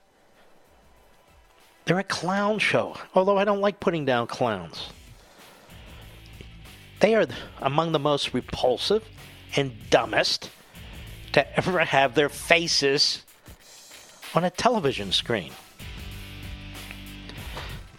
[1.86, 4.90] They're a clown show, although I don't like putting down clowns.
[7.00, 7.26] They are
[7.62, 9.04] among the most repulsive
[9.56, 10.52] and dumbest
[11.32, 13.26] to ever have their faces
[14.36, 15.52] on a television screen.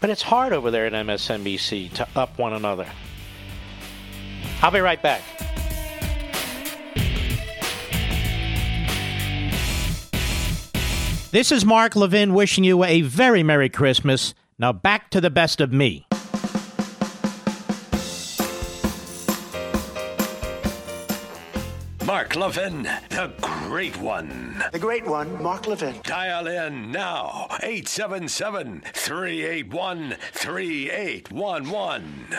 [0.00, 2.86] But it's hard over there at MSNBC to up one another.
[4.62, 5.22] I'll be right back.
[11.32, 14.34] This is Mark Levin wishing you a very Merry Christmas.
[14.58, 16.08] Now back to the best of me.
[22.04, 24.60] Mark Levin, the great one.
[24.72, 26.00] The great one, Mark Levin.
[26.02, 32.38] Dial in now, 877 381 3811.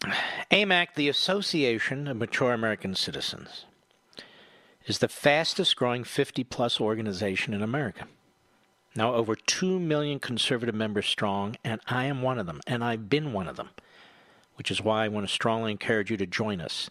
[0.50, 3.66] AMAC, the Association of Mature American Citizens,
[4.86, 8.06] is the fastest growing 50 plus organization in America.
[8.96, 13.08] Now, over 2 million conservative members strong, and I am one of them, and I've
[13.08, 13.70] been one of them,
[14.56, 16.90] which is why I want to strongly encourage you to join us.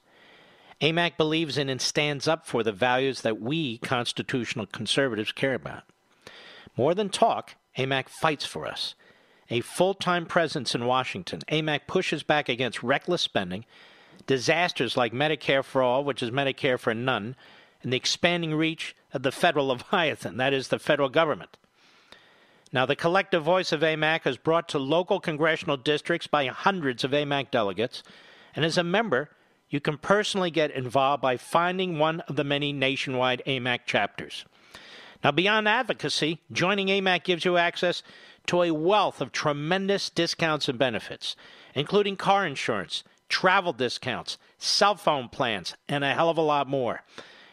[0.82, 5.84] AMAC believes in and stands up for the values that we constitutional conservatives care about.
[6.76, 8.96] More than talk, AMAC fights for us.
[9.50, 13.64] A full time presence in Washington, AMAC pushes back against reckless spending,
[14.28, 17.36] disasters like Medicare for All, which is Medicare for none,
[17.84, 21.58] and the expanding reach of the federal Leviathan, that is, the federal government.
[22.72, 27.12] Now, the collective voice of AMAC is brought to local congressional districts by hundreds of
[27.12, 28.02] AMAC delegates,
[28.56, 29.30] and as a member,
[29.70, 34.46] you can personally get involved by finding one of the many nationwide AMAC chapters.
[35.24, 38.02] Now, beyond advocacy, joining AMAC gives you access
[38.48, 41.36] to a wealth of tremendous discounts and benefits,
[41.76, 47.02] including car insurance, travel discounts, cell phone plans, and a hell of a lot more.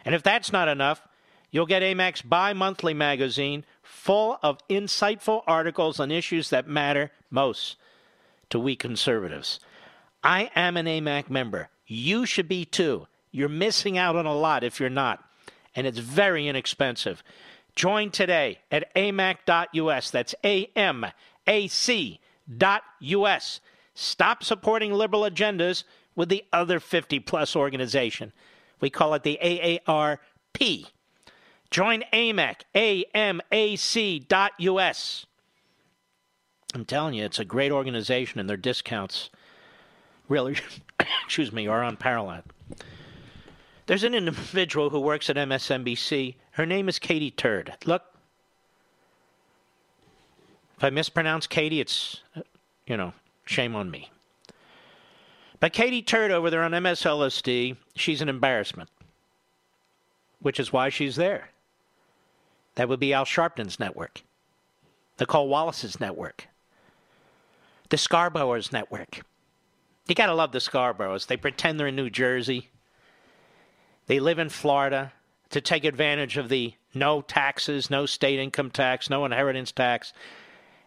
[0.05, 1.07] And if that's not enough,
[1.51, 7.77] you'll get AMAC's bi monthly magazine full of insightful articles on issues that matter most
[8.51, 9.61] to we conservatives.
[10.23, 11.71] I am an AMAC member.
[11.87, 13.07] You should be too.
[13.31, 15.25] You're missing out on a lot if you're not,
[15.75, 17.23] and it's very inexpensive.
[17.75, 20.11] Join today at amac.us.
[20.11, 21.11] That's A-M-A-C.us.
[23.95, 25.85] Stop supporting liberal agendas
[26.17, 28.33] with the other 50 plus organization.
[28.81, 30.87] We call it the AARP.
[31.71, 33.47] Join AMAC, A-M-A-C.us.
[36.73, 39.31] I'm telling you, it's a great organization, and their discounts
[40.29, 40.57] really,
[41.25, 42.45] excuse me, are unparalleled.
[43.87, 46.37] There's an individual who works at MSNBC.
[46.53, 47.75] Her name is Katie Turd.
[47.87, 48.05] Look,
[50.77, 52.43] if I mispronounce Katie, it's, uh,
[52.87, 53.13] you know,
[53.45, 54.11] shame on me.
[55.61, 58.89] But Katie Turd over there on MSLSD, she's an embarrassment,
[60.41, 61.51] which is why she's there.
[62.77, 64.23] That would be Al Sharpton's network,
[65.19, 66.49] the Cole Wallace's network,
[67.91, 69.21] the Scarborough's network.
[70.09, 71.27] You got to love the Scarboroughs.
[71.27, 72.71] They pretend they're in New Jersey.
[74.07, 75.13] They live in Florida
[75.51, 80.13] to take advantage of the no taxes, no state income tax, no inheritance tax.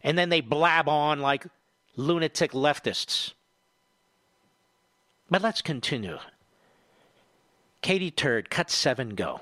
[0.03, 1.45] And then they blab on like
[1.95, 3.33] lunatic leftists.
[5.33, 6.19] But let's continue.
[7.81, 9.41] Katie Turd, cut seven, go.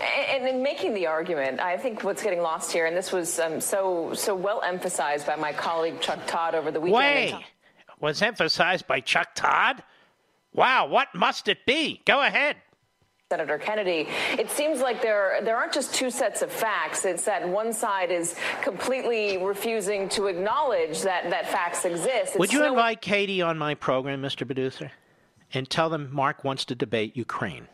[0.00, 3.60] And in making the argument, I think what's getting lost here, and this was um,
[3.60, 7.34] so so well emphasized by my colleague Chuck Todd over the weekend.
[7.34, 7.44] Wait,
[8.00, 9.82] was emphasized by Chuck Todd?
[10.54, 12.00] Wow, what must it be?
[12.06, 12.56] Go ahead.
[13.30, 17.04] Senator Kennedy, it seems like there there aren't just two sets of facts.
[17.04, 22.30] It's that one side is completely refusing to acknowledge that that facts exist.
[22.30, 24.46] It's Would you so- invite Katie on my program, Mr.
[24.46, 24.90] Producer,
[25.52, 27.68] and tell them Mark wants to debate Ukraine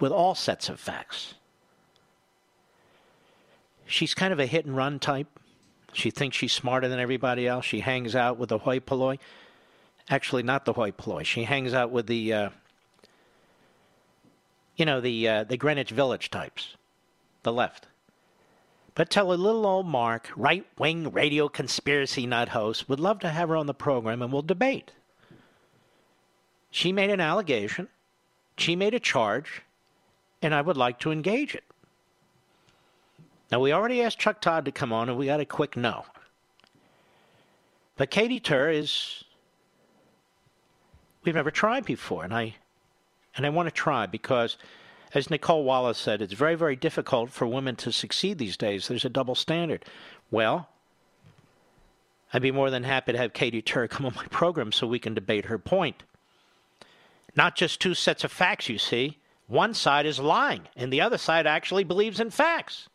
[0.00, 1.34] with all sets of facts?
[3.86, 5.28] She's kind of a hit and run type.
[5.92, 7.64] She thinks she's smarter than everybody else.
[7.64, 9.18] She hangs out with the hoi polloi.
[10.10, 11.24] Actually, not the hoi polloi.
[11.24, 12.50] She hangs out with the, uh,
[14.76, 16.76] you know, the uh, the Greenwich Village types,
[17.42, 17.86] the left.
[18.94, 23.28] But tell a little old Mark, right wing radio conspiracy nut host, would love to
[23.28, 24.92] have her on the program and we'll debate.
[26.78, 27.88] She made an allegation,
[28.56, 29.62] she made a charge,
[30.40, 31.64] and I would like to engage it.
[33.50, 36.04] Now, we already asked Chuck Todd to come on, and we got a quick no.
[37.96, 39.24] But Katie Tur is
[41.24, 42.54] we've never tried before, and I
[43.36, 44.56] and I want to try because
[45.14, 48.86] as Nicolle Wallace said, it's very, very difficult for women to succeed these days.
[48.86, 49.84] There's a double standard.
[50.30, 50.68] Well,
[52.32, 55.00] I'd be more than happy to have Katie Tur come on my program so we
[55.00, 56.04] can debate her point.
[57.36, 59.18] Not just two sets of facts, you see.
[59.46, 62.88] One side is lying, and the other side actually believes in facts.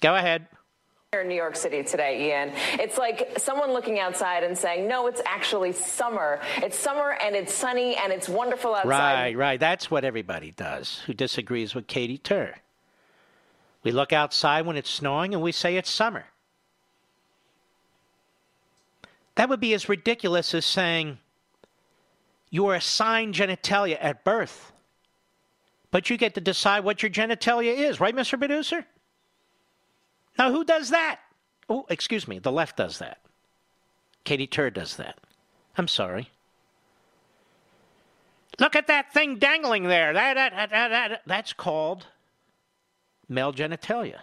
[0.00, 0.46] Go ahead.
[1.12, 2.52] Here in New York City today, Ian.
[2.80, 6.40] It's like someone looking outside and saying, no, it's actually summer.
[6.58, 8.88] It's summer and it's sunny and it's wonderful outside.
[8.88, 9.60] Right, right.
[9.60, 12.54] That's what everybody does who disagrees with Katie Tur.
[13.82, 16.26] We look outside when it's snowing and we say it's summer.
[19.34, 21.18] That would be as ridiculous as saying
[22.50, 24.72] you are assigned genitalia at birth,
[25.90, 28.38] but you get to decide what your genitalia is, right, Mr.
[28.38, 28.84] Producer?
[30.38, 31.20] Now, who does that?
[31.68, 33.18] Oh, excuse me, the left does that.
[34.24, 35.18] Katie Tur does that.
[35.78, 36.30] I'm sorry.
[38.58, 40.12] Look at that thing dangling there.
[40.12, 42.06] That, that, that, that, that's called
[43.28, 44.18] male genitalia.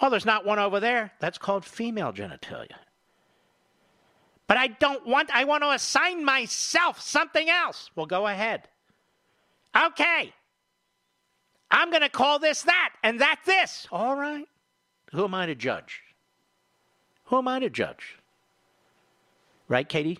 [0.00, 1.12] Well, there's not one over there.
[1.18, 2.76] That's called female genitalia.
[4.46, 7.90] But I don't want, I want to assign myself something else.
[7.96, 8.68] Well, go ahead.
[9.76, 10.32] Okay.
[11.70, 13.88] I'm going to call this that and that this.
[13.90, 14.46] All right.
[15.12, 16.02] Who am I to judge?
[17.24, 18.16] Who am I to judge?
[19.66, 20.18] Right, Katie?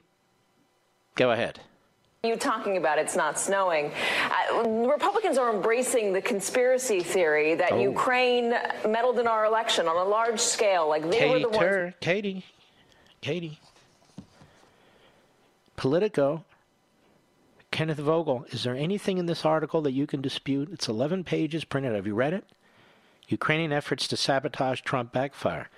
[1.16, 1.60] Go ahead.
[2.24, 3.92] You talking about it's not snowing.
[4.54, 7.78] Uh, Republicans are embracing the conspiracy theory that Oh.
[7.78, 8.54] Ukraine
[8.88, 10.88] meddled in our election on a large scale.
[10.88, 11.94] Like they were the ones.
[12.00, 12.44] Katie,
[13.20, 13.60] Katie.
[15.76, 16.44] Politico,
[17.70, 20.70] Kenneth Vogel, is there anything in this article that you can dispute?
[20.72, 21.94] It's 11 pages printed.
[21.94, 22.44] Have you read it?
[23.28, 25.68] Ukrainian efforts to sabotage Trump backfire.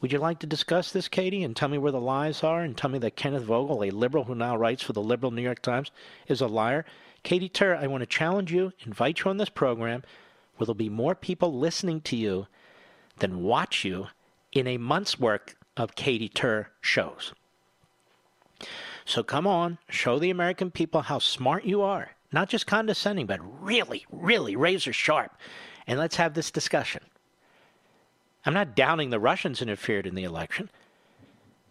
[0.00, 2.76] Would you like to discuss this, Katie, and tell me where the lies are, and
[2.76, 5.62] tell me that Kenneth Vogel, a liberal who now writes for the liberal New York
[5.62, 5.90] Times,
[6.28, 6.84] is a liar?
[7.22, 10.04] Katie Tur, I want to challenge you, invite you on this program,
[10.56, 12.46] where there'll be more people listening to you
[13.18, 14.08] than watch you
[14.52, 17.32] in a month's work of Katie Tur shows.
[19.06, 22.10] So come on, show the American people how smart you are.
[22.32, 25.32] Not just condescending, but really, really razor sharp.
[25.86, 27.02] And let's have this discussion.
[28.44, 30.70] I'm not doubting the Russians interfered in the election.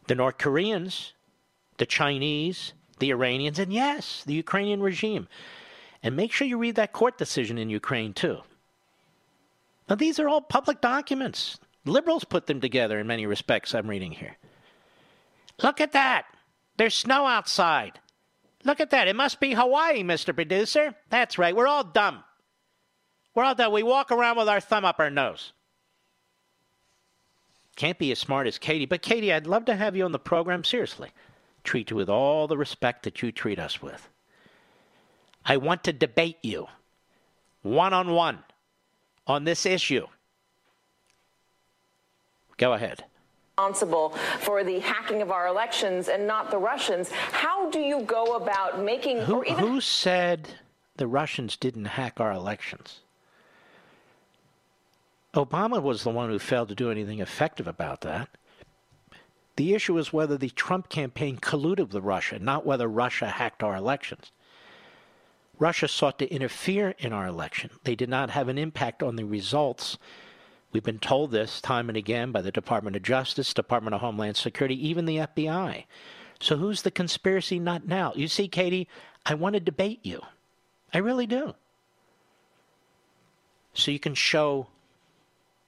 [0.08, 1.14] The North Koreans,
[1.78, 5.28] the Chinese, the Iranians, and yes, the Ukrainian regime.
[6.02, 8.40] And make sure you read that court decision in Ukraine, too.
[9.90, 11.58] Now, these are all public documents.
[11.84, 14.38] Liberals put them together in many respects, I'm reading here.
[15.62, 16.26] Look at that.
[16.78, 18.00] There's snow outside.
[18.64, 19.08] Look at that.
[19.08, 20.34] It must be Hawaii, Mr.
[20.34, 20.96] Producer.
[21.10, 21.56] That's right.
[21.56, 22.24] We're all dumb.
[23.34, 23.72] We're all dumb.
[23.72, 25.54] We walk around with our thumb up our nose.
[27.76, 28.86] Can't be as smart as Katie.
[28.86, 30.64] But, Katie, I'd love to have you on the program.
[30.64, 31.12] Seriously.
[31.64, 34.10] Treat you with all the respect that you treat us with.
[35.46, 36.68] I want to debate you
[37.62, 38.40] one on one
[39.28, 40.08] on this issue.
[42.58, 43.04] Go ahead.
[43.58, 44.10] Responsible
[44.40, 47.10] for the hacking of our elections and not the Russians.
[47.12, 50.50] How do you go about making Who, or even who said
[50.98, 53.00] the Russians didn't hack our elections?
[55.34, 58.28] Obama was the one who failed to do anything effective about that.
[59.56, 63.78] The issue is whether the Trump campaign colluded with Russia, not whether Russia hacked our
[63.78, 64.34] elections.
[65.60, 67.70] Russia sought to interfere in our election.
[67.86, 69.98] They did not have an impact on the results.
[70.76, 74.36] We've been told this time and again by the Department of Justice, Department of Homeland
[74.36, 75.86] Security, even the FBI.
[76.42, 78.12] So who's the conspiracy nut now?
[78.14, 78.90] You see, Katie,
[79.26, 80.22] I want to debate you.
[80.94, 81.56] I really do.
[83.74, 84.68] So you can show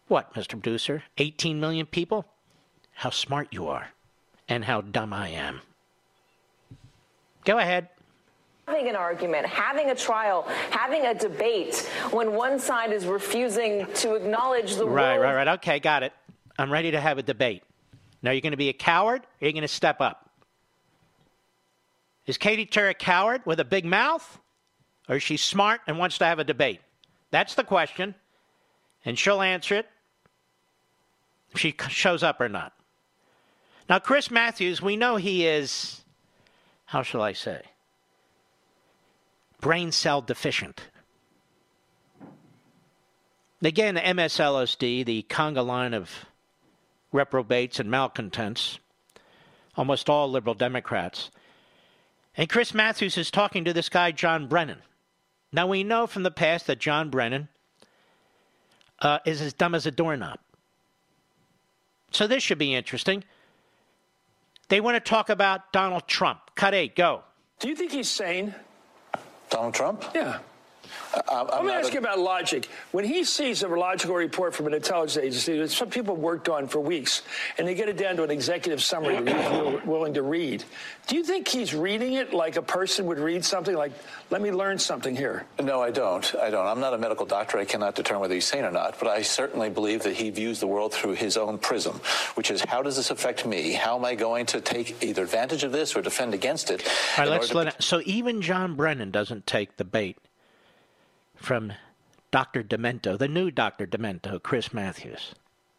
[0.10, 0.50] what, Mr.
[0.62, 1.04] Producer?
[1.18, 2.26] 18 million people?
[2.92, 3.92] How smart you are
[4.50, 5.62] and how dumb I am.
[7.46, 7.88] Go ahead.
[8.68, 11.78] Having an argument, having a trial, having a debate
[12.12, 15.48] when one side is refusing to acknowledge the Right, right, right.
[15.48, 16.12] Okay, got it.
[16.60, 17.64] I'm ready to have a debate.
[18.22, 20.30] Now, you're going to be a coward or are you're going to step up?
[22.26, 24.38] Is Katie Tur a coward with a big mouth?
[25.08, 26.82] Or is she smart and wants to have a debate?
[27.32, 28.16] That's the question.
[29.06, 29.88] And she'll answer it
[31.54, 32.74] if she shows up or not.
[33.88, 36.02] Now, Chris Matthews, we know he is,
[36.84, 37.62] how shall I say,
[39.62, 40.84] brain cell deficient.
[43.62, 46.26] Again, MSLSD, the conga line of
[47.12, 48.80] reprobates and malcontents,
[49.76, 51.32] almost all liberal Democrats.
[52.36, 54.84] And Chris Matthews is talking to this guy, John Brennan.
[55.52, 57.48] Now, we know from the past that John Brennan
[59.00, 60.40] uh, is as dumb as a doorknob.
[62.12, 63.24] So this should be interesting.
[64.70, 66.40] They want to talk about Donald Trump.
[66.56, 67.24] Cut eight, go.
[67.60, 68.54] Do you think he's sane?
[69.50, 70.04] Donald Trump?
[70.14, 70.40] Yeah.
[71.28, 72.68] Uh, Let me ask a- you about logic.
[72.92, 76.68] When he sees a logical report from an intelligence agency that some people worked on
[76.68, 77.24] for weeks,
[77.58, 80.64] and they get it down to an executive summary that he's willing to read,
[81.08, 83.94] do you think he's reading it like a person would read something like,
[84.30, 85.46] let me learn something here?
[85.62, 86.36] No, I don't.
[86.36, 86.68] I don't.
[86.68, 87.58] I'm not a medical doctor.
[87.58, 89.00] I cannot determine whether he's sane or not.
[89.00, 92.00] But I certainly believe that he views the world through his own prism,
[92.36, 93.72] which is how does this affect me?
[93.72, 96.86] How am I going to take either advantage of this or defend against it?
[97.18, 100.18] All right, let's order let it, so even John Brennan doesn't take the bait
[101.38, 101.74] from
[102.32, 102.64] Dr.
[102.64, 103.88] Demento, the new Dr.
[103.88, 105.34] Demento, Chris Matthews.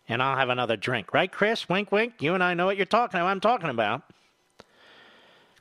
[0.09, 1.69] And I'll have another drink, right, Chris?
[1.69, 2.15] Wink, wink.
[2.21, 3.29] You and I know what you're talking about.
[3.29, 4.03] I'm talking about.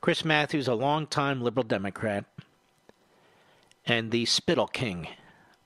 [0.00, 2.24] Chris Matthews, a longtime liberal Democrat,
[3.84, 5.08] and the spittle king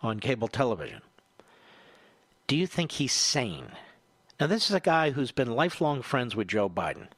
[0.00, 1.02] on cable television.
[2.46, 3.72] Do you think he's sane?
[4.40, 7.08] Now, this is a guy who's been lifelong friends with Joe Biden.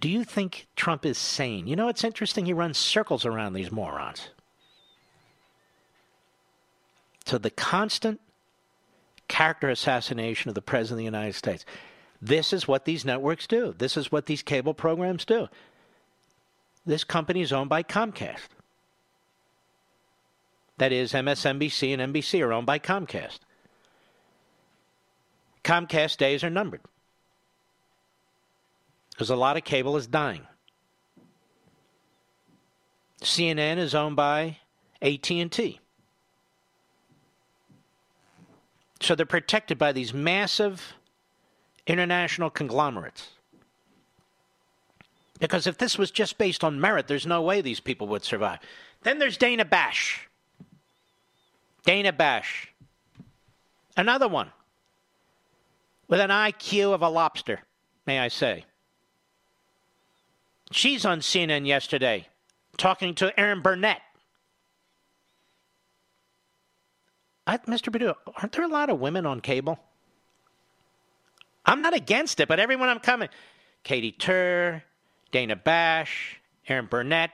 [0.00, 1.66] Do you think Trump is sane?
[1.66, 2.46] You know, it's interesting.
[2.46, 4.30] He runs circles around these morons.
[7.28, 8.20] So the constant
[9.28, 11.66] character assassination of the President of the United States.
[12.22, 13.74] This is what these networks do.
[13.76, 15.48] This is what these cable programs do.
[16.86, 18.48] This company is owned by Comcast.
[20.78, 23.40] That is, MSNBC and NBC are owned by Comcast.
[25.62, 26.80] Comcast days are numbered.
[29.10, 30.46] Because a lot of cable is dying.
[33.20, 34.56] CNN is owned by
[35.02, 35.80] AT&T.
[39.00, 40.94] So they're protected by these massive
[41.86, 43.28] international conglomerates.
[45.38, 48.58] Because if this was just based on merit, there's no way these people would survive.
[49.02, 50.28] Then there's Dana Bash.
[51.84, 52.72] Dana Bash.
[53.96, 54.50] Another one.
[56.08, 57.60] With an IQ of a lobster,
[58.06, 58.64] may I say.
[60.70, 62.28] She's on CNN yesterday
[62.76, 64.00] talking to Erin Burnett.
[67.48, 67.90] I, Mr.
[67.90, 69.78] Perdue, aren't there a lot of women on cable?
[71.64, 73.30] I'm not against it, but everyone I'm coming.
[73.84, 74.82] Katie Tur,
[75.32, 76.38] Dana Bash,
[76.68, 77.30] Erin Burnett,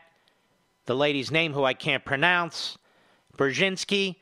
[0.87, 2.79] the lady's name who I can't pronounce,
[3.37, 4.15] Brzezinski.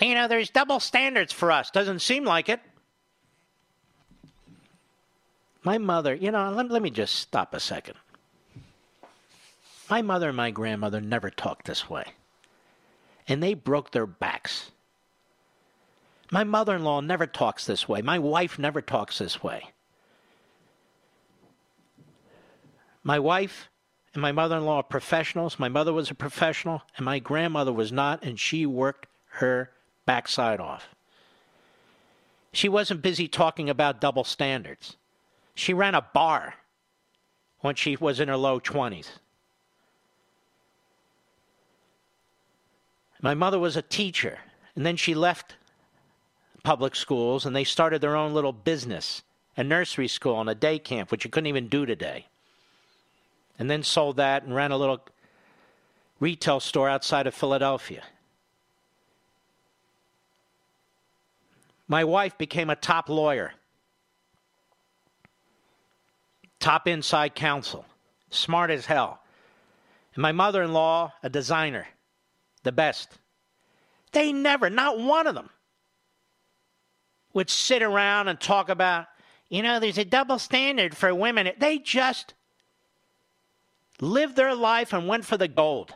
[0.00, 1.72] You know, there's double standards for us.
[1.72, 2.60] Doesn't seem like it.
[5.64, 7.96] My mother, you know, let, let me just stop a second.
[9.90, 12.04] My mother and my grandmother never talked this way.
[13.26, 14.70] And they broke their backs.
[16.30, 18.02] My mother in law never talks this way.
[18.02, 19.72] My wife never talks this way.
[23.02, 23.70] My wife
[24.12, 25.58] and my mother in law are professionals.
[25.58, 29.70] My mother was a professional, and my grandmother was not, and she worked her
[30.04, 30.88] backside off.
[32.52, 34.96] She wasn't busy talking about double standards.
[35.54, 36.54] She ran a bar
[37.60, 39.18] when she was in her low 20s.
[43.20, 44.38] My mother was a teacher,
[44.74, 45.56] and then she left
[46.62, 49.22] public schools and they started their own little business,
[49.56, 52.26] a nursery school and a day camp, which you couldn't even do today.
[53.58, 55.00] And then sold that and ran a little
[56.20, 58.02] retail store outside of Philadelphia.
[61.88, 63.54] My wife became a top lawyer,
[66.60, 67.86] top inside counsel,
[68.30, 69.20] smart as hell.
[70.14, 71.88] And my mother in law, a designer,
[72.62, 73.18] the best.
[74.12, 75.48] They never, not one of them,
[77.38, 79.06] would sit around and talk about,
[79.48, 81.48] you know, there's a double standard for women.
[81.56, 82.34] They just
[84.00, 85.94] lived their life and went for the gold.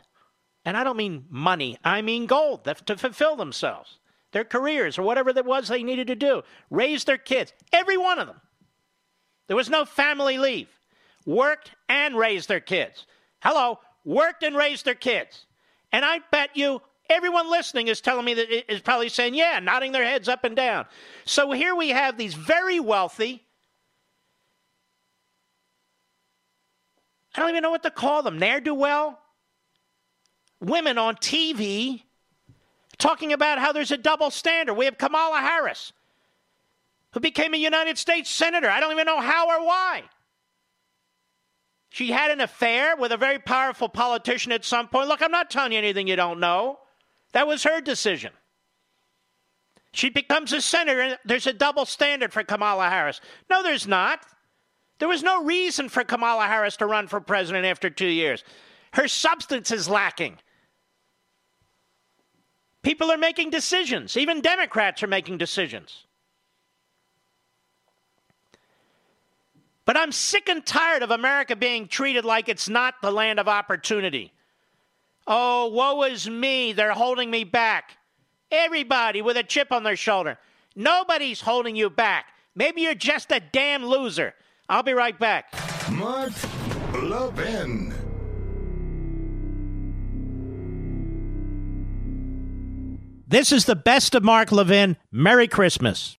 [0.63, 3.99] And I don't mean money, I mean gold to fulfill themselves,
[4.31, 6.43] their careers, or whatever it was they needed to do.
[6.69, 8.39] Raise their kids, every one of them.
[9.47, 10.69] There was no family leave.
[11.25, 13.05] Worked and raised their kids.
[13.41, 15.45] Hello, worked and raised their kids.
[15.91, 16.81] And I bet you
[17.13, 20.55] everyone listening is telling me that is probably saying, yeah, nodding their heads up and
[20.55, 20.85] down.
[21.25, 23.43] So here we have these very wealthy,
[27.35, 29.19] I don't even know what to call them, ne'er do well
[30.63, 32.03] women on TV
[32.97, 34.75] talking about how there's a double standard.
[34.75, 35.91] We have Kamala Harris,
[37.11, 38.69] who became a United States Senator.
[38.69, 40.03] I don't even know how or why.
[41.89, 45.09] She had an affair with a very powerful politician at some point.
[45.09, 46.79] Look, I'm not telling you anything you don't know.
[47.33, 48.31] That was her decision.
[49.91, 53.21] She becomes a senator, and there's a double standard for Kamala Harris.
[53.49, 54.25] No, there's not.
[54.99, 58.43] There was no reason for Kamala Harris to run for president after two years.
[58.93, 60.37] Her substance is lacking.
[62.81, 64.17] People are making decisions.
[64.17, 66.05] Even Democrats are making decisions.
[69.85, 73.47] But I'm sick and tired of America being treated like it's not the land of
[73.47, 74.31] opportunity.
[75.25, 76.73] Oh, woe is me.
[76.73, 77.97] They're holding me back.
[78.51, 80.37] Everybody with a chip on their shoulder.
[80.75, 82.25] Nobody's holding you back.
[82.55, 84.33] Maybe you're just a damn loser.
[84.69, 85.53] I'll be right back.
[85.91, 86.33] Mark
[87.01, 87.93] Levin.
[93.27, 94.97] This is the best of Mark Levin.
[95.11, 96.17] Merry Christmas.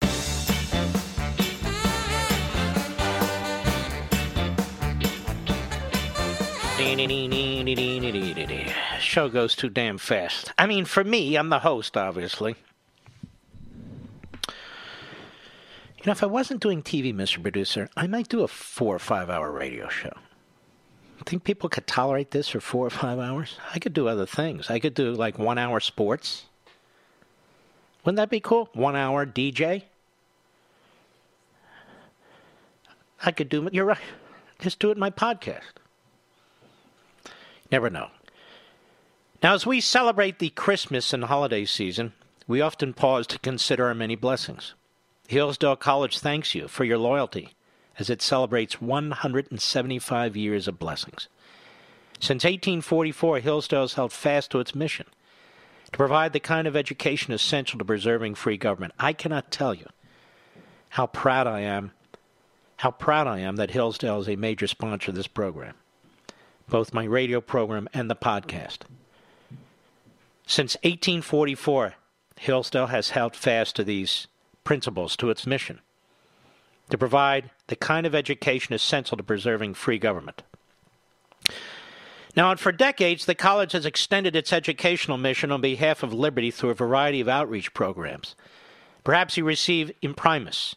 [9.05, 10.53] Show goes too damn fast.
[10.59, 12.57] I mean, for me, I'm the host, obviously.
[14.49, 17.41] You know, if I wasn't doing TV, Mr.
[17.41, 20.13] Producer, I might do a four or five hour radio show.
[21.27, 23.57] Think people could tolerate this for four or five hours?
[23.73, 24.69] I could do other things.
[24.69, 26.45] I could do like one hour sports.
[28.05, 28.69] Wouldn't that be cool?
[28.75, 29.85] One hour DJ?
[33.25, 33.99] I could do, you're right.
[34.59, 35.63] Just do it in my podcast.
[37.73, 38.09] Never know.
[39.45, 42.15] Now, as we celebrate the Christmas and holiday season,
[42.47, 44.73] we often pause to consider our many blessings.
[45.29, 47.51] Hillsdale College thanks you for your loyalty
[47.99, 51.29] as it celebrates 175 years of blessings.
[52.19, 55.05] Since 1844, Hillsdale has held fast to its mission
[55.93, 58.95] to provide the kind of education essential to preserving free government.
[58.99, 59.89] I cannot tell you
[60.89, 61.91] how proud I am,
[62.79, 65.75] how proud I am that Hillsdale is a major sponsor of this program,
[66.67, 68.85] both my radio program and the podcast.
[70.47, 71.95] Since 1844,
[72.37, 74.27] Hillsdale has held fast to these
[74.63, 75.81] principles, to its mission,
[76.91, 80.43] to provide the kind of education essential to preserving free government.
[82.37, 86.51] Now, and for decades, the college has extended its educational mission on behalf of liberty
[86.51, 88.35] through a variety of outreach programs.
[89.05, 90.75] Perhaps you receive Imprimis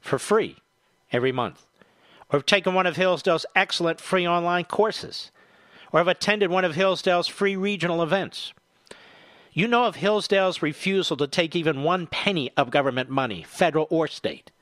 [0.00, 0.56] for free
[1.12, 1.66] every month,
[2.30, 5.30] or have taken one of Hillsdale's excellent free online courses,
[5.92, 8.52] or have attended one of Hillsdale's free regional events.
[9.58, 14.06] You know of Hillsdale's refusal to take even one penny of government money, federal or
[14.06, 14.52] state.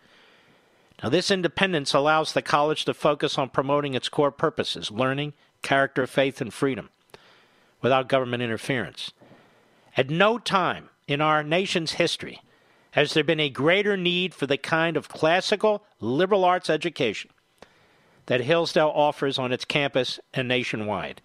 [1.02, 6.06] Now, this independence allows the college to focus on promoting its core purposes learning, character,
[6.06, 6.88] faith, and freedom
[7.82, 9.12] without government interference.
[9.98, 12.40] At no time in our nation's history
[12.92, 17.28] has there been a greater need for the kind of classical liberal arts education
[18.24, 21.20] that Hillsdale offers on its campus and nationwide.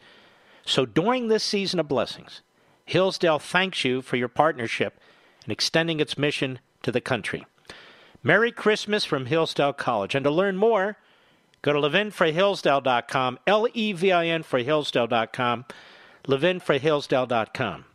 [0.65, 2.41] So during this season of blessings,
[2.85, 4.99] Hillsdale thanks you for your partnership
[5.45, 7.45] in extending its mission to the country.
[8.23, 10.13] Merry Christmas from Hillsdale College.
[10.13, 10.97] And to learn more,
[11.61, 15.65] go to levinforhillsdale.com, L E V I N for Hillsdale.com,
[16.25, 17.85] levinforhillsdale.com.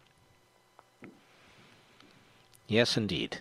[2.67, 3.39] Yes, indeed.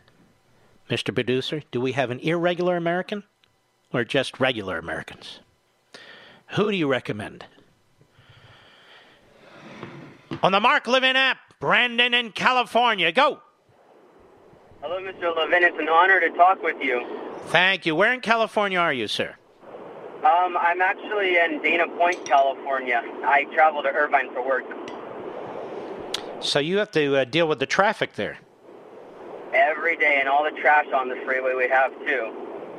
[0.89, 1.13] Mr.
[1.13, 3.23] Producer, do we have an irregular American
[3.91, 5.39] or just regular Americans?
[6.49, 7.45] Who do you recommend?
[10.43, 13.11] On the Mark Levin app, Brandon in California.
[13.11, 13.39] Go.
[14.81, 15.35] Hello, Mr.
[15.35, 15.63] Levin.
[15.63, 17.05] It's an honor to talk with you.
[17.47, 17.95] Thank you.
[17.95, 19.35] Where in California are you, sir?
[20.23, 23.01] Um, I'm actually in Dana Point, California.
[23.23, 24.63] I travel to Irvine for work.
[26.39, 28.37] So you have to uh, deal with the traffic there.
[29.53, 32.25] Every day and all the trash on the freeway we have, too.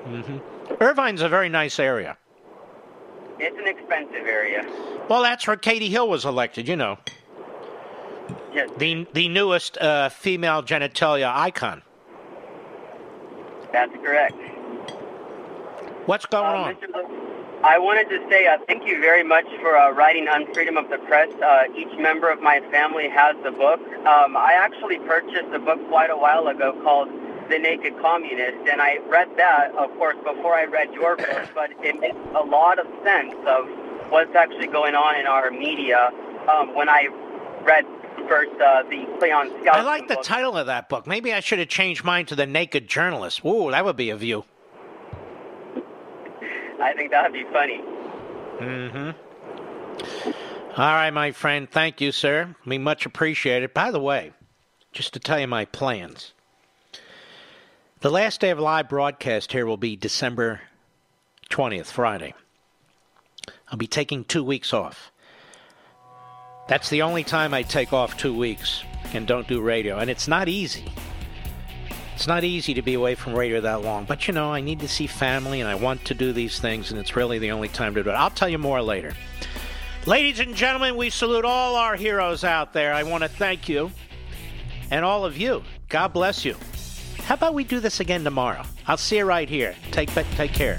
[0.04, 0.38] hmm
[0.82, 2.18] Irvine's a very nice area.
[3.38, 4.64] It's an expensive area.
[5.08, 6.98] Well, that's where Katie Hill was elected, you know.
[8.56, 8.70] Yes.
[8.78, 11.82] The, the newest uh, female genitalia icon.
[13.70, 14.32] That's correct.
[16.06, 16.74] What's going Uh, on?
[16.76, 17.22] Mr.
[17.64, 20.88] I wanted to say uh, thank you very much for uh, writing on freedom of
[20.88, 21.28] the press.
[21.42, 23.80] Uh, each member of my family has the book.
[24.06, 27.08] Um, I actually purchased a book quite a while ago called
[27.50, 31.70] The Naked Communist, and I read that, of course, before I read your book, but
[31.82, 33.68] it makes a lot of sense of
[34.08, 36.10] what's actually going on in our media
[36.48, 37.08] um, when I
[37.64, 37.84] read
[38.28, 39.68] first uh, the Cleon Skousen.
[39.68, 41.06] I like the title of that book.
[41.06, 43.44] Maybe I should have changed mine to The Naked Journalist.
[43.44, 44.44] Ooh, that would be a view.
[46.80, 47.80] I think that would be funny.
[48.58, 49.10] Mm-hmm.
[50.80, 51.70] All right, my friend.
[51.70, 52.54] Thank you, sir.
[52.66, 53.72] We much appreciate it.
[53.72, 54.32] By the way,
[54.92, 56.32] just to tell you my plans.
[58.00, 60.60] The last day of live broadcast here will be December
[61.50, 62.34] 20th, Friday.
[63.70, 65.10] I'll be taking two weeks off.
[66.68, 68.82] That's the only time I take off two weeks
[69.14, 69.98] and don't do radio.
[69.98, 70.84] And it's not easy.
[72.14, 74.04] It's not easy to be away from radio that long.
[74.04, 76.90] But you know, I need to see family and I want to do these things,
[76.90, 78.14] and it's really the only time to do it.
[78.14, 79.12] I'll tell you more later.
[80.06, 82.94] Ladies and gentlemen, we salute all our heroes out there.
[82.94, 83.90] I want to thank you
[84.90, 85.62] and all of you.
[85.88, 86.56] God bless you.
[87.18, 88.62] How about we do this again tomorrow?
[88.86, 89.74] I'll see you right here.
[89.90, 90.78] Take take care.